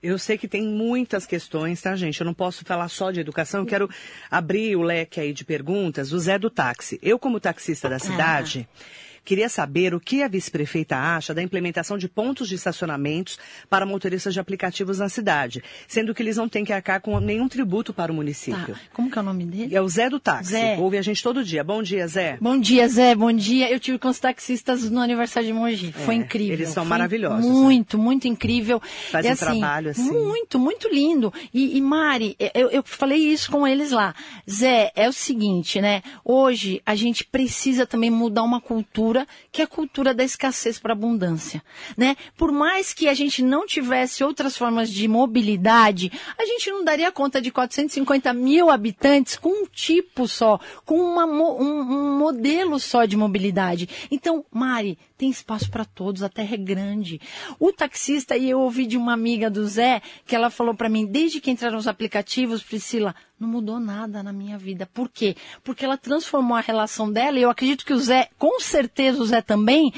Eu 0.02 0.18
sei 0.18 0.38
que 0.38 0.48
tem 0.48 0.62
muitas 0.62 1.26
questões, 1.26 1.82
tá, 1.82 1.94
gente? 1.94 2.20
Eu 2.20 2.24
não 2.24 2.32
posso 2.32 2.64
falar 2.64 2.88
só 2.88 3.10
de 3.10 3.20
educação. 3.20 3.60
Eu 3.60 3.66
quero 3.66 3.90
abrir 4.30 4.74
o 4.74 4.82
leque 4.82 5.20
aí 5.20 5.30
de 5.30 5.44
perguntas. 5.44 6.10
O 6.12 6.18
Zé 6.18 6.38
do 6.38 6.48
táxi. 6.48 6.98
Eu, 7.02 7.18
como 7.18 7.38
taxista 7.38 7.86
da 7.86 7.98
cidade. 7.98 8.66
Ah 8.74 9.09
Queria 9.24 9.48
saber 9.48 9.94
o 9.94 10.00
que 10.00 10.22
a 10.22 10.28
vice-prefeita 10.28 10.96
acha 10.96 11.34
da 11.34 11.42
implementação 11.42 11.96
de 11.96 12.08
pontos 12.08 12.48
de 12.48 12.54
estacionamentos 12.54 13.38
para 13.68 13.86
motoristas 13.86 14.34
de 14.34 14.40
aplicativos 14.40 14.98
na 14.98 15.08
cidade, 15.08 15.62
sendo 15.86 16.14
que 16.14 16.22
eles 16.22 16.36
não 16.36 16.48
têm 16.48 16.64
que 16.64 16.72
arcar 16.72 17.00
com 17.00 17.18
nenhum 17.20 17.48
tributo 17.48 17.92
para 17.92 18.10
o 18.10 18.14
município. 18.14 18.74
Tá. 18.74 18.80
Como 18.92 19.10
que 19.10 19.18
é 19.18 19.20
o 19.20 19.24
nome 19.24 19.44
dele? 19.44 19.74
É 19.74 19.80
o 19.80 19.88
Zé 19.88 20.08
do 20.08 20.18
Táxi. 20.18 20.52
Zé. 20.52 20.76
Ouve 20.78 20.98
a 20.98 21.02
gente 21.02 21.22
todo 21.22 21.44
dia. 21.44 21.62
Bom 21.62 21.82
dia, 21.82 22.06
Zé. 22.06 22.38
Bom 22.40 22.58
dia, 22.58 22.88
Zé. 22.88 23.14
Bom 23.14 23.32
dia. 23.32 23.70
Eu 23.70 23.78
tive 23.78 23.98
com 23.98 24.08
os 24.08 24.18
taxistas 24.18 24.90
no 24.90 25.00
aniversário 25.00 25.46
de 25.46 25.52
Mogi. 25.52 25.94
É, 25.96 26.04
Foi 26.04 26.14
incrível. 26.14 26.54
Eles 26.54 26.70
são 26.70 26.84
Foi 26.84 26.90
maravilhosos. 26.90 27.46
Muito, 27.46 27.96
né? 27.96 28.04
muito 28.04 28.28
incrível. 28.28 28.80
Fazem 29.10 29.30
assim, 29.30 29.44
trabalho 29.44 29.90
assim. 29.90 30.10
Muito, 30.10 30.58
muito 30.58 30.88
lindo. 30.88 31.32
E, 31.52 31.76
e 31.76 31.80
Mari, 31.80 32.36
eu, 32.54 32.70
eu 32.70 32.82
falei 32.84 33.18
isso 33.18 33.50
com 33.50 33.66
eles 33.66 33.90
lá. 33.90 34.14
Zé, 34.50 34.90
é 34.94 35.08
o 35.08 35.12
seguinte, 35.12 35.80
né? 35.80 36.02
Hoje 36.24 36.82
a 36.84 36.94
gente 36.94 37.24
precisa 37.24 37.86
também 37.86 38.10
mudar 38.10 38.42
uma 38.42 38.60
cultura 38.60 39.19
que 39.52 39.60
é 39.60 39.64
a 39.64 39.68
cultura 39.68 40.00
cultura 40.00 40.14
da 40.14 40.24
escassez 40.24 40.78
para 40.78 40.92
abundância, 40.92 41.62
né? 41.96 42.16
Por 42.36 42.52
mais 42.52 42.94
que 42.94 43.08
a 43.08 43.14
gente 43.14 43.42
não 43.42 43.66
tivesse 43.66 44.22
outras 44.24 44.56
formas 44.56 44.90
de 44.90 45.06
mobilidade, 45.06 46.10
a 46.38 46.44
gente 46.44 46.70
não 46.70 46.84
daria 46.84 47.12
conta 47.12 47.40
de 47.40 47.50
450 47.50 48.32
mil 48.32 48.70
habitantes 48.70 49.36
com 49.36 49.50
um 49.50 49.66
tipo 49.66 50.26
só, 50.26 50.58
com 50.84 51.00
uma, 51.00 51.26
um, 51.26 51.82
um 51.82 52.18
modelo 52.18 52.78
só 52.78 53.04
de 53.04 53.16
mobilidade. 53.16 53.88
Então, 54.10 54.44
Mari, 54.50 54.98
tem 55.18 55.28
espaço 55.28 55.70
para 55.70 55.84
todos, 55.84 56.22
a 56.22 56.28
terra 56.28 56.54
é 56.54 56.58
grande. 56.58 57.20
O 57.58 57.72
taxista, 57.72 58.36
e 58.36 58.48
eu 58.48 58.60
ouvi 58.60 58.86
de 58.86 58.96
uma 58.96 59.12
amiga 59.12 59.50
do 59.50 59.66
Zé, 59.66 60.00
que 60.24 60.34
ela 60.34 60.50
falou 60.50 60.74
para 60.74 60.88
mim, 60.88 61.04
desde 61.04 61.40
que 61.40 61.50
entraram 61.50 61.76
os 61.78 61.86
aplicativos, 61.86 62.62
Priscila, 62.62 63.14
não 63.40 63.48
mudou 63.48 63.80
nada 63.80 64.22
na 64.22 64.32
minha 64.34 64.58
vida. 64.58 64.86
Por 64.92 65.08
quê? 65.08 65.34
Porque 65.64 65.84
ela 65.84 65.96
transformou 65.96 66.56
a 66.56 66.60
relação 66.60 67.10
dela, 67.10 67.38
e 67.38 67.42
eu 67.42 67.48
acredito 67.48 67.86
que 67.86 67.94
o 67.94 67.98
Zé, 67.98 68.28
com 68.38 68.60
certeza 68.60 69.22
o 69.22 69.24
Zé 69.24 69.40
também, 69.40 69.92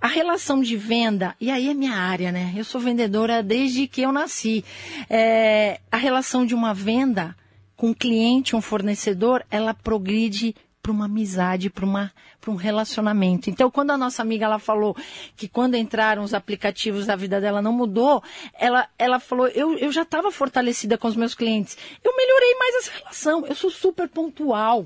a 0.00 0.06
relação 0.06 0.60
de 0.60 0.76
venda, 0.76 1.34
e 1.40 1.50
aí 1.50 1.68
é 1.68 1.74
minha 1.74 1.94
área, 1.94 2.30
né? 2.30 2.54
Eu 2.56 2.64
sou 2.64 2.80
vendedora 2.80 3.42
desde 3.42 3.88
que 3.88 4.02
eu 4.02 4.12
nasci. 4.12 4.64
É, 5.10 5.80
a 5.90 5.96
relação 5.96 6.46
de 6.46 6.54
uma 6.54 6.72
venda 6.72 7.36
com 7.76 7.88
um 7.88 7.94
cliente, 7.94 8.54
um 8.54 8.60
fornecedor, 8.60 9.44
ela 9.50 9.74
progride 9.74 10.54
para 10.84 10.92
uma 10.92 11.06
amizade, 11.06 11.70
para 11.70 11.86
um 12.46 12.56
relacionamento. 12.56 13.48
Então, 13.48 13.70
quando 13.70 13.92
a 13.92 13.96
nossa 13.96 14.20
amiga 14.20 14.44
ela 14.44 14.58
falou 14.58 14.94
que 15.34 15.48
quando 15.48 15.76
entraram 15.76 16.22
os 16.22 16.34
aplicativos 16.34 17.08
a 17.08 17.16
vida 17.16 17.40
dela 17.40 17.62
não 17.62 17.72
mudou, 17.72 18.22
ela, 18.58 18.86
ela 18.98 19.18
falou, 19.18 19.48
eu, 19.48 19.78
eu 19.78 19.90
já 19.90 20.02
estava 20.02 20.30
fortalecida 20.30 20.98
com 20.98 21.08
os 21.08 21.16
meus 21.16 21.34
clientes. 21.34 21.78
Eu 22.04 22.14
melhorei 22.14 22.54
mais 22.58 22.74
essa 22.76 22.92
relação. 22.98 23.46
Eu 23.46 23.54
sou 23.54 23.70
super 23.70 24.06
pontual. 24.10 24.84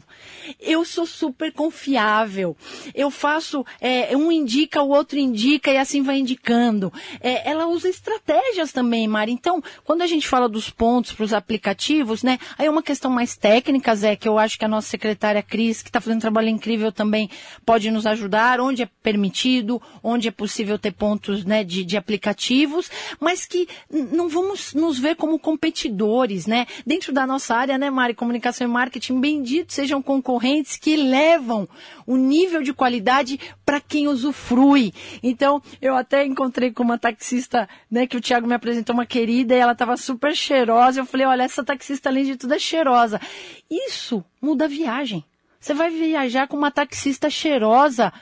Eu 0.61 0.84
sou 0.84 1.04
super 1.04 1.52
confiável. 1.52 2.56
Eu 2.94 3.11
faço, 3.11 3.66
é, 3.80 4.16
um 4.16 4.30
indica, 4.30 4.80
o 4.80 4.90
outro 4.90 5.18
indica 5.18 5.72
e 5.72 5.78
assim 5.78 6.00
vai 6.00 6.18
indicando. 6.18 6.92
É, 7.20 7.50
ela 7.50 7.66
usa 7.66 7.88
estratégias 7.88 8.70
também, 8.70 9.08
Mari. 9.08 9.32
Então, 9.32 9.61
quando 9.84 10.02
a 10.02 10.06
gente 10.06 10.28
fala 10.28 10.48
dos 10.48 10.70
pontos 10.70 11.12
para 11.12 11.24
os 11.24 11.32
aplicativos, 11.32 12.22
né, 12.22 12.38
aí 12.56 12.66
é 12.66 12.70
uma 12.70 12.84
questão 12.84 13.11
mais 13.11 13.37
técnica, 13.37 13.96
Zé, 13.96 14.14
que 14.14 14.28
eu 14.28 14.38
acho 14.38 14.56
que 14.56 14.64
a 14.64 14.68
nossa 14.68 14.88
secretária 14.88 15.42
Cris, 15.42 15.88
que 15.88 15.90
está 15.90 16.01
fazendo 16.01 16.18
um 16.18 16.20
trabalho 16.20 16.48
incrível 16.48 16.92
também 16.92 17.31
pode 17.64 17.90
nos 17.90 18.07
ajudar, 18.07 18.61
onde 18.61 18.83
é 18.83 18.88
permitido, 19.03 19.81
onde 20.03 20.29
é 20.29 20.31
possível 20.31 20.79
ter 20.79 20.92
pontos 20.92 21.44
né, 21.44 21.64
de, 21.64 21.85
de 21.85 21.96
aplicativos, 21.96 22.90
mas 23.18 23.46
que 23.46 23.66
não 23.90 24.29
vamos 24.29 24.74
nos 24.74 24.98
ver 24.98 25.16
como 25.16 25.38
competidores, 25.38 26.46
né? 26.46 26.66
Dentro 26.87 27.12
da 27.12 27.27
nossa 27.27 27.55
área, 27.55 27.79
né, 27.79 27.90
Mari, 27.90 28.14
comunicação 28.14 28.66
e 28.66 28.70
marketing, 28.70 29.20
bendito 29.20 29.72
sejam 29.72 30.03
concorrentes 30.03 30.77
que 30.77 30.96
levam 30.96 31.68
o 32.07 32.16
nível 32.16 32.62
de 32.62 32.72
qualidade 32.72 33.38
para 33.64 33.81
quem 33.81 34.09
usufrui. 34.09 34.92
Então, 35.22 35.62
eu 35.81 35.94
até 35.94 36.24
encontrei 36.24 36.72
com 36.72 36.83
uma 36.83 36.98
taxista, 36.98 37.68
né, 37.90 38.07
que 38.07 38.16
o 38.16 38.20
Thiago 38.20 38.46
me 38.46 38.55
apresentou, 38.55 38.94
uma 38.94 39.07
querida, 39.07 39.55
e 39.55 39.59
ela 39.59 39.72
estava 39.72 39.96
super 39.96 40.35
cheirosa. 40.35 41.01
Eu 41.01 41.07
falei, 41.07 41.27
olha, 41.27 41.42
essa 41.42 41.64
taxista, 41.64 42.09
além 42.09 42.24
de 42.24 42.37
tudo, 42.37 42.55
é 42.55 42.59
cheirosa. 42.59 43.20
Isso 43.70 44.24
muda 44.40 44.64
a 44.64 44.68
viagem. 44.68 45.24
Você 45.61 45.75
vai 45.75 45.90
viajar 45.90 46.47
com 46.47 46.57
uma 46.57 46.71
taxista 46.71 47.29
cheirosa. 47.29 48.12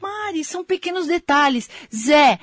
Mari, 0.00 0.44
são 0.44 0.64
pequenos 0.64 1.06
detalhes. 1.06 1.70
Zé, 1.94 2.38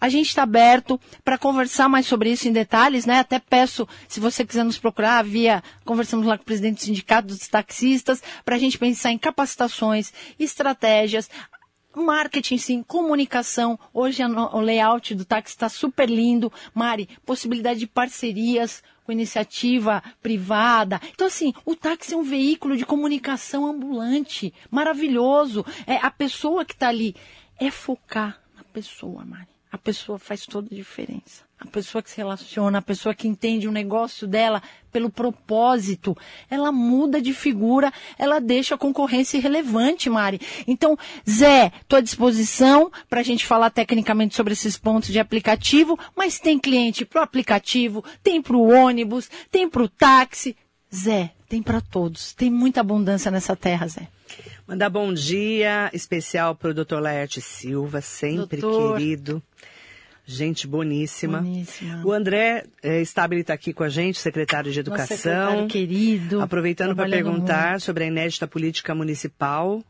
a 0.00 0.08
gente 0.08 0.28
está 0.28 0.42
aberto 0.42 1.00
para 1.24 1.38
conversar 1.38 1.88
mais 1.88 2.06
sobre 2.06 2.30
isso 2.30 2.48
em 2.48 2.52
detalhes, 2.52 3.06
né? 3.06 3.20
Até 3.20 3.38
peço, 3.38 3.88
se 4.06 4.20
você 4.20 4.44
quiser 4.44 4.64
nos 4.64 4.78
procurar, 4.78 5.24
via 5.24 5.62
conversamos 5.84 6.26
lá 6.26 6.36
com 6.36 6.42
o 6.42 6.46
presidente 6.46 6.76
do 6.76 6.84
sindicato 6.84 7.28
dos 7.28 7.48
taxistas, 7.48 8.22
para 8.44 8.56
a 8.56 8.58
gente 8.58 8.78
pensar 8.78 9.10
em 9.10 9.18
capacitações, 9.18 10.12
estratégias, 10.38 11.30
marketing 12.02 12.58
sim, 12.58 12.82
comunicação. 12.82 13.78
Hoje 13.92 14.22
o 14.24 14.60
layout 14.60 15.14
do 15.14 15.24
táxi 15.24 15.54
está 15.54 15.68
super 15.68 16.08
lindo. 16.08 16.52
Mari, 16.74 17.08
possibilidade 17.24 17.80
de 17.80 17.86
parcerias 17.86 18.82
com 19.04 19.12
iniciativa 19.12 20.02
privada. 20.20 21.00
Então, 21.12 21.26
assim, 21.26 21.52
o 21.64 21.76
táxi 21.76 22.14
é 22.14 22.16
um 22.16 22.22
veículo 22.22 22.76
de 22.76 22.84
comunicação 22.84 23.66
ambulante, 23.66 24.52
maravilhoso. 24.70 25.64
É 25.86 25.96
a 25.96 26.10
pessoa 26.10 26.64
que 26.64 26.72
está 26.72 26.88
ali. 26.88 27.14
É 27.58 27.70
focar 27.70 28.40
na 28.56 28.64
pessoa, 28.64 29.24
Mari 29.24 29.56
a 29.76 29.78
pessoa 29.78 30.18
faz 30.18 30.46
toda 30.46 30.68
a 30.72 30.74
diferença. 30.74 31.45
A 31.58 31.66
pessoa 31.66 32.02
que 32.02 32.10
se 32.10 32.18
relaciona, 32.18 32.78
a 32.78 32.82
pessoa 32.82 33.14
que 33.14 33.26
entende 33.26 33.66
o 33.66 33.72
negócio 33.72 34.26
dela 34.26 34.62
pelo 34.92 35.08
propósito, 35.08 36.16
ela 36.50 36.70
muda 36.70 37.20
de 37.20 37.32
figura, 37.32 37.90
ela 38.18 38.40
deixa 38.40 38.74
a 38.74 38.78
concorrência 38.78 39.38
irrelevante, 39.38 40.10
Mari. 40.10 40.38
Então, 40.66 40.98
Zé, 41.28 41.72
estou 41.80 41.98
à 41.98 42.02
disposição 42.02 42.92
para 43.08 43.20
a 43.20 43.22
gente 43.22 43.46
falar 43.46 43.70
tecnicamente 43.70 44.34
sobre 44.34 44.52
esses 44.52 44.76
pontos 44.76 45.10
de 45.10 45.18
aplicativo, 45.18 45.98
mas 46.14 46.38
tem 46.38 46.58
cliente 46.58 47.06
para 47.06 47.20
o 47.20 47.24
aplicativo, 47.24 48.04
tem 48.22 48.42
para 48.42 48.56
o 48.56 48.68
ônibus, 48.68 49.30
tem 49.50 49.68
para 49.68 49.82
o 49.82 49.88
táxi. 49.88 50.54
Zé, 50.94 51.32
tem 51.48 51.62
para 51.62 51.80
todos. 51.80 52.34
Tem 52.34 52.50
muita 52.50 52.80
abundância 52.80 53.30
nessa 53.30 53.56
terra, 53.56 53.88
Zé. 53.88 54.08
Mandar 54.66 54.90
bom 54.90 55.12
dia 55.14 55.90
especial 55.92 56.54
para 56.54 56.70
o 56.70 56.74
doutor 56.74 57.00
Laerte 57.00 57.40
Silva, 57.40 58.00
sempre 58.00 58.60
Doutor. 58.60 58.96
querido. 58.96 59.42
Gente 60.26 60.66
boníssima. 60.66 61.40
boníssima. 61.40 62.02
O 62.04 62.12
André 62.12 62.64
é, 62.82 63.00
está 63.00 63.28
aqui 63.52 63.72
com 63.72 63.84
a 63.84 63.88
gente, 63.88 64.18
secretário 64.18 64.72
de 64.72 64.80
Educação. 64.80 65.16
secretário 65.16 65.68
querido. 65.68 66.40
Aproveitando 66.40 66.96
para 66.96 67.08
perguntar 67.08 67.70
muito. 67.70 67.84
sobre 67.84 68.04
a 68.04 68.06
inédita 68.08 68.46
política 68.48 68.92
municipal 68.92 69.84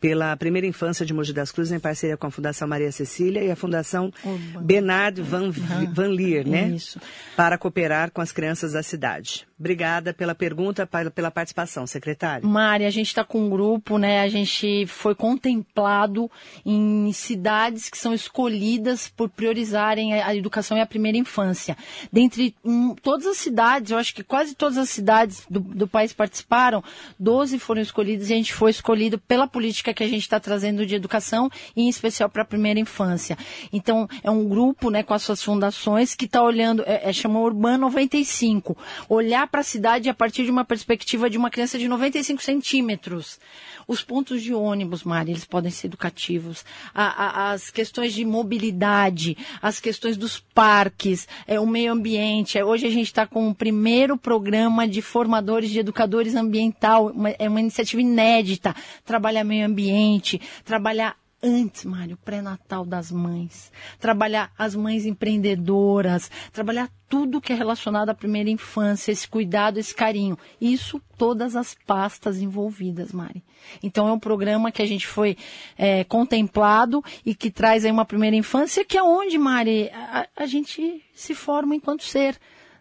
pela 0.00 0.34
primeira 0.36 0.66
infância 0.66 1.04
de 1.04 1.12
Mogi 1.12 1.34
das 1.34 1.52
Cruzes, 1.52 1.72
em 1.72 1.78
parceria 1.78 2.16
com 2.16 2.26
a 2.26 2.30
Fundação 2.30 2.66
Maria 2.66 2.90
Cecília 2.90 3.44
e 3.44 3.50
a 3.50 3.56
Fundação 3.56 4.10
Oba. 4.24 4.60
Bernard 4.62 5.20
Van, 5.20 5.50
Van 5.50 6.08
Leer, 6.08 6.48
né? 6.48 6.68
Isso. 6.70 6.98
Para 7.36 7.58
cooperar 7.58 8.10
com 8.10 8.22
as 8.22 8.32
crianças 8.32 8.72
da 8.72 8.82
cidade. 8.82 9.46
Obrigada 9.60 10.14
pela 10.14 10.34
pergunta, 10.34 10.88
pela 11.14 11.30
participação, 11.30 11.86
secretário. 11.86 12.48
Mari, 12.48 12.86
a 12.86 12.90
gente 12.90 13.08
está 13.08 13.22
com 13.22 13.44
um 13.44 13.50
grupo, 13.50 13.98
né? 13.98 14.22
A 14.22 14.28
gente 14.28 14.86
foi 14.86 15.14
contemplado 15.14 16.30
em 16.64 17.12
cidades 17.12 17.90
que 17.90 17.98
são 17.98 18.14
escolhidas 18.14 19.08
por 19.08 19.28
priorizarem 19.28 20.14
a 20.14 20.34
educação 20.34 20.78
e 20.78 20.80
a 20.80 20.86
primeira 20.86 21.18
infância. 21.18 21.76
Dentre 22.10 22.54
um, 22.64 22.94
todas 22.94 23.26
as 23.26 23.36
cidades, 23.36 23.90
eu 23.90 23.98
acho 23.98 24.14
que 24.14 24.24
quase 24.24 24.54
todas 24.54 24.78
as 24.78 24.88
cidades 24.88 25.44
do, 25.50 25.60
do 25.60 25.86
país 25.86 26.14
participaram, 26.14 26.82
12 27.18 27.58
foram 27.58 27.82
escolhidas 27.82 28.30
e 28.30 28.32
a 28.32 28.36
gente 28.36 28.54
foi 28.54 28.70
escolhido 28.70 29.18
pela 29.18 29.46
política 29.46 29.92
que 29.92 30.02
a 30.02 30.08
gente 30.08 30.22
está 30.22 30.40
trazendo 30.40 30.86
de 30.86 30.94
educação, 30.94 31.50
e 31.76 31.82
em 31.82 31.88
especial 31.90 32.30
para 32.30 32.44
a 32.44 32.46
primeira 32.46 32.80
infância. 32.80 33.36
Então, 33.70 34.08
é 34.24 34.30
um 34.30 34.48
grupo, 34.48 34.88
né, 34.88 35.02
com 35.02 35.12
as 35.12 35.20
suas 35.20 35.42
fundações 35.42 36.14
que 36.14 36.24
está 36.24 36.42
olhando, 36.42 36.82
é, 36.86 37.10
é 37.10 37.12
chamou 37.12 37.44
Urbano 37.44 37.90
95, 37.90 38.74
olhar 39.06 39.49
para 39.50 39.60
a 39.60 39.64
cidade 39.64 40.08
a 40.08 40.14
partir 40.14 40.44
de 40.44 40.50
uma 40.50 40.64
perspectiva 40.64 41.28
de 41.28 41.36
uma 41.36 41.50
criança 41.50 41.78
de 41.78 41.88
95 41.88 42.42
centímetros. 42.42 43.38
Os 43.86 44.02
pontos 44.02 44.42
de 44.42 44.54
ônibus, 44.54 45.02
Mari, 45.02 45.32
eles 45.32 45.44
podem 45.44 45.70
ser 45.70 45.88
educativos. 45.88 46.64
A, 46.94 47.04
a, 47.04 47.52
as 47.52 47.70
questões 47.70 48.12
de 48.12 48.24
mobilidade, 48.24 49.36
as 49.60 49.80
questões 49.80 50.16
dos 50.16 50.38
parques, 50.38 51.26
é, 51.46 51.58
o 51.58 51.66
meio 51.66 51.92
ambiente. 51.92 52.56
É, 52.56 52.64
hoje 52.64 52.86
a 52.86 52.90
gente 52.90 53.06
está 53.06 53.26
com 53.26 53.48
o 53.48 53.54
primeiro 53.54 54.16
programa 54.16 54.86
de 54.86 55.02
formadores 55.02 55.70
de 55.70 55.80
educadores 55.80 56.34
ambiental. 56.34 57.08
Uma, 57.08 57.30
é 57.30 57.48
uma 57.48 57.60
iniciativa 57.60 58.00
inédita. 58.00 58.74
Trabalhar 59.04 59.42
meio 59.44 59.66
ambiente, 59.66 60.40
trabalhar 60.64 61.16
antes, 61.42 61.84
Mário, 61.84 62.16
pré-natal 62.16 62.84
das 62.84 63.10
mães. 63.10 63.72
Trabalhar 63.98 64.52
as 64.56 64.74
mães 64.74 65.06
empreendedoras, 65.06 66.30
trabalhar 66.52 66.90
tudo 67.08 67.40
que 67.40 67.52
é 67.52 67.56
relacionado 67.56 68.10
à 68.10 68.14
primeira 68.14 68.50
infância, 68.50 69.10
esse 69.10 69.26
cuidado, 69.26 69.78
esse 69.78 69.94
carinho. 69.94 70.38
Isso 70.60 71.00
todas 71.16 71.56
as 71.56 71.74
pastas 71.86 72.40
envolvidas, 72.40 73.12
Mari. 73.12 73.42
Então 73.82 74.06
é 74.06 74.12
um 74.12 74.18
programa 74.18 74.70
que 74.70 74.82
a 74.82 74.86
gente 74.86 75.06
foi 75.06 75.36
é, 75.76 76.04
contemplado 76.04 77.02
e 77.24 77.34
que 77.34 77.50
traz 77.50 77.84
aí 77.84 77.90
uma 77.90 78.04
primeira 78.04 78.36
infância, 78.36 78.84
que 78.84 78.96
é 78.96 79.02
onde, 79.02 79.38
Mari, 79.38 79.90
a, 79.90 80.28
a 80.36 80.46
gente 80.46 81.02
se 81.14 81.34
forma 81.34 81.74
enquanto 81.74 82.04
ser 82.04 82.38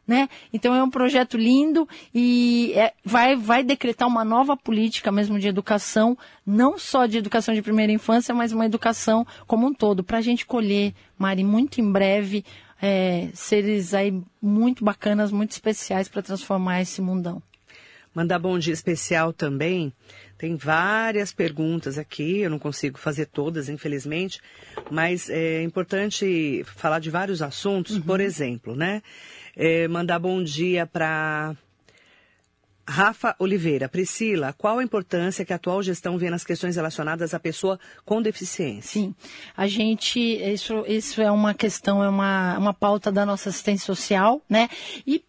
né? 0.10 0.28
Então 0.51 0.74
é 0.74 0.82
um 0.82 0.89
projeto 0.89 1.38
lindo 1.38 1.88
e 2.12 2.74
é, 2.74 2.91
vai, 3.05 3.36
vai 3.36 3.64
decretar 3.64 4.07
uma 4.07 4.26
nova 4.26 4.57
política 4.57 5.12
mesmo 5.12 5.38
de 5.38 5.47
educação, 5.47 6.18
não 6.43 6.80
só 6.80 7.05
de 7.05 7.20
educação 7.20 7.53
de 7.53 7.62
primeira 7.62 7.93
infância, 7.93 8.34
mas 8.34 8.51
uma 8.51 8.66
educação 8.66 9.24
como 9.45 9.68
um 9.68 9.74
todo, 9.74 10.03
para 10.03 10.18
a 10.18 10.22
gente 10.22 10.47
colher, 10.47 10.95
Mari, 11.16 11.43
muito 11.43 11.80
em 11.80 11.91
breve, 11.91 12.43
é, 12.82 13.30
seres 13.36 13.93
aí 13.93 14.12
muito 14.41 14.84
bacanas, 14.84 15.32
muito 15.32 15.51
especiais 15.51 16.10
para 16.10 16.24
transformar 16.24 16.82
esse 16.82 17.03
mundão. 17.03 17.39
Mandar 18.12 18.39
bom 18.39 18.57
dia 18.57 18.74
especial 18.74 19.32
também. 19.32 19.93
Tem 20.39 20.55
várias 20.55 21.32
perguntas 21.32 21.99
aqui, 21.99 22.39
eu 22.39 22.49
não 22.49 22.57
consigo 22.57 22.97
fazer 22.97 23.28
todas, 23.28 23.70
infelizmente, 23.70 24.41
mas 24.89 25.30
é 25.30 25.62
importante 25.62 26.64
falar 26.66 26.97
de 26.97 27.12
vários 27.12 27.43
assuntos, 27.43 27.97
uhum. 27.97 28.01
por 28.01 28.20
exemplo, 28.20 28.76
né? 28.76 29.03
É, 29.62 29.89
mandar 29.89 30.20
bom 30.20 30.41
dia 30.41 30.88
para 30.88 31.53
Rafa 32.88 33.36
Oliveira. 33.39 33.89
Priscila, 33.89 34.53
qual 34.57 34.80
a 34.80 34.84
importância 34.86 35.43
que 35.43 35.51
a 35.51 35.57
atual 35.57 35.84
gestão 35.84 36.18
vê 36.18 36.30
nas 36.30 36.45
questões 36.45 36.78
relacionadas 36.78 37.34
à 37.34 37.39
pessoa 37.41 37.78
com 38.05 38.22
deficiência? 38.22 39.01
Sim, 39.01 39.14
a 39.57 39.68
gente, 39.68 40.18
isso, 40.18 40.86
isso 40.88 41.22
é 41.22 41.30
uma 41.30 41.53
questão, 41.53 42.01
é 42.01 42.07
uma, 42.07 42.57
uma 42.57 42.74
pauta 42.74 43.12
da 43.12 43.26
nossa 43.26 43.49
assistência 43.49 43.86
social, 43.86 44.41
né? 44.49 44.70
E 45.05 45.26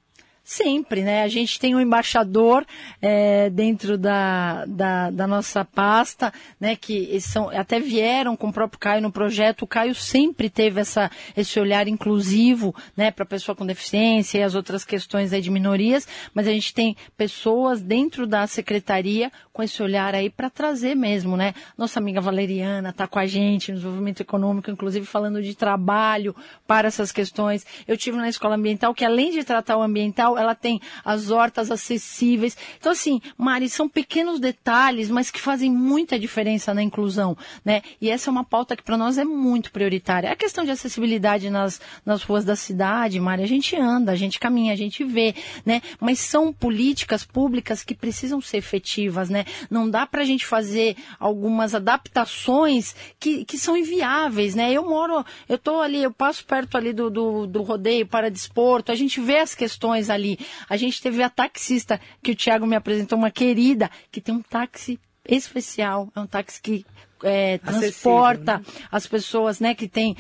Sempre, 0.50 1.02
né? 1.02 1.22
A 1.22 1.28
gente 1.28 1.60
tem 1.60 1.76
um 1.76 1.80
embaixador 1.80 2.66
é, 3.00 3.48
dentro 3.50 3.96
da, 3.96 4.64
da, 4.66 5.08
da, 5.08 5.24
nossa 5.24 5.64
pasta, 5.64 6.32
né? 6.58 6.74
Que 6.74 7.20
são, 7.20 7.50
até 7.50 7.78
vieram 7.78 8.36
com 8.36 8.48
o 8.48 8.52
próprio 8.52 8.80
Caio 8.80 9.00
no 9.00 9.12
projeto. 9.12 9.62
O 9.62 9.66
Caio 9.68 9.94
sempre 9.94 10.50
teve 10.50 10.80
essa, 10.80 11.08
esse 11.36 11.60
olhar 11.60 11.86
inclusivo, 11.86 12.74
né? 12.96 13.12
Para 13.12 13.24
pessoa 13.24 13.54
com 13.54 13.64
deficiência 13.64 14.38
e 14.38 14.42
as 14.42 14.56
outras 14.56 14.84
questões 14.84 15.32
aí 15.32 15.40
de 15.40 15.52
minorias. 15.52 16.08
Mas 16.34 16.48
a 16.48 16.50
gente 16.50 16.74
tem 16.74 16.96
pessoas 17.16 17.80
dentro 17.80 18.26
da 18.26 18.44
secretaria 18.48 19.30
com 19.52 19.62
esse 19.62 19.80
olhar 19.80 20.16
aí 20.16 20.28
para 20.28 20.50
trazer 20.50 20.96
mesmo, 20.96 21.36
né? 21.36 21.54
Nossa 21.78 22.00
amiga 22.00 22.20
Valeriana 22.20 22.88
está 22.88 23.06
com 23.06 23.20
a 23.20 23.26
gente 23.26 23.70
no 23.70 23.76
desenvolvimento 23.76 24.20
econômico, 24.20 24.68
inclusive 24.68 25.06
falando 25.06 25.40
de 25.40 25.54
trabalho 25.54 26.34
para 26.66 26.88
essas 26.88 27.12
questões. 27.12 27.64
Eu 27.86 27.96
tive 27.96 28.16
na 28.16 28.28
escola 28.28 28.56
ambiental 28.56 28.92
que 28.92 29.04
além 29.04 29.30
de 29.30 29.44
tratar 29.44 29.76
o 29.76 29.82
ambiental, 29.82 30.39
ela 30.40 30.54
tem 30.54 30.80
as 31.04 31.30
hortas 31.30 31.70
acessíveis. 31.70 32.56
Então, 32.78 32.92
assim, 32.92 33.20
Mari, 33.36 33.68
são 33.68 33.88
pequenos 33.88 34.40
detalhes, 34.40 35.10
mas 35.10 35.30
que 35.30 35.40
fazem 35.40 35.70
muita 35.70 36.18
diferença 36.18 36.74
na 36.74 36.82
inclusão, 36.82 37.36
né? 37.64 37.82
E 38.00 38.10
essa 38.10 38.30
é 38.30 38.32
uma 38.32 38.44
pauta 38.44 38.76
que 38.76 38.82
para 38.82 38.96
nós 38.96 39.18
é 39.18 39.24
muito 39.24 39.72
prioritária. 39.72 40.30
A 40.30 40.36
questão 40.36 40.64
de 40.64 40.70
acessibilidade 40.70 41.50
nas, 41.50 41.80
nas 42.04 42.22
ruas 42.22 42.44
da 42.44 42.56
cidade, 42.56 43.20
Mari, 43.20 43.42
a 43.42 43.48
gente 43.48 43.76
anda, 43.76 44.12
a 44.12 44.16
gente 44.16 44.38
caminha, 44.38 44.72
a 44.72 44.76
gente 44.76 45.04
vê, 45.04 45.34
né? 45.64 45.82
Mas 45.98 46.20
são 46.20 46.52
políticas 46.52 47.24
públicas 47.24 47.82
que 47.82 47.94
precisam 47.94 48.40
ser 48.40 48.58
efetivas, 48.58 49.28
né? 49.28 49.44
Não 49.70 49.88
dá 49.88 50.06
para 50.06 50.22
a 50.22 50.24
gente 50.24 50.46
fazer 50.46 50.96
algumas 51.18 51.74
adaptações 51.74 52.94
que, 53.18 53.44
que 53.44 53.58
são 53.58 53.76
inviáveis, 53.76 54.54
né? 54.54 54.72
Eu 54.72 54.88
moro, 54.88 55.24
eu 55.48 55.56
estou 55.56 55.80
ali, 55.80 56.02
eu 56.02 56.12
passo 56.12 56.44
perto 56.44 56.76
ali 56.76 56.92
do, 56.92 57.10
do, 57.10 57.46
do 57.46 57.62
rodeio 57.62 58.06
para 58.06 58.30
desporto, 58.30 58.92
a 58.92 58.94
gente 58.94 59.20
vê 59.20 59.38
as 59.38 59.54
questões 59.54 60.10
ali 60.10 60.19
ali. 60.20 60.38
A 60.68 60.76
gente 60.76 61.00
teve 61.00 61.22
a 61.22 61.30
taxista, 61.30 62.00
que 62.22 62.32
o 62.32 62.36
Thiago 62.36 62.66
me 62.66 62.76
apresentou, 62.76 63.18
uma 63.18 63.30
querida, 63.30 63.90
que 64.10 64.20
tem 64.20 64.34
um 64.34 64.42
táxi 64.42 64.98
especial. 65.28 66.08
É 66.14 66.20
um 66.20 66.26
táxi 66.26 66.60
que 66.60 66.86
é, 67.22 67.58
transporta 67.58 68.58
né? 68.58 68.64
as 68.90 69.06
pessoas, 69.06 69.60
né, 69.60 69.74
que 69.74 69.88
têm 69.88 70.16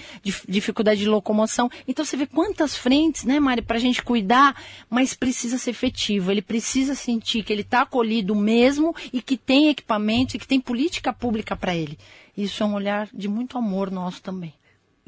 dificuldade 0.48 1.00
de 1.00 1.08
locomoção. 1.08 1.70
Então 1.86 2.04
você 2.04 2.16
vê 2.16 2.26
quantas 2.26 2.76
frentes, 2.76 3.24
né, 3.24 3.40
Mari, 3.40 3.62
para 3.62 3.76
a 3.76 3.80
gente 3.80 4.02
cuidar, 4.02 4.54
mas 4.88 5.14
precisa 5.14 5.58
ser 5.58 5.70
efetivo. 5.70 6.30
Ele 6.30 6.42
precisa 6.42 6.94
sentir 6.94 7.42
que 7.42 7.52
ele 7.52 7.62
está 7.62 7.82
acolhido 7.82 8.34
mesmo 8.34 8.94
e 9.12 9.22
que 9.22 9.36
tem 9.36 9.68
equipamento 9.68 10.36
e 10.36 10.38
que 10.38 10.46
tem 10.46 10.60
política 10.60 11.12
pública 11.12 11.56
para 11.56 11.74
ele. 11.74 11.98
Isso 12.36 12.62
é 12.62 12.66
um 12.66 12.74
olhar 12.74 13.08
de 13.12 13.28
muito 13.28 13.58
amor 13.58 13.90
nosso 13.90 14.22
também. 14.22 14.54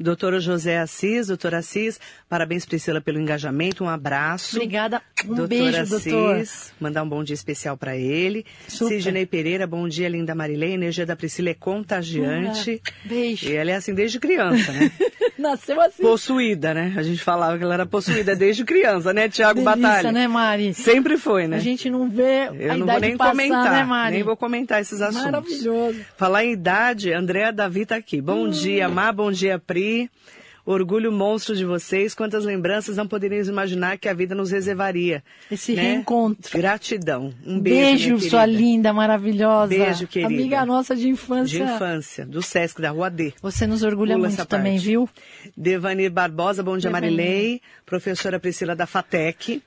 Doutora 0.03 0.39
José 0.39 0.77
Assis, 0.77 1.27
doutora 1.27 1.59
Assis, 1.59 1.99
parabéns 2.29 2.65
Priscila 2.65 2.99
pelo 2.99 3.19
engajamento, 3.19 3.83
um 3.83 3.89
abraço. 3.89 4.57
Obrigada, 4.57 5.01
um 5.23 5.27
doutora 5.33 5.47
beijo, 5.47 5.81
Assis, 5.81 6.03
doutor. 6.13 6.43
mandar 6.79 7.03
um 7.03 7.09
bom 7.09 7.23
dia 7.23 7.33
especial 7.33 7.77
para 7.77 7.95
ele. 7.95 8.45
Super. 8.67 9.01
Sidney 9.01 9.25
Pereira, 9.25 9.65
bom 9.65 9.87
dia, 9.87 10.09
linda 10.09 10.35
Marilei, 10.35 10.71
a 10.71 10.75
energia 10.75 11.05
da 11.05 11.15
Priscila 11.15 11.49
é 11.49 11.53
contagiante. 11.53 12.81
Beijo. 13.05 13.47
E 13.49 13.55
ela 13.55 13.71
é 13.71 13.75
assim 13.75 13.93
desde 13.93 14.19
criança, 14.19 14.71
né? 14.73 14.91
Nasceu 15.39 15.79
assim. 15.81 16.03
Possuída, 16.03 16.73
né? 16.73 16.93
A 16.95 17.01
gente 17.01 17.21
falava 17.21 17.57
que 17.57 17.63
ela 17.63 17.73
era 17.73 17.85
possuída 17.85 18.35
desde 18.35 18.63
criança, 18.63 19.11
né, 19.13 19.27
Tiago 19.29 19.61
Batalha? 19.63 20.11
né, 20.11 20.27
Mari? 20.27 20.73
Sempre 20.73 21.17
foi, 21.17 21.47
né? 21.47 21.57
A 21.57 21.59
gente 21.59 21.89
não 21.89 22.09
vê 22.09 22.49
Eu 22.53 22.71
a 22.73 22.77
não 22.77 22.85
vou 22.85 22.99
nem 22.99 23.17
passar, 23.17 23.31
comentar, 23.31 23.71
né, 23.71 23.83
Mari? 23.83 24.13
nem 24.15 24.23
vou 24.23 24.37
comentar 24.37 24.81
esses 24.81 25.01
assuntos. 25.01 25.23
Maravilhoso. 25.31 25.99
Falar 26.17 26.43
em 26.45 26.51
idade, 26.51 27.11
Andréa 27.13 27.51
Davi 27.51 27.85
tá 27.85 27.95
aqui. 27.95 28.21
Bom 28.21 28.43
Hum. 28.45 28.49
dia, 28.49 28.87
Má, 28.89 29.11
bom 29.11 29.31
dia, 29.31 29.57
Pri. 29.57 29.92
Orgulho 30.65 31.11
monstro 31.11 31.55
de 31.57 31.65
vocês. 31.65 32.15
Quantas 32.15 32.45
lembranças 32.45 32.95
não 32.95 33.05
poderíamos 33.05 33.49
imaginar 33.49 33.97
que 33.97 34.07
a 34.07 34.13
vida 34.13 34.33
nos 34.33 34.49
reservaria. 34.49 35.21
Esse 35.51 35.73
né? 35.73 35.81
reencontro. 35.81 36.57
Gratidão. 36.57 37.33
Um 37.45 37.59
beijo, 37.59 38.15
minha 38.15 38.29
sua 38.29 38.45
linda, 38.45 38.93
maravilhosa. 38.93 39.67
Beijo, 39.67 40.07
querida. 40.07 40.33
Amiga 40.33 40.65
nossa 40.65 40.95
de 40.95 41.01
De 41.01 41.09
infância. 41.09 41.63
infância, 41.63 42.25
do 42.25 42.41
Sesc, 42.41 42.81
da 42.81 42.91
Rua 42.91 43.09
D. 43.09 43.33
Você 43.41 43.67
nos 43.67 43.83
orgulha 43.83 44.15
Pula 44.15 44.29
muito 44.29 44.45
também, 44.45 44.77
viu? 44.77 45.09
Devani 45.55 46.07
Barbosa, 46.09 46.63
bom 46.63 46.77
dia. 46.77 46.89
Marilei. 46.89 47.61
Professora 47.85 48.39
Priscila 48.39 48.73
da 48.73 48.85
FATEC. 48.85 49.61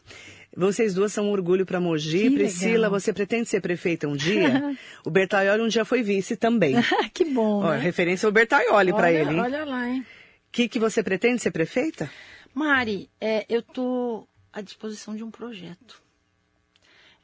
Vocês 0.57 0.94
duas 0.94 1.12
são 1.12 1.26
um 1.26 1.30
orgulho 1.30 1.66
para 1.66 1.78
Mogi. 1.78 2.30
Que 2.30 2.30
Priscila, 2.30 2.74
legal. 2.74 2.90
você 2.92 3.12
pretende 3.12 3.46
ser 3.46 3.61
prefeita 3.61 4.09
um 4.09 4.16
dia? 4.16 4.76
o 5.04 5.11
Bertaioli 5.11 5.62
um 5.62 5.68
dia 5.68 5.84
foi 5.84 6.02
vice 6.02 6.34
também. 6.34 6.76
que 7.12 7.26
bom, 7.26 7.62
Ó, 7.62 7.70
né? 7.72 7.78
referência 7.78 8.26
ao 8.26 8.32
Bertaioli 8.32 8.92
para 8.92 9.12
ele, 9.12 9.34
hein? 9.34 9.40
Olha 9.40 9.64
lá, 9.64 9.86
hein? 9.86 10.00
O 10.00 10.52
que, 10.52 10.66
que 10.66 10.78
você 10.78 11.02
pretende 11.02 11.42
ser 11.42 11.50
prefeita? 11.50 12.11
Mari, 12.54 13.11
é, 13.20 13.44
eu 13.50 13.61
estou 13.61 14.26
à 14.50 14.62
disposição 14.62 15.14
de 15.14 15.22
um 15.22 15.30
projeto. 15.30 16.00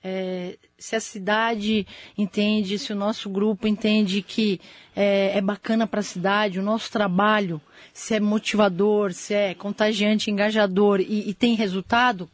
É, 0.05 0.59
se 0.77 0.95
a 0.95 1.01
cidade 1.01 1.87
entende, 2.19 2.79
se 2.79 2.93
o 2.93 2.97
nosso 2.97 3.31
grupo 3.31 3.67
entende 3.67 4.21
que 4.21 4.61
é, 4.95 5.39
é 5.39 5.41
bacana 5.41 5.87
para 5.87 6.01
a 6.01 6.03
cidade, 6.03 6.59
o 6.59 6.63
nosso 6.63 6.91
trabalho, 6.91 7.63
se 7.95 8.15
é 8.15 8.21
motivador, 8.21 9.13
se 9.15 9.33
é 9.33 9.55
contagiante, 9.55 10.31
engajador 10.31 11.01
e, 11.01 11.31
e 11.31 11.33
tem 11.33 11.55
resultado, 11.55 12.29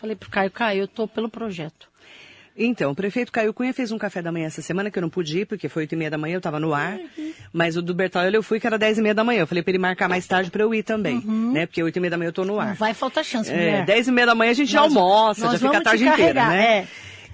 falei 0.00 0.16
para 0.16 0.26
o 0.26 0.30
Caio, 0.30 0.50
Caio, 0.50 0.80
eu 0.80 0.84
estou 0.86 1.06
pelo 1.08 1.28
projeto. 1.28 1.88
Então, 2.58 2.90
o 2.90 2.94
prefeito 2.94 3.30
Caio 3.30 3.52
Cunha 3.52 3.74
fez 3.74 3.92
um 3.92 3.98
café 3.98 4.22
da 4.22 4.32
manhã 4.32 4.46
essa 4.46 4.62
semana 4.62 4.90
que 4.90 4.98
eu 4.98 5.02
não 5.02 5.10
pude 5.10 5.40
ir, 5.40 5.44
porque 5.44 5.68
foi 5.68 5.82
oito 5.82 5.92
e 5.92 5.96
meia 5.96 6.10
da 6.10 6.16
manhã, 6.16 6.36
eu 6.36 6.38
estava 6.38 6.58
no 6.58 6.72
ar. 6.72 6.98
Mas 7.52 7.76
o 7.76 7.82
do 7.82 7.92
Bertaioli 7.94 8.34
eu 8.34 8.42
fui, 8.42 8.58
que 8.58 8.66
era 8.66 8.78
dez 8.78 8.96
e 8.96 9.02
meia 9.02 9.14
da 9.14 9.22
manhã. 9.22 9.40
Eu 9.42 9.46
falei 9.46 9.62
para 9.62 9.72
ele 9.72 9.78
marcar 9.78 10.08
mais 10.08 10.26
tarde 10.26 10.50
para 10.50 10.62
eu 10.62 10.74
ir 10.74 10.82
também, 10.82 11.20
né? 11.52 11.66
Porque 11.66 11.82
oito 11.82 11.96
e 11.96 12.00
meia 12.00 12.10
da 12.12 12.16
manhã 12.16 12.28
eu 12.28 12.32
tô 12.32 12.46
no 12.46 12.58
ar. 12.58 12.68
Não 12.68 12.74
vai 12.76 12.94
faltar 12.94 13.22
chance, 13.24 13.50
É, 13.50 13.54
mulher. 13.54 13.84
10 13.84 14.08
e 14.08 14.10
meia 14.10 14.26
da 14.28 14.34
manhã 14.34 14.52
a 14.52 14.54
gente 14.54 14.72
já 14.72 14.80
Nós- 14.80 14.96
almoça, 14.96 15.40
nós 15.42 15.52
já 15.52 15.58
fica 15.68 15.78
a 15.78 15.82
tarde 15.82 16.04
te 16.04 16.08
inteira, 16.08 16.46
né? 16.48 16.66
é. 16.78 16.88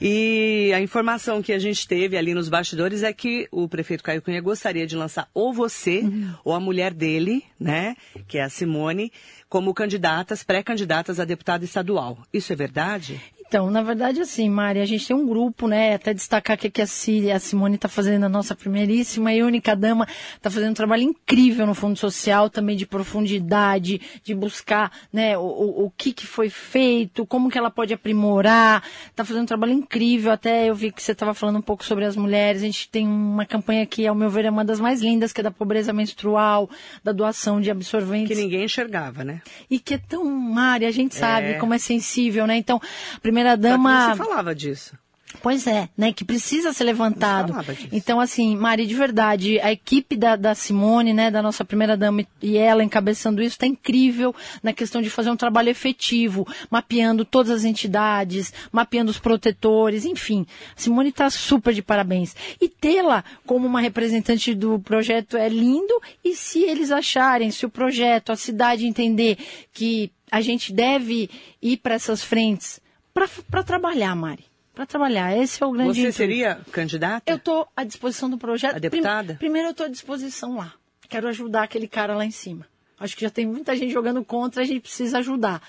E 0.05 0.73
a 0.75 0.81
informação 0.81 1.41
que 1.41 1.53
a 1.53 1.61
gente 1.61 1.87
teve 1.87 2.17
ali 2.17 2.35
nos 2.35 2.49
bastidores 2.49 3.05
é 3.05 3.13
que 3.13 3.47
o 3.53 3.69
prefeito 3.69 4.03
Caio 4.03 4.21
Cunha 4.21 4.41
gostaria 4.41 4.85
de 4.85 4.97
lançar 4.97 5.29
ou 5.33 5.53
você 5.53 6.01
Uhum. 6.01 6.35
ou 6.45 6.55
a 6.55 6.59
mulher 6.59 6.93
dele, 6.93 7.45
né, 7.61 7.95
que 8.27 8.37
é 8.37 8.43
a 8.43 8.49
Simone, 8.49 9.13
como 9.49 9.73
candidatas, 9.73 10.43
pré-candidatas 10.43 11.21
a 11.21 11.25
deputada 11.25 11.65
estadual. 11.65 12.19
Isso 12.33 12.53
é 12.53 12.57
verdade? 12.57 13.21
Então, 13.53 13.71
na 13.71 13.83
verdade, 13.83 14.19
assim, 14.19 14.49
Mari, 14.49 14.81
a 14.81 14.87
gente 14.87 15.07
tem 15.07 15.15
um 15.15 15.27
grupo, 15.27 15.69
né? 15.69 15.93
Até 15.93 16.15
destacar 16.15 16.57
que 16.57 16.69
aqui 16.69 16.81
a, 16.81 17.37
a 17.37 17.39
Simone 17.39 17.75
está 17.75 17.87
fazendo 17.87 18.25
a 18.25 18.29
nossa 18.31 18.55
primeiríssima 18.57 19.31
e 19.35 19.43
única 19.43 19.77
dama, 19.77 20.09
está 20.35 20.49
fazendo 20.49 20.71
um 20.71 20.75
trabalho 20.75 21.03
incrível 21.03 21.67
no 21.67 21.75
Fundo 21.75 21.99
Social, 21.99 22.49
também 22.49 22.79
de 22.79 22.87
profundidade, 22.87 24.01
de 24.25 24.35
buscar, 24.35 24.91
né, 25.13 25.37
o, 25.37 25.43
o, 25.43 25.85
o 25.85 25.91
que, 25.95 26.15
que 26.15 26.27
foi 26.27 26.49
feito, 26.49 27.27
como 27.27 27.51
que 27.51 27.59
ela 27.59 27.71
pode 27.71 27.93
aprimorar. 27.93 28.83
Está 29.11 29.23
fazendo 29.23 29.43
um 29.43 29.47
trabalho 29.47 29.75
incrível. 29.75 30.33
Até 30.33 30.71
eu 30.71 30.75
vi 30.75 30.91
que 30.91 31.03
você 31.03 31.13
estava 31.13 31.35
falando 31.35 31.59
um 31.59 31.63
pouco 31.63 31.85
sobre 31.85 32.07
as 32.07 32.17
mulheres. 32.17 32.63
A 32.63 32.65
gente 32.65 32.89
tem 32.89 33.07
uma 33.07 33.45
campanha 33.45 33.85
que, 33.85 34.07
ao 34.07 34.15
meu 34.15 34.31
ver, 34.31 34.47
é 34.47 34.51
uma 34.51 34.65
das 34.65 34.81
mais 34.81 35.03
lindas, 35.03 35.31
que 35.31 35.43
é 35.43 35.45
da 35.45 35.51
pobreza 35.51 35.93
menstrual, 35.93 36.71
da 37.05 37.13
doação 37.13 37.61
de 37.61 37.71
absorventes 37.71 38.35
Que 38.35 38.43
ninguém 38.43 38.65
enxergava, 38.65 39.23
né? 39.23 39.43
e 39.69 39.79
que 39.79 39.93
é 39.93 39.99
tão 39.99 40.25
Mari, 40.25 40.87
a 40.87 40.91
gente 40.91 41.15
sabe 41.15 41.49
É. 41.49 41.55
como 41.59 41.75
é 41.75 41.79
sensível, 41.79 42.47
né? 42.47 42.57
Então, 42.57 42.81
a 43.15 43.19
primeira 43.43 43.51
Só 43.51 43.57
que 43.57 43.63
dama, 43.63 44.09
não 44.09 44.13
se 44.13 44.19
falava 44.19 44.55
disso. 44.55 44.97
pois 45.41 45.67
é, 45.67 45.89
né? 45.97 46.13
Que 46.13 46.25
precisa 46.25 46.73
ser 46.73 46.85
levantado. 46.85 47.55
Então, 47.91 48.21
assim, 48.21 48.55
Mari, 48.55 48.87
de 48.87 48.95
verdade, 48.95 49.59
a 49.61 49.73
equipe 49.73 50.15
da, 50.15 50.37
da 50.37 50.55
Simone, 50.55 51.13
né, 51.13 51.31
da 51.31 51.43
nossa 51.43 51.65
primeira 51.65 51.97
dama 51.97 52.25
e 52.43 52.57
ela 52.57 52.85
encabeçando 52.85 53.43
isso, 53.43 53.59
tá 53.59 53.67
incrível 53.67 54.35
na 54.63 54.73
questão 54.73 55.01
de 55.01 55.09
fazer 55.09 55.31
um 55.31 55.37
trabalho 55.37 55.71
efetivo, 55.71 56.47
mapeando 56.71 57.25
todas 57.25 57.51
as 57.51 57.65
entidades, 57.65 58.53
mapeando 58.71 59.11
os 59.11 59.19
protetores, 59.19 60.05
enfim. 60.05 60.47
Simone 60.77 61.11
tá 61.11 61.31
super 61.31 61.73
de 61.73 61.83
parabéns. 61.83 62.37
E 62.61 62.69
tê-la 62.69 63.25
como 63.47 63.67
uma 63.67 63.81
representante 63.81 64.55
do 64.55 64.79
projeto 64.81 65.37
é 65.37 65.49
lindo, 65.49 66.01
e 66.23 66.35
se 66.35 66.63
eles 66.63 66.91
acharem, 66.91 67.51
se 67.51 67.65
o 67.65 67.71
projeto, 67.71 68.33
a 68.33 68.37
cidade 68.37 68.87
entender 68.87 69.39
que 69.73 70.11
a 70.31 70.41
gente 70.41 70.73
deve 70.73 71.29
ir 71.61 71.77
para 71.79 71.95
essas 71.95 72.23
frentes 72.23 72.82
para 73.15 73.63
trabalhar, 73.63 74.15
Mari. 74.15 74.45
Para 74.75 74.87
trabalhar. 74.87 75.37
Esse 75.37 75.63
é 75.63 75.67
o 75.67 75.73
grande 75.73 75.91
Você 75.95 76.01
intuito. 76.01 76.17
seria 76.17 76.61
candidata? 76.73 77.31
Eu 77.31 77.37
estou 77.37 77.69
à 77.77 77.85
disposição 77.85 78.31
do 78.31 78.39
projeto. 78.39 78.77
A 78.77 78.79
deputada? 78.79 79.35
Prim- 79.35 79.37
primeiro 79.37 79.69
eu 79.69 79.73
estou 79.73 79.87
à 79.87 79.89
disposição 79.89 80.57
lá. 80.57 80.73
Quero 81.09 81.29
ajudar 81.29 81.65
aquele 81.65 81.87
cara 81.87 82.17
lá 82.17 82.25
em 82.25 82.31
cima. 82.31 82.67
Acho 82.99 83.15
que 83.17 83.23
já 83.23 83.31
tem 83.31 83.45
muita 83.47 83.77
gente 83.77 83.93
jogando 83.93 84.25
contra, 84.25 84.63
a 84.63 84.65
gente 84.65 84.81
precisa 84.81 85.19
ajudar. 85.19 85.61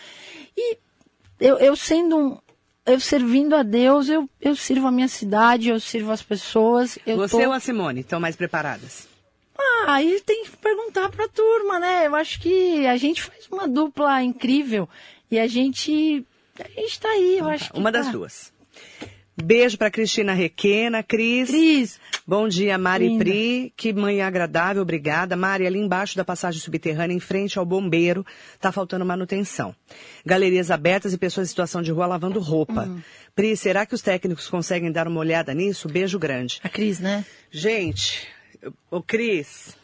E 0.55 0.77
eu, 1.39 1.57
eu 1.57 1.75
sendo 1.75 2.17
um. 2.17 2.37
Eu 2.85 2.99
servindo 2.99 3.55
a 3.55 3.63
Deus, 3.63 4.09
eu, 4.09 4.29
eu 4.41 4.55
sirvo 4.57 4.87
a 4.87 4.91
minha 4.91 5.07
cidade, 5.07 5.69
eu 5.69 5.79
sirvo 5.79 6.11
as 6.11 6.21
pessoas. 6.21 6.99
Eu 7.05 7.15
Você 7.17 7.41
tô... 7.41 7.47
ou 7.47 7.53
a 7.53 7.59
Simone 7.59 8.01
estão 8.01 8.19
mais 8.19 8.35
preparadas? 8.35 9.07
Ah, 9.57 9.93
aí 9.95 10.21
tem 10.25 10.43
que 10.45 10.51
perguntar 10.57 11.09
pra 11.09 11.27
turma, 11.29 11.79
né? 11.79 12.07
Eu 12.07 12.15
acho 12.15 12.39
que 12.41 12.85
a 12.85 12.95
gente 12.97 13.21
faz 13.21 13.47
uma 13.51 13.67
dupla 13.67 14.21
incrível 14.23 14.87
e 15.31 15.39
a 15.39 15.47
gente. 15.47 16.25
A 16.59 16.81
gente 16.81 16.99
tá 16.99 17.09
aí, 17.09 17.37
eu 17.39 17.47
acho 17.47 17.71
que. 17.71 17.79
Uma 17.79 17.91
das 17.91 18.07
tá. 18.07 18.11
duas. 18.11 18.53
Beijo 19.35 19.77
para 19.79 19.89
Cristina 19.89 20.33
Requena, 20.33 21.01
Cris. 21.01 21.49
Cris, 21.49 21.99
Bom 22.25 22.47
dia, 22.47 22.77
Mari 22.77 23.07
Linda. 23.07 23.23
Pri. 23.23 23.73
Que 23.75 23.91
manhã 23.91 24.27
agradável, 24.27 24.83
obrigada. 24.83 25.35
Mari, 25.35 25.65
ali 25.65 25.79
embaixo 25.79 26.15
da 26.15 26.23
passagem 26.23 26.61
subterrânea, 26.61 27.15
em 27.15 27.19
frente 27.19 27.57
ao 27.57 27.65
bombeiro, 27.65 28.23
tá 28.59 28.71
faltando 28.71 29.03
manutenção. 29.03 29.75
Galerias 30.23 30.69
abertas 30.69 31.13
e 31.13 31.17
pessoas 31.17 31.47
em 31.47 31.49
situação 31.49 31.81
de 31.81 31.91
rua 31.91 32.05
lavando 32.05 32.39
roupa. 32.39 32.83
Hum. 32.83 33.01
Pri, 33.35 33.57
será 33.57 33.85
que 33.87 33.95
os 33.95 34.01
técnicos 34.01 34.47
conseguem 34.47 34.91
dar 34.91 35.07
uma 35.07 35.19
olhada 35.19 35.53
nisso? 35.53 35.89
Beijo 35.89 36.19
grande. 36.19 36.59
a 36.63 36.69
Cris, 36.69 36.99
né? 36.99 37.25
Gente, 37.49 38.27
o 38.91 39.01
Cris, 39.01 39.75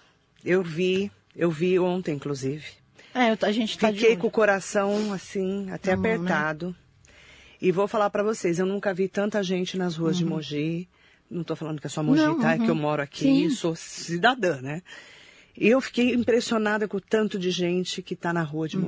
eu 0.46 0.62
vi, 0.62 1.12
eu 1.36 1.50
vi 1.50 1.80
ontem, 1.80 2.16
inclusive. 2.16 2.79
É, 3.14 3.32
eu- 3.32 3.38
a 3.42 3.52
gente 3.52 3.78
tá 3.78 3.92
Fiquei 3.92 4.16
com 4.16 4.28
o 4.28 4.32
coração 4.32 5.12
assim, 5.14 5.70
até 5.72 5.92
Na 5.92 5.98
mão, 5.98 6.04
né? 6.04 6.16
apertado. 6.16 6.76
E 7.62 7.72
vou 7.72 7.88
falar 7.88 8.10
pra 8.10 8.24
vocês, 8.24 8.60
eu 8.60 8.66
nunca 8.66 8.94
vi 8.94 9.08
tanta 9.08 9.42
gente 9.44 9.78
nas 9.78 9.96
ruas 9.96 10.16
Uhum. 10.20 10.24
de 10.26 10.30
Mogi. 10.30 10.90
Não 11.30 11.44
tô 11.44 11.56
falando 11.56 11.80
que 11.82 11.88
é 11.88 11.90
só 11.90 12.02
Mogi, 12.02 12.22
Não, 12.22 12.40
tá? 12.40 12.54
É 12.54 12.58
uhum. 12.58 12.66
que 12.66 12.72
eu 12.72 12.76
moro 12.76 13.02
aqui 13.02 13.24
Sim. 13.26 13.46
e 13.46 13.50
sou 13.52 13.76
cidadã, 13.76 14.62
né? 14.62 14.82
E 15.58 15.68
eu 15.68 15.82
fiquei 15.82 16.14
impressionada 16.14 16.88
com 16.88 16.98
o 16.98 17.02
tanto 17.02 17.38
de 17.38 17.52
gente 17.52 18.02
que 18.02 18.16
tá 18.16 18.32
na 18.32 18.44
rua 18.44 18.68
de 18.68 18.78
Uhum, 18.78 18.84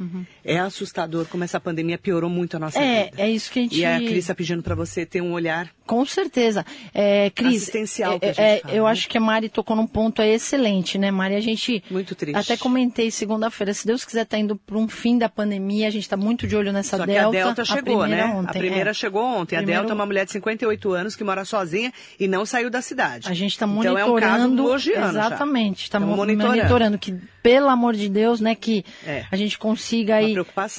Mogi. 0.00 0.26
É 0.44 0.58
assustador 0.58 1.26
como 1.26 1.44
essa 1.44 1.60
pandemia 1.60 1.98
piorou 1.98 2.30
muito 2.30 2.56
a 2.56 2.60
nossa 2.60 2.80
É, 2.80 3.04
vida. 3.04 3.22
é 3.22 3.30
isso 3.30 3.50
que 3.50 3.58
a 3.58 3.62
gente. 3.62 3.78
E 3.78 3.84
a 3.84 3.98
Cris 3.98 4.26
tá 4.26 4.34
pedindo 4.34 4.62
pra 4.62 4.74
você 4.74 5.04
ter 5.04 5.20
um 5.20 5.32
olhar 5.32 5.68
Com 5.86 6.04
certeza. 6.06 6.64
É, 6.94 7.30
Cris, 7.30 7.56
Assistencial 7.62 8.14
é, 8.14 8.18
que 8.18 8.24
a 8.26 8.28
gente 8.32 8.40
é, 8.40 8.60
fala, 8.60 8.74
eu 8.74 8.84
né? 8.84 8.90
acho 8.90 9.08
que 9.08 9.18
a 9.18 9.20
Mari 9.20 9.48
tocou 9.48 9.74
num 9.76 9.86
ponto 9.86 10.22
aí 10.22 10.30
excelente, 10.30 10.96
né, 10.98 11.10
Mari? 11.10 11.34
A 11.34 11.40
gente 11.40 11.82
Muito 11.90 12.14
triste. 12.14 12.36
até 12.38 12.56
comentei 12.56 13.10
segunda-feira, 13.10 13.74
se 13.74 13.86
Deus 13.86 14.04
quiser 14.04 14.24
tá 14.24 14.38
indo 14.38 14.54
para 14.56 14.78
um 14.78 14.88
fim 14.88 15.18
da 15.18 15.28
pandemia, 15.28 15.88
a 15.88 15.90
gente 15.90 16.08
tá 16.08 16.16
muito 16.16 16.46
de 16.46 16.54
olho 16.56 16.72
nessa 16.72 16.96
Só 16.96 17.02
que 17.04 17.12
Delta. 17.12 17.28
a 17.38 17.42
Delta 17.44 17.64
chegou, 17.64 17.98
primeira 18.00 18.26
né? 18.28 18.34
Ontem, 18.34 18.48
a 18.58 18.60
primeira 18.60 18.90
é. 18.90 18.94
chegou 18.94 19.22
ontem. 19.24 19.56
A 19.56 19.58
Primeiro- 19.58 19.80
Delta 19.82 19.92
é 19.92 19.96
uma 19.96 20.06
mulher 20.06 20.24
de 20.24 20.32
58 20.32 20.92
anos 20.92 21.16
que 21.16 21.24
mora 21.24 21.44
sozinha 21.44 21.92
e 22.18 22.26
não 22.28 22.46
saiu 22.46 22.70
da 22.70 22.80
cidade. 22.80 23.28
A 23.28 23.34
gente 23.34 23.52
está 23.52 23.66
então 23.66 23.74
monitorando. 23.76 24.62
é 24.62 24.66
um 24.66 24.70
caso 24.70 24.84
já. 24.84 25.08
Exatamente, 25.10 25.82
está 25.84 25.98
Estamos 25.98 26.16
monitorando. 26.16 26.56
monitorando. 26.56 26.98
que 26.98 27.14
pelo 27.42 27.68
amor 27.68 27.94
de 27.94 28.08
Deus, 28.08 28.40
né, 28.40 28.54
que 28.54 28.84
É. 29.06 29.24
a 29.30 29.36
gente 29.36 29.58
consiga 29.58 30.16
aí 30.16 30.34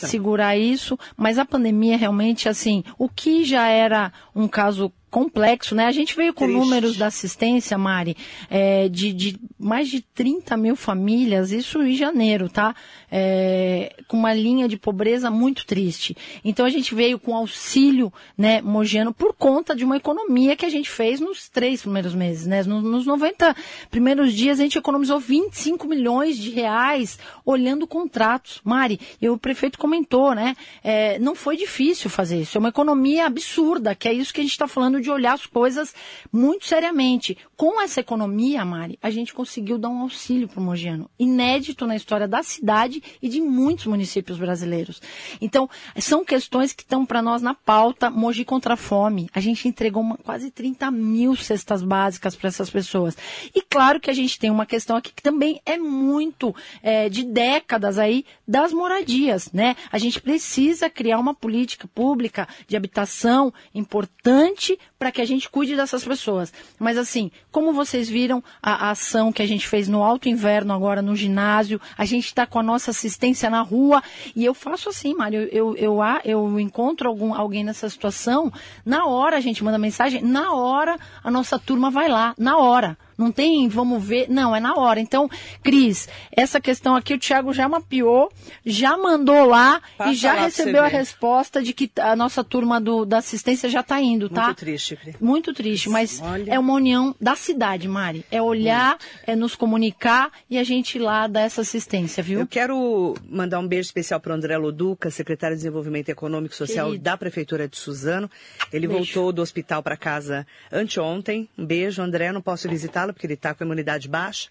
segurar 0.08 0.58
isso, 0.58 0.98
mas 1.18 1.38
a 1.40 1.46
pandemia 1.46 1.98
realmente, 1.98 2.48
assim, 2.48 2.84
o 2.98 3.10
que 3.10 3.44
já 3.44 3.68
era 3.68 4.12
um 4.36 4.48
caso 4.48 4.92
complexo, 5.10 5.76
né? 5.76 5.88
A 5.88 5.92
gente 5.92 6.16
veio 6.16 6.34
com 6.34 6.46
Triste. 6.46 6.58
números 6.60 6.96
da 6.96 7.08
assistência, 7.08 7.78
Mari, 7.78 8.16
é, 8.50 8.88
de, 8.88 9.12
de 9.12 9.40
mais 9.62 9.88
de 9.88 10.02
30 10.02 10.58
mil 10.58 10.76
famílias, 10.76 11.52
isso 11.52 11.82
em 11.82 11.96
janeiro, 11.96 12.50
tá? 12.50 12.76
É, 13.12 13.96
com 14.08 14.18
uma 14.18 14.34
linha 14.34 14.68
de 14.68 14.78
pobreza 14.78 15.30
muito 15.30 15.66
triste. 15.66 16.16
Então 16.44 16.66
a 16.66 16.70
gente 16.70 16.94
veio 16.96 17.20
com 17.20 17.36
auxílio, 17.36 18.12
né, 18.38 18.62
Mogiano, 18.62 19.14
por 19.14 19.34
conta 19.34 19.76
de 19.76 19.86
uma 19.86 19.98
economia 19.98 20.56
que 20.56 20.66
a 20.66 20.70
gente 20.70 20.90
fez 20.90 21.20
nos 21.20 21.48
três 21.48 21.82
primeiros 21.82 22.16
meses, 22.16 22.48
né? 22.48 22.64
Nos, 22.64 22.84
nos 22.84 23.06
90 23.06 23.56
primeiros 23.90 24.34
dias 24.34 24.60
a 24.60 24.64
gente 24.64 24.78
economizou 24.78 25.20
25 25.20 25.88
milhões 25.88 26.38
de 26.38 26.50
reais 26.50 27.20
olhando 27.46 27.88
contratos. 27.88 28.60
Mari, 28.64 29.00
e 29.22 29.30
o 29.30 29.38
prefeito 29.38 29.78
comentou, 29.78 30.34
né? 30.34 30.56
É, 30.84 31.20
não 31.20 31.36
foi 31.36 31.56
difícil 31.56 32.10
fazer 32.10 32.42
isso. 32.42 32.58
É 32.58 32.60
uma 32.60 32.70
economia 32.70 33.26
absurda, 33.26 33.94
que 33.94 34.08
é 34.08 34.14
isso 34.14 34.34
que 34.34 34.42
a 34.42 34.44
gente 34.44 34.52
está 34.52 34.68
falando 34.68 35.00
de 35.00 35.12
olhar 35.12 35.34
as 35.34 35.46
coisas 35.46 35.94
muito 36.32 36.66
seriamente. 36.66 37.38
Com 37.56 37.82
essa 37.82 38.00
economia, 38.00 38.66
Mari, 38.66 38.98
a 39.02 39.10
gente 39.10 39.34
conseguiu 39.34 39.51
dar 39.80 39.90
um 39.90 40.02
auxílio 40.02 40.48
para 40.48 40.60
o 40.60 40.64
Mogiano, 40.64 41.10
inédito 41.18 41.86
na 41.88 41.96
história 41.96 42.28
da 42.28 42.44
cidade 42.44 43.02
e 43.22 43.28
de 43.28 43.42
muitos 43.42 43.86
municípios 43.88 44.38
brasileiros. 44.38 45.02
Então, 45.42 45.70
são 45.98 46.24
questões 46.24 46.72
que 46.74 46.84
estão 46.84 47.06
para 47.06 47.22
nós 47.22 47.42
na 47.42 47.54
pauta. 47.54 48.10
Mogi 48.10 48.46
contra 48.46 48.76
a 48.76 48.78
fome. 48.78 49.30
A 49.34 49.40
gente 49.40 49.68
entregou 49.68 50.02
uma- 50.04 50.18
quase 50.18 50.52
30 50.52 50.92
mil 50.92 51.36
cestas 51.36 51.82
básicas 51.82 52.36
para 52.36 52.48
essas 52.48 52.70
pessoas. 52.70 53.18
E 53.54 53.62
claro 53.62 54.00
que 54.00 54.10
a 54.10 54.14
gente 54.14 54.38
tem 54.38 54.50
uma 54.52 54.66
questão 54.66 54.96
aqui 54.96 55.12
que 55.14 55.24
também 55.24 55.60
é 55.66 55.78
muito 55.78 56.56
é, 56.84 57.10
de 57.10 57.24
décadas 57.24 57.98
aí 57.98 58.26
das 58.48 58.72
moradias, 58.72 59.52
né? 59.52 59.76
A 59.92 59.98
gente 59.98 60.22
precisa 60.22 60.90
criar 60.90 61.18
uma 61.20 61.34
política 61.34 61.88
pública 61.88 62.48
de 62.68 62.76
habitação 62.76 63.54
importante 63.74 64.78
para 64.98 65.12
que 65.12 65.22
a 65.22 65.26
gente 65.26 65.50
cuide 65.50 65.76
dessas 65.76 66.04
pessoas. 66.04 66.54
Mas 66.80 66.98
assim, 66.98 67.32
como 67.52 67.74
vocês 67.74 68.10
viram 68.10 68.44
a, 68.62 68.88
a 68.88 68.92
ação 68.92 69.32
que 69.32 69.41
a 69.42 69.48
gente 69.48 69.68
fez 69.68 69.88
no 69.88 70.04
alto 70.04 70.30
inverno 70.30 70.74
agora 70.74 71.02
no 71.02 71.16
ginásio, 71.16 71.80
a 71.98 72.06
gente 72.06 72.26
está 72.26 72.46
com 72.46 72.60
a 72.60 72.64
nossa 72.64 72.92
assistência 72.92 73.50
na 73.50 73.62
rua 73.62 74.02
e 74.36 74.46
eu 74.46 74.54
faço 74.54 74.90
assim, 74.90 75.14
Mário, 75.14 75.48
eu, 75.52 75.76
eu, 75.76 76.00
eu, 76.00 76.00
eu 76.24 76.60
encontro 76.60 77.08
algum, 77.08 77.34
alguém 77.34 77.64
nessa 77.64 77.90
situação, 77.90 78.52
na 78.86 79.06
hora 79.06 79.38
a 79.38 79.42
gente 79.42 79.64
manda 79.64 79.78
mensagem, 79.78 80.22
na 80.22 80.54
hora 80.54 80.98
a 81.24 81.32
nossa 81.32 81.58
turma 81.58 81.90
vai 81.90 82.08
lá, 82.08 82.34
na 82.38 82.58
hora. 82.58 82.98
Não 83.22 83.32
tem, 83.32 83.68
vamos 83.68 84.04
ver, 84.04 84.28
não, 84.30 84.56
é 84.56 84.60
na 84.60 84.76
hora. 84.76 85.00
Então, 85.00 85.30
Cris, 85.64 86.10
essa 86.32 86.60
questão 86.60 86.96
aqui 86.96 87.14
o 87.14 87.20
Thiago 87.20 87.54
já 87.54 87.70
mapeou, 87.70 88.32
já 88.66 88.98
mandou 88.98 89.46
lá 89.46 89.82
Passa 89.98 90.12
e 90.12 90.16
já 90.16 90.34
lá 90.34 90.42
recebeu 90.42 90.84
a 90.84 90.90
ver. 90.90 90.98
resposta 90.98 91.62
de 91.62 91.72
que 91.74 91.92
a 92.00 92.16
nossa 92.16 92.44
turma 92.44 92.82
do, 92.82 93.06
da 93.06 93.20
assistência 93.20 93.70
já 93.70 93.82
está 93.82 94.02
indo, 94.02 94.30
tá? 94.30 94.46
Muito 94.46 94.58
triste, 94.58 94.96
Pri. 94.96 95.16
Muito 95.22 95.54
triste, 95.54 95.90
mas 95.90 96.20
Olha. 96.22 96.52
é 96.54 96.58
uma 96.60 96.74
união 96.74 97.16
da 97.22 97.36
cidade, 97.36 97.88
Mari. 97.88 98.26
É 98.32 98.42
olhar, 98.42 98.98
é 99.28 99.36
nos 99.36 99.56
comunicar 99.56 100.32
e 100.50 100.58
a 100.58 100.64
gente 100.64 100.96
ir 100.96 101.00
lá 101.02 101.28
dar 101.28 101.42
essa 101.42 101.62
assistência, 101.62 102.24
viu? 102.24 102.40
Eu 102.40 102.48
quero 102.48 103.14
mandar 103.30 103.60
um 103.60 103.68
beijo 103.68 103.88
especial 103.88 104.20
para 104.20 104.32
o 104.32 104.36
André 104.36 104.58
Loduca, 104.58 105.12
secretário 105.12 105.56
de 105.56 105.62
Desenvolvimento 105.62 106.10
Econômico 106.10 106.54
e 106.54 106.58
Social 106.58 106.88
Querido. 106.88 107.04
da 107.04 107.16
Prefeitura 107.18 107.68
de 107.68 107.78
Suzano. 107.78 108.30
Ele 108.74 108.88
Beijo. 108.88 109.04
voltou 109.14 109.32
do 109.32 109.42
hospital 109.42 109.84
para 109.84 109.96
casa 109.96 110.46
anteontem. 110.72 111.48
Um 111.58 111.66
beijo, 111.66 112.02
André. 112.02 112.32
Não 112.32 112.42
posso 112.42 112.68
visitá-lo 112.68 113.11
porque 113.14 113.26
ele 113.26 113.34
está 113.34 113.54
com 113.54 113.64
a 113.64 113.66
imunidade 113.66 114.08
baixa. 114.08 114.50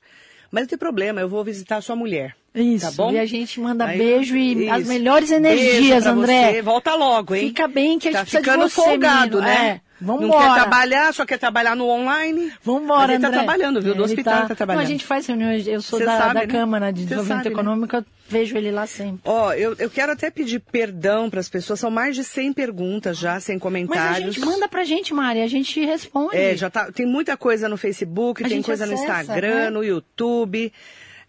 Mas 0.50 0.62
não 0.62 0.68
tem 0.68 0.78
problema, 0.78 1.20
eu 1.20 1.28
vou 1.28 1.44
visitar 1.44 1.76
a 1.76 1.82
sua 1.82 1.94
mulher. 1.94 2.36
Isso, 2.54 2.86
Tá 2.86 2.92
bom? 3.04 3.12
e 3.12 3.18
a 3.18 3.26
gente 3.26 3.60
manda 3.60 3.84
Aí- 3.84 3.96
beijo 3.98 4.36
e 4.36 4.68
as 4.68 4.80
isso. 4.80 4.88
melhores 4.88 5.30
Beijo 5.30 5.46
energias, 5.46 6.04
André. 6.06 6.52
Você. 6.54 6.62
Volta 6.62 6.94
logo, 6.96 7.34
hein? 7.34 7.48
Fica 7.48 7.68
bem 7.68 7.98
que 7.98 8.08
a 8.08 8.10
gente 8.10 8.18
tá 8.18 8.22
precisa 8.24 8.42
de 8.42 8.48
ficando 8.50 8.68
você, 8.68 8.74
folgado, 8.74 9.36
menino. 9.38 9.40
né? 9.54 9.66
É, 9.68 9.80
vamos 10.04 10.22
Não 10.22 10.30
quer 10.30 10.36
embora. 10.36 10.60
trabalhar, 10.62 11.14
só 11.14 11.24
quer 11.24 11.38
trabalhar 11.38 11.76
no 11.76 11.86
online. 11.86 12.52
Mas 12.64 13.04
ele 13.04 13.16
André. 13.16 13.18
tá 13.18 13.30
trabalhando, 13.30 13.80
viu? 13.80 13.94
Do 13.94 13.98
Ele 14.02 14.12
hospital 14.12 14.38
ele 14.40 14.48
tá 14.48 14.54
trabalhando. 14.56 14.82
Não, 14.82 14.88
a 14.88 14.90
gente 14.90 15.04
faz 15.04 15.26
reuniões, 15.28 15.64
eu 15.68 15.80
sou 15.80 16.00
da, 16.00 16.18
sabe, 16.18 16.34
da 16.34 16.40
né? 16.40 16.46
Câmara 16.48 16.90
de 16.92 17.02
Desenvolvimento 17.04 17.36
sabe, 17.44 17.48
né? 17.54 17.60
Econômico, 17.60 17.96
eu 17.96 18.04
vejo 18.28 18.56
ele 18.56 18.70
lá 18.72 18.84
sempre. 18.86 19.20
Ó, 19.24 19.52
eu, 19.52 19.76
eu 19.78 19.88
quero 19.88 20.10
até 20.10 20.28
pedir 20.28 20.58
perdão 20.58 21.30
para 21.30 21.38
as 21.38 21.48
pessoas. 21.48 21.78
São 21.78 21.90
mais 21.90 22.16
de 22.16 22.24
100 22.24 22.52
perguntas 22.52 23.16
já, 23.16 23.38
sem 23.38 23.56
Mas 23.56 23.62
comentários. 23.62 24.16
a 24.16 24.20
gente 24.32 24.40
manda 24.40 24.66
pra 24.66 24.82
gente, 24.82 25.14
Mari, 25.14 25.40
a 25.40 25.46
gente 25.46 25.84
responde. 25.84 26.36
É, 26.36 26.56
já 26.56 26.68
tá, 26.68 26.90
tem 26.90 27.06
muita 27.06 27.36
coisa 27.36 27.68
no 27.68 27.76
Facebook, 27.76 28.44
A 28.44 28.48
tem 28.48 28.60
coisa 28.60 28.86
no 28.86 28.94
acessa, 28.94 29.20
Instagram, 29.20 29.54
né? 29.54 29.70
no 29.70 29.84
YouTube. 29.84 30.72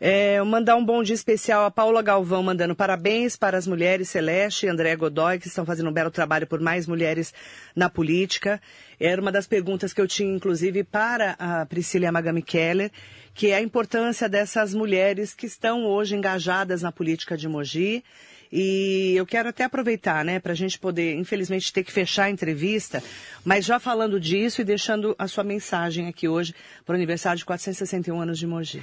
É, 0.04 0.41
mandar 0.41 0.76
um 0.78 0.84
bom 0.84 1.04
dia 1.04 1.14
especial 1.14 1.64
a 1.64 1.70
Paula 1.70 2.02
Galvão, 2.02 2.41
mandando 2.41 2.76
parabéns 2.76 3.36
para 3.36 3.56
as 3.56 3.68
mulheres 3.68 4.10
Celeste 4.10 4.66
e 4.66 4.70
André 4.70 4.95
Godoy, 4.95 5.38
que 5.38 5.47
estão 5.47 5.64
fazendo 5.64 5.91
um 5.91 5.93
belo 5.93 6.10
trabalho 6.10 6.47
por 6.47 6.60
mais 6.60 6.88
mulheres 6.88 7.32
na 7.76 7.88
política. 7.88 8.60
Era 8.99 9.22
uma 9.22 9.32
das 9.32 9.45
perguntas 9.45 9.93
que 9.93 10.02
eu 10.02 10.08
tinha, 10.08 10.36
inclusive, 10.36 10.84
para 10.84 11.36
a 11.38 11.68
Priscila 11.68 12.06
Yamagami 12.06 12.41
Keller, 12.41 12.89
que 13.36 13.52
é 13.52 13.58
a 13.58 13.62
importância 13.62 14.28
dessas 14.28 14.74
mulheres 14.74 15.36
que 15.36 15.45
estão 15.45 15.86
hoje 15.86 16.16
engajadas 16.16 16.82
na 16.82 16.91
política 16.91 17.38
de 17.38 17.47
Mogi. 17.47 18.04
E 18.52 19.14
eu 19.16 19.26
quero 19.28 19.49
até 19.49 19.66
aproveitar, 19.66 20.26
né, 20.26 20.39
para 20.39 20.54
a 20.54 20.56
gente 20.56 20.80
poder, 20.80 21.14
infelizmente, 21.14 21.72
ter 21.72 21.84
que 21.84 21.91
fechar 21.91 22.24
a 22.24 22.32
entrevista, 22.32 23.04
mas 23.45 23.66
já 23.66 23.80
falando 23.80 24.20
disso 24.20 24.62
e 24.62 24.64
deixando 24.64 25.16
a 25.20 25.28
sua 25.28 25.43
mensagem 25.43 26.08
aqui 26.08 26.28
hoje 26.28 26.56
para 26.88 26.93
o 26.93 26.95
aniversário 26.95 27.38
de 27.38 27.45
461 27.45 28.20
anos 28.20 28.39
de 28.39 28.47
Mogi. 28.47 28.82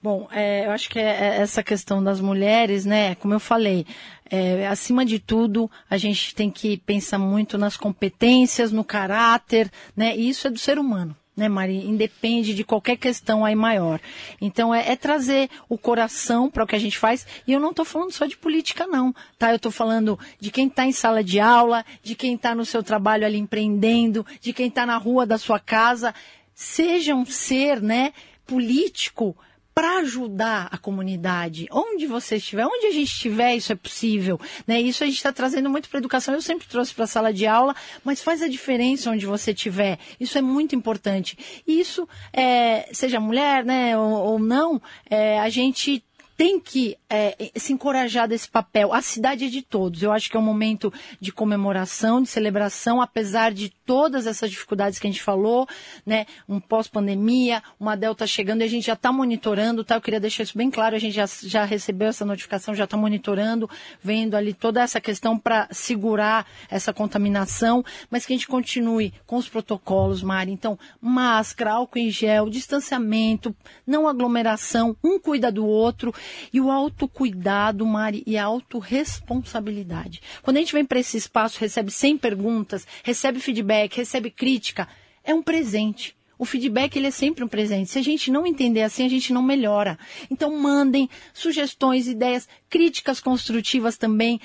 Bom, 0.00 0.28
é, 0.30 0.64
eu 0.66 0.70
acho 0.70 0.88
que 0.88 0.98
é- 0.98 1.02
é 1.02 1.40
essa 1.40 1.60
questão 1.60 2.02
das 2.02 2.20
mulheres, 2.20 2.86
né? 2.86 3.16
Como 3.16 3.34
eu 3.34 3.40
falei, 3.40 3.84
é, 4.30 4.64
acima 4.68 5.04
de 5.04 5.18
tudo, 5.18 5.68
a 5.90 5.96
gente 5.96 6.36
tem 6.36 6.52
que 6.52 6.76
pensar 6.76 7.18
muito 7.18 7.58
nas 7.58 7.76
competências, 7.76 8.70
no 8.70 8.84
caráter, 8.84 9.68
né? 9.96 10.16
E 10.16 10.28
isso 10.28 10.46
é 10.46 10.50
do 10.50 10.58
ser 10.58 10.78
humano. 10.78 11.16
Né, 11.36 11.48
Mari? 11.48 11.86
Independe 11.86 12.52
de 12.52 12.64
qualquer 12.64 12.96
questão 12.96 13.44
aí 13.44 13.54
maior. 13.54 14.00
Então, 14.40 14.74
é, 14.74 14.90
é 14.90 14.96
trazer 14.96 15.48
o 15.68 15.78
coração 15.78 16.50
para 16.50 16.64
o 16.64 16.66
que 16.66 16.74
a 16.74 16.80
gente 16.80 16.98
faz. 16.98 17.24
E 17.46 17.52
eu 17.52 17.60
não 17.60 17.70
estou 17.70 17.84
falando 17.84 18.10
só 18.10 18.26
de 18.26 18.36
política, 18.36 18.88
não. 18.88 19.14
Tá? 19.38 19.50
Eu 19.50 19.56
estou 19.56 19.70
falando 19.70 20.18
de 20.40 20.50
quem 20.50 20.66
está 20.66 20.84
em 20.84 20.90
sala 20.90 21.22
de 21.22 21.38
aula, 21.38 21.84
de 22.02 22.16
quem 22.16 22.34
está 22.34 22.56
no 22.56 22.64
seu 22.64 22.82
trabalho 22.82 23.24
ali 23.24 23.38
empreendendo, 23.38 24.26
de 24.40 24.52
quem 24.52 24.66
está 24.66 24.84
na 24.84 24.96
rua 24.96 25.24
da 25.24 25.38
sua 25.38 25.60
casa. 25.60 26.12
Seja 26.54 27.14
um 27.14 27.24
ser, 27.24 27.80
né, 27.80 28.12
político 28.44 29.36
para 29.78 29.98
ajudar 29.98 30.66
a 30.72 30.76
comunidade, 30.76 31.68
onde 31.70 32.04
você 32.04 32.34
estiver, 32.34 32.66
onde 32.66 32.86
a 32.86 32.90
gente 32.90 33.12
estiver, 33.12 33.54
isso 33.54 33.70
é 33.70 33.76
possível. 33.76 34.40
Né? 34.66 34.80
Isso 34.80 35.04
a 35.04 35.06
gente 35.06 35.14
está 35.14 35.32
trazendo 35.32 35.70
muito 35.70 35.88
para 35.88 35.98
a 35.98 36.00
educação. 36.00 36.34
Eu 36.34 36.42
sempre 36.42 36.66
trouxe 36.66 36.92
para 36.92 37.04
a 37.04 37.06
sala 37.06 37.32
de 37.32 37.46
aula, 37.46 37.76
mas 38.02 38.20
faz 38.20 38.42
a 38.42 38.48
diferença 38.48 39.08
onde 39.08 39.24
você 39.24 39.52
estiver. 39.52 40.00
Isso 40.18 40.36
é 40.36 40.42
muito 40.42 40.74
importante. 40.74 41.38
Isso, 41.64 42.08
é, 42.32 42.88
seja 42.92 43.20
mulher 43.20 43.64
né, 43.64 43.96
ou, 43.96 44.32
ou 44.32 44.38
não, 44.40 44.82
é, 45.08 45.38
a 45.38 45.48
gente 45.48 46.02
tem 46.38 46.60
que 46.60 46.96
é, 47.10 47.50
se 47.56 47.72
encorajar 47.72 48.28
desse 48.28 48.48
papel. 48.48 48.94
A 48.94 49.02
cidade 49.02 49.46
é 49.46 49.48
de 49.48 49.60
todos. 49.60 50.04
Eu 50.04 50.12
acho 50.12 50.30
que 50.30 50.36
é 50.36 50.40
um 50.40 50.42
momento 50.42 50.92
de 51.20 51.32
comemoração, 51.32 52.22
de 52.22 52.28
celebração, 52.28 53.02
apesar 53.02 53.52
de 53.52 53.70
todas 53.84 54.24
essas 54.24 54.48
dificuldades 54.48 55.00
que 55.00 55.08
a 55.08 55.10
gente 55.10 55.20
falou, 55.20 55.66
né? 56.06 56.26
Um 56.48 56.60
pós-pandemia, 56.60 57.60
uma 57.80 57.96
delta 57.96 58.24
chegando 58.24 58.60
e 58.60 58.64
a 58.64 58.68
gente 58.68 58.86
já 58.86 58.92
está 58.92 59.10
monitorando, 59.10 59.82
tá? 59.82 59.96
Eu 59.96 60.00
queria 60.00 60.20
deixar 60.20 60.44
isso 60.44 60.56
bem 60.56 60.70
claro. 60.70 60.94
A 60.94 60.98
gente 61.00 61.12
já, 61.12 61.24
já 61.26 61.64
recebeu 61.64 62.06
essa 62.06 62.24
notificação, 62.24 62.72
já 62.72 62.84
está 62.84 62.96
monitorando, 62.96 63.68
vendo 64.00 64.36
ali 64.36 64.54
toda 64.54 64.80
essa 64.80 65.00
questão 65.00 65.36
para 65.36 65.66
segurar 65.72 66.46
essa 66.70 66.92
contaminação, 66.92 67.84
mas 68.08 68.24
que 68.24 68.32
a 68.32 68.36
gente 68.36 68.46
continue 68.46 69.12
com 69.26 69.38
os 69.38 69.48
protocolos, 69.48 70.22
Mari. 70.22 70.52
Então, 70.52 70.78
máscara, 71.00 71.72
álcool 71.72 71.98
em 71.98 72.10
gel, 72.10 72.48
distanciamento, 72.48 73.52
não 73.84 74.06
aglomeração, 74.06 74.96
um 75.02 75.18
cuida 75.18 75.50
do 75.50 75.66
outro 75.66 76.14
e 76.52 76.60
o 76.60 76.70
autocuidado, 76.70 77.86
Mari, 77.86 78.22
e 78.26 78.36
a 78.36 78.44
autorresponsabilidade. 78.44 80.20
Quando 80.42 80.56
a 80.56 80.60
gente 80.60 80.72
vem 80.72 80.84
para 80.84 81.00
esse 81.00 81.16
espaço, 81.16 81.60
recebe 81.60 81.90
100 81.90 82.18
perguntas, 82.18 82.86
recebe 83.02 83.40
feedback, 83.40 83.96
recebe 83.96 84.30
crítica, 84.30 84.88
é 85.24 85.34
um 85.34 85.42
presente. 85.42 86.16
O 86.38 86.44
feedback 86.44 86.94
ele 86.96 87.08
é 87.08 87.10
sempre 87.10 87.42
um 87.42 87.48
presente. 87.48 87.90
Se 87.90 87.98
a 87.98 88.02
gente 88.02 88.30
não 88.30 88.46
entender 88.46 88.82
assim, 88.82 89.04
a 89.04 89.08
gente 89.08 89.32
não 89.32 89.42
melhora. 89.42 89.98
Então 90.30 90.56
mandem 90.56 91.10
sugestões, 91.34 92.06
ideias, 92.06 92.48
críticas 92.70 93.20
construtivas 93.20 93.96
também. 93.96 94.40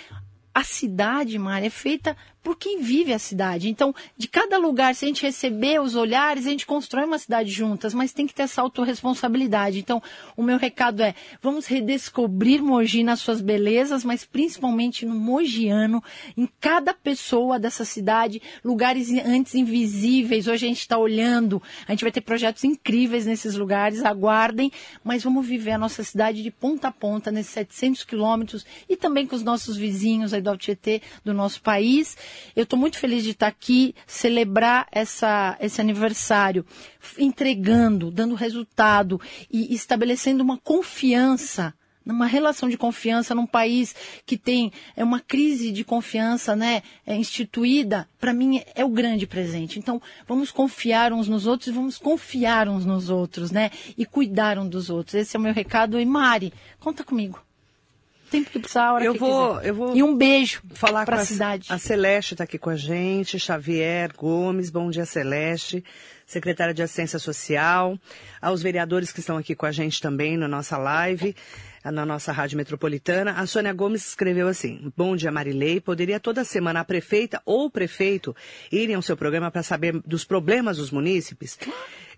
A 0.53 0.63
cidade, 0.63 1.38
Mari, 1.38 1.67
é 1.67 1.69
feita 1.69 2.17
por 2.44 2.58
quem 2.58 2.82
vive 2.82 3.14
a 3.14 3.20
cidade. 3.20 3.70
Então, 3.70 3.96
de 4.18 4.28
cada 4.28 4.58
lugar, 4.58 4.94
se 4.94 5.06
a 5.06 5.08
gente 5.08 5.24
receber 5.24 5.82
os 5.82 5.96
olhares, 5.96 6.46
a 6.46 6.50
gente 6.50 6.66
constrói 6.66 7.06
uma 7.06 7.18
cidade 7.18 7.50
juntas, 7.50 7.94
mas 7.94 8.12
tem 8.12 8.28
que 8.28 8.34
ter 8.34 8.44
essa 8.44 8.62
autorresponsabilidade. 8.62 9.80
Então, 9.80 10.04
o 10.36 10.44
meu 10.44 10.58
recado 10.58 11.02
é, 11.02 11.16
vamos 11.41 11.66
redescobrir 11.66 12.62
Mogi 12.62 13.04
nas 13.04 13.22
suas 13.22 13.39
belezas, 13.39 14.04
mas 14.04 14.26
principalmente 14.26 15.06
no 15.06 15.16
mogiano, 15.16 16.04
em 16.36 16.48
cada 16.60 16.94
pessoa 16.94 17.58
dessa 17.58 17.86
cidade, 17.86 18.41
lugares 18.64 19.10
antes 19.26 19.56
invisíveis. 19.56 20.48
Hoje 20.48 20.66
a 20.66 20.70
gente 20.70 20.80
está 20.80 20.98
olhando, 20.98 21.62
a 21.88 21.91
gente 21.91 22.04
vai 22.04 22.12
ter 22.12 22.22
projetos 22.22 22.64
incríveis 22.66 23.26
nesses 23.26 23.56
lugares, 23.56 24.04
aguardem, 24.04 24.72
mas 25.04 25.24
vamos 25.24 25.48
viver 25.48 25.72
a 25.72 25.78
nossa 25.78 26.04
cidade 26.04 26.44
de 26.44 26.52
ponta 26.52 26.89
a 26.89 26.91
ponta, 26.91 27.32
nesses 27.32 27.54
700 27.54 28.04
quilômetros, 28.04 28.66
e 28.89 28.98
também 28.98 29.26
com 29.26 29.36
os 29.36 29.44
nossos 29.44 29.78
vizinhos 29.78 30.34
aí 30.34 30.41
do 30.41 30.50
Altietê, 30.50 31.02
do 31.24 31.34
nosso 31.34 31.62
país. 31.62 32.18
Eu 32.55 32.63
estou 32.63 32.77
muito 32.77 32.97
feliz 32.97 33.23
de 33.23 33.31
estar 33.31 33.47
aqui, 33.47 33.95
celebrar 34.05 34.88
essa, 34.91 35.57
esse 35.59 35.79
aniversário, 35.79 36.65
entregando, 37.17 38.11
dando 38.11 38.36
resultado 38.36 39.19
e 39.51 39.73
estabelecendo 39.73 40.43
uma 40.43 40.57
confiança 40.57 41.73
numa 42.05 42.25
relação 42.25 42.67
de 42.67 42.77
confiança 42.77 43.34
num 43.34 43.45
país 43.45 43.95
que 44.25 44.38
tem 44.38 44.71
é 44.95 45.03
uma 45.03 45.19
crise 45.19 45.71
de 45.71 45.84
confiança, 45.84 46.55
né, 46.55 46.84
é, 47.05 47.15
instituída, 47.15 48.07
para 48.19 48.34
mim 48.34 48.61
é 48.75 48.84
o 48.84 48.89
grande 48.89 49.25
presente. 49.25 49.79
Então, 49.79 50.01
vamos 50.27 50.51
confiar 50.51 51.13
uns 51.13 51.27
nos 51.27 51.47
outros 51.47 51.67
e 51.69 51.71
vamos 51.71 51.97
confiar 51.97 52.67
uns 52.67 52.86
nos 52.86 53.09
outros, 53.09 53.51
né, 53.51 53.71
e 53.97 54.05
cuidar 54.05 54.57
uns 54.57 54.69
dos 54.69 54.89
outros. 54.89 55.15
Esse 55.15 55.36
é 55.36 55.39
o 55.39 55.41
meu 55.41 55.53
recado. 55.53 55.99
E 55.99 56.05
Mari, 56.05 56.53
conta 56.79 57.03
comigo 57.03 57.41
tempo 58.34 58.49
que 58.49 58.59
precisar, 58.59 58.88
a 58.88 58.93
hora 58.93 59.05
eu 59.05 59.13
que 59.13 59.19
vou, 59.19 59.57
quiser. 59.57 59.69
Eu 59.69 59.75
vou 59.75 59.95
e 59.95 60.01
um 60.01 60.15
beijo 60.17 60.61
falar 60.73 61.05
para 61.05 61.17
a 61.17 61.25
cidade. 61.25 61.67
A 61.69 61.77
Celeste 61.77 62.34
está 62.34 62.43
aqui 62.43 62.57
com 62.57 62.71
a 62.71 62.75
gente, 62.75 63.39
Xavier 63.39 64.11
Gomes, 64.17 64.71
bom 64.71 64.89
dia 64.89 65.05
Celeste, 65.05 65.84
secretária 66.25 66.73
de 66.73 66.81
Assistência 66.81 67.19
Social, 67.19 67.97
aos 68.41 68.63
vereadores 68.63 69.11
que 69.11 69.19
estão 69.19 69.38
aqui 69.38 69.53
com 69.53 69.67
a 69.67 69.71
gente 69.71 70.01
também 70.01 70.36
na 70.36 70.47
nossa 70.47 70.77
live 70.77 71.36
na 71.86 72.05
nossa 72.05 72.31
rádio 72.31 72.57
metropolitana. 72.57 73.34
A 73.34 73.45
Sônia 73.45 73.73
Gomes 73.73 74.07
escreveu 74.07 74.47
assim: 74.47 74.91
Bom 74.95 75.17
dia, 75.17 75.29
Marilei. 75.29 75.81
Poderia 75.81 76.17
toda 76.17 76.45
semana 76.45 76.79
a 76.79 76.86
prefeita 76.86 77.41
ou 77.45 77.65
o 77.65 77.69
prefeito 77.69 78.34
irem 78.71 78.95
ao 78.95 79.01
seu 79.01 79.17
programa 79.17 79.51
para 79.51 79.63
saber 79.63 80.01
dos 80.05 80.23
problemas 80.23 80.77
dos 80.77 80.91
munícipes? 80.91 81.59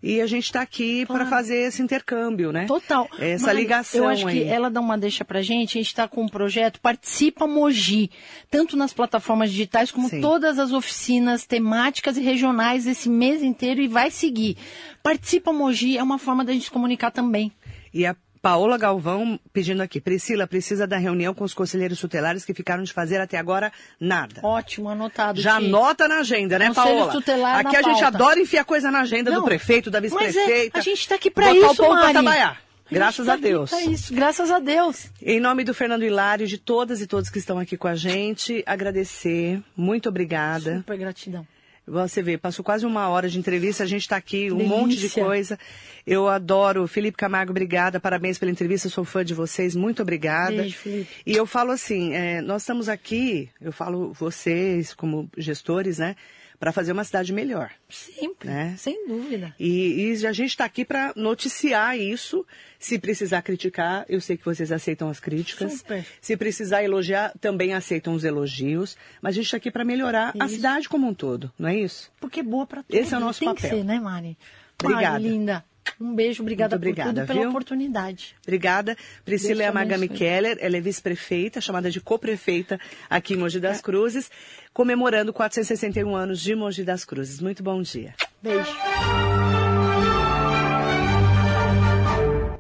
E 0.05 0.21
a 0.21 0.27
gente 0.27 0.43
está 0.43 0.61
aqui 0.61 1.03
claro. 1.03 1.23
para 1.23 1.29
fazer 1.31 1.55
esse 1.55 1.81
intercâmbio, 1.81 2.51
né? 2.51 2.67
Total. 2.67 3.09
Essa 3.17 3.47
Mas 3.47 3.57
ligação. 3.57 4.03
Eu 4.03 4.07
acho 4.07 4.27
aí. 4.27 4.43
que 4.43 4.47
ela 4.47 4.69
dá 4.69 4.79
uma 4.79 4.95
deixa 4.95 5.25
para 5.25 5.41
gente. 5.41 5.79
A 5.79 5.81
gente 5.81 5.87
está 5.87 6.07
com 6.07 6.21
um 6.21 6.27
projeto 6.27 6.79
Participa 6.79 7.47
Mogi, 7.47 8.11
tanto 8.51 8.77
nas 8.77 8.93
plataformas 8.93 9.49
digitais 9.49 9.89
como 9.89 10.07
Sim. 10.07 10.21
todas 10.21 10.59
as 10.59 10.71
oficinas 10.71 11.47
temáticas 11.47 12.17
e 12.17 12.21
regionais 12.21 12.85
esse 12.85 13.09
mês 13.09 13.41
inteiro 13.41 13.81
e 13.81 13.87
vai 13.87 14.11
seguir. 14.11 14.57
Participa 15.01 15.51
Mogi 15.51 15.97
é 15.97 16.03
uma 16.03 16.19
forma 16.19 16.45
da 16.45 16.53
gente 16.53 16.65
se 16.65 16.71
comunicar 16.71 17.09
também. 17.09 17.51
E 17.91 18.05
a 18.05 18.15
Paola 18.45 18.77
Galvão 18.77 19.39
pedindo 19.51 19.81
aqui, 19.81 19.99
Priscila, 19.99 20.45
precisa 20.45 20.85
da 20.85 20.97
reunião 20.97 21.33
com 21.33 21.43
os 21.43 21.51
conselheiros 21.51 21.99
tutelares 21.99 22.45
que 22.45 22.53
ficaram 22.53 22.83
de 22.83 22.93
fazer 22.93 23.19
até 23.19 23.39
agora 23.39 23.73
nada. 23.99 24.39
Ótimo, 24.43 24.87
anotado. 24.87 25.41
Já 25.41 25.55
anota 25.55 26.07
na 26.07 26.19
agenda, 26.19 26.59
né, 26.59 26.71
Paola? 26.71 27.11
Tutelar 27.11 27.61
aqui 27.61 27.75
a 27.75 27.81
pauta. 27.81 27.89
gente 27.89 28.03
adora 28.03 28.39
enfiar 28.39 28.63
coisa 28.63 28.91
na 28.91 29.01
agenda 29.01 29.31
Não, 29.31 29.39
do 29.39 29.45
prefeito, 29.45 29.89
da 29.89 29.99
vice-prefeita. 29.99 30.77
É, 30.77 30.79
a 30.79 30.83
gente 30.83 30.99
está 30.99 31.15
aqui 31.15 31.31
para 31.31 31.51
isso, 31.55 31.71
o 31.71 31.75
povo 31.75 31.95
Mari. 31.95 32.13
trabalhar. 32.13 32.61
Graças 32.91 33.27
a, 33.27 33.33
a 33.33 33.35
Deus. 33.35 33.73
É 33.73 33.81
isso, 33.85 34.13
graças 34.13 34.51
a 34.51 34.59
Deus. 34.59 35.07
Em 35.23 35.39
nome 35.39 35.63
do 35.63 35.73
Fernando 35.73 36.03
Hilário, 36.03 36.45
de 36.45 36.59
todas 36.59 37.01
e 37.01 37.07
todos 37.07 37.31
que 37.31 37.39
estão 37.39 37.57
aqui 37.57 37.75
com 37.75 37.87
a 37.87 37.95
gente, 37.95 38.63
agradecer. 38.67 39.59
Muito 39.75 40.07
obrigada. 40.07 40.77
Super 40.77 40.99
gratidão. 40.99 41.47
Você 41.87 42.21
vê, 42.21 42.37
passou 42.37 42.65
quase 42.65 42.85
uma 42.85 43.07
hora 43.09 43.29
de 43.29 43.37
entrevista, 43.37 43.83
a 43.83 43.87
gente 43.87 44.01
está 44.01 44.15
aqui, 44.15 44.51
um 44.51 44.57
Delícia. 44.57 44.77
monte 44.77 44.95
de 44.97 45.09
coisa. 45.09 45.59
Eu 46.05 46.27
adoro. 46.27 46.87
Felipe 46.87 47.17
Camargo, 47.17 47.51
obrigada, 47.51 47.99
parabéns 47.99 48.37
pela 48.39 48.51
entrevista, 48.51 48.89
sou 48.89 49.03
fã 49.03 49.23
de 49.23 49.33
vocês, 49.33 49.75
muito 49.75 50.01
obrigada. 50.01 50.57
Beijo, 50.63 50.77
Felipe. 50.77 51.09
E 51.25 51.35
eu 51.35 51.45
falo 51.45 51.71
assim, 51.71 52.13
é, 52.13 52.41
nós 52.41 52.63
estamos 52.63 52.89
aqui, 52.89 53.49
eu 53.61 53.71
falo 53.71 54.13
vocês 54.13 54.93
como 54.93 55.29
gestores, 55.37 55.99
né? 55.99 56.15
Para 56.59 56.71
fazer 56.71 56.91
uma 56.91 57.03
cidade 57.03 57.31
melhor. 57.33 57.71
Sempre, 57.89 58.47
né? 58.49 58.75
sem 58.77 59.07
dúvida. 59.07 59.53
E, 59.59 60.13
e 60.19 60.27
a 60.27 60.31
gente 60.31 60.49
está 60.49 60.65
aqui 60.65 60.85
para 60.85 61.13
noticiar 61.15 61.97
isso. 61.97 62.45
Se 62.79 62.99
precisar 62.99 63.41
criticar, 63.41 64.05
eu 64.07 64.21
sei 64.21 64.37
que 64.37 64.45
vocês 64.45 64.71
aceitam 64.71 65.09
as 65.09 65.19
críticas. 65.19 65.73
Super. 65.73 66.05
Se 66.21 66.37
precisar 66.37 66.83
elogiar, 66.83 67.33
também 67.39 67.73
aceitam 67.73 68.13
os 68.13 68.23
elogios. 68.23 68.97
Mas 69.21 69.33
a 69.33 69.35
gente 69.35 69.45
está 69.45 69.57
aqui 69.57 69.71
para 69.71 69.83
melhorar 69.83 70.33
isso. 70.35 70.43
a 70.43 70.47
cidade 70.47 70.89
como 70.89 71.07
um 71.07 71.13
todo, 71.13 71.51
não 71.57 71.69
é 71.69 71.75
isso? 71.75 72.11
Porque 72.19 72.39
é 72.39 72.43
boa 72.43 72.65
para 72.65 72.83
todos. 72.83 73.01
Esse 73.01 73.13
é 73.13 73.17
o 73.17 73.19
nosso 73.19 73.39
Tem 73.39 73.49
papel. 73.49 73.69
que 73.69 73.75
ser, 73.75 73.83
né, 73.83 73.99
Mari? 73.99 74.37
Obrigada. 74.81 75.11
Mari, 75.11 75.23
linda. 75.23 75.65
Um 75.99 76.13
beijo, 76.13 76.41
obrigada, 76.41 76.75
obrigada 76.75 77.09
por 77.09 77.13
tudo 77.13 77.23
e 77.23 77.27
pela 77.27 77.39
viu? 77.41 77.49
oportunidade. 77.49 78.35
Obrigada. 78.43 78.97
Priscila 79.23 79.63
te 79.63 79.69
Amagami 79.69 80.05
abençoe. 80.05 80.17
Keller, 80.17 80.57
ela 80.59 80.77
é 80.77 80.81
vice-prefeita, 80.81 81.61
chamada 81.61 81.89
de 81.89 82.01
co-prefeita 82.01 82.79
aqui 83.09 83.33
em 83.33 83.37
Mogi 83.37 83.59
das 83.59 83.81
Cruzes, 83.81 84.29
comemorando 84.73 85.31
461 85.31 86.15
anos 86.15 86.41
de 86.41 86.55
Mogi 86.55 86.83
das 86.83 87.05
Cruzes. 87.05 87.39
Muito 87.39 87.63
bom 87.63 87.81
dia. 87.81 88.13
Beijo. 88.41 88.75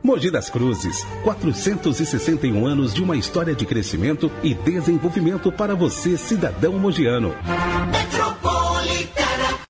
Mogi 0.03 0.29
das 0.29 0.49
Cruzes, 0.51 1.03
461 1.23 2.65
anos 2.65 2.93
de 2.93 3.01
uma 3.01 3.17
história 3.17 3.55
de 3.55 3.65
crescimento 3.65 4.31
e 4.43 4.53
desenvolvimento 4.53 5.51
para 5.51 5.75
você, 5.75 6.15
cidadão 6.15 6.77
mogiano. 6.77 7.29
Metro 7.91 8.35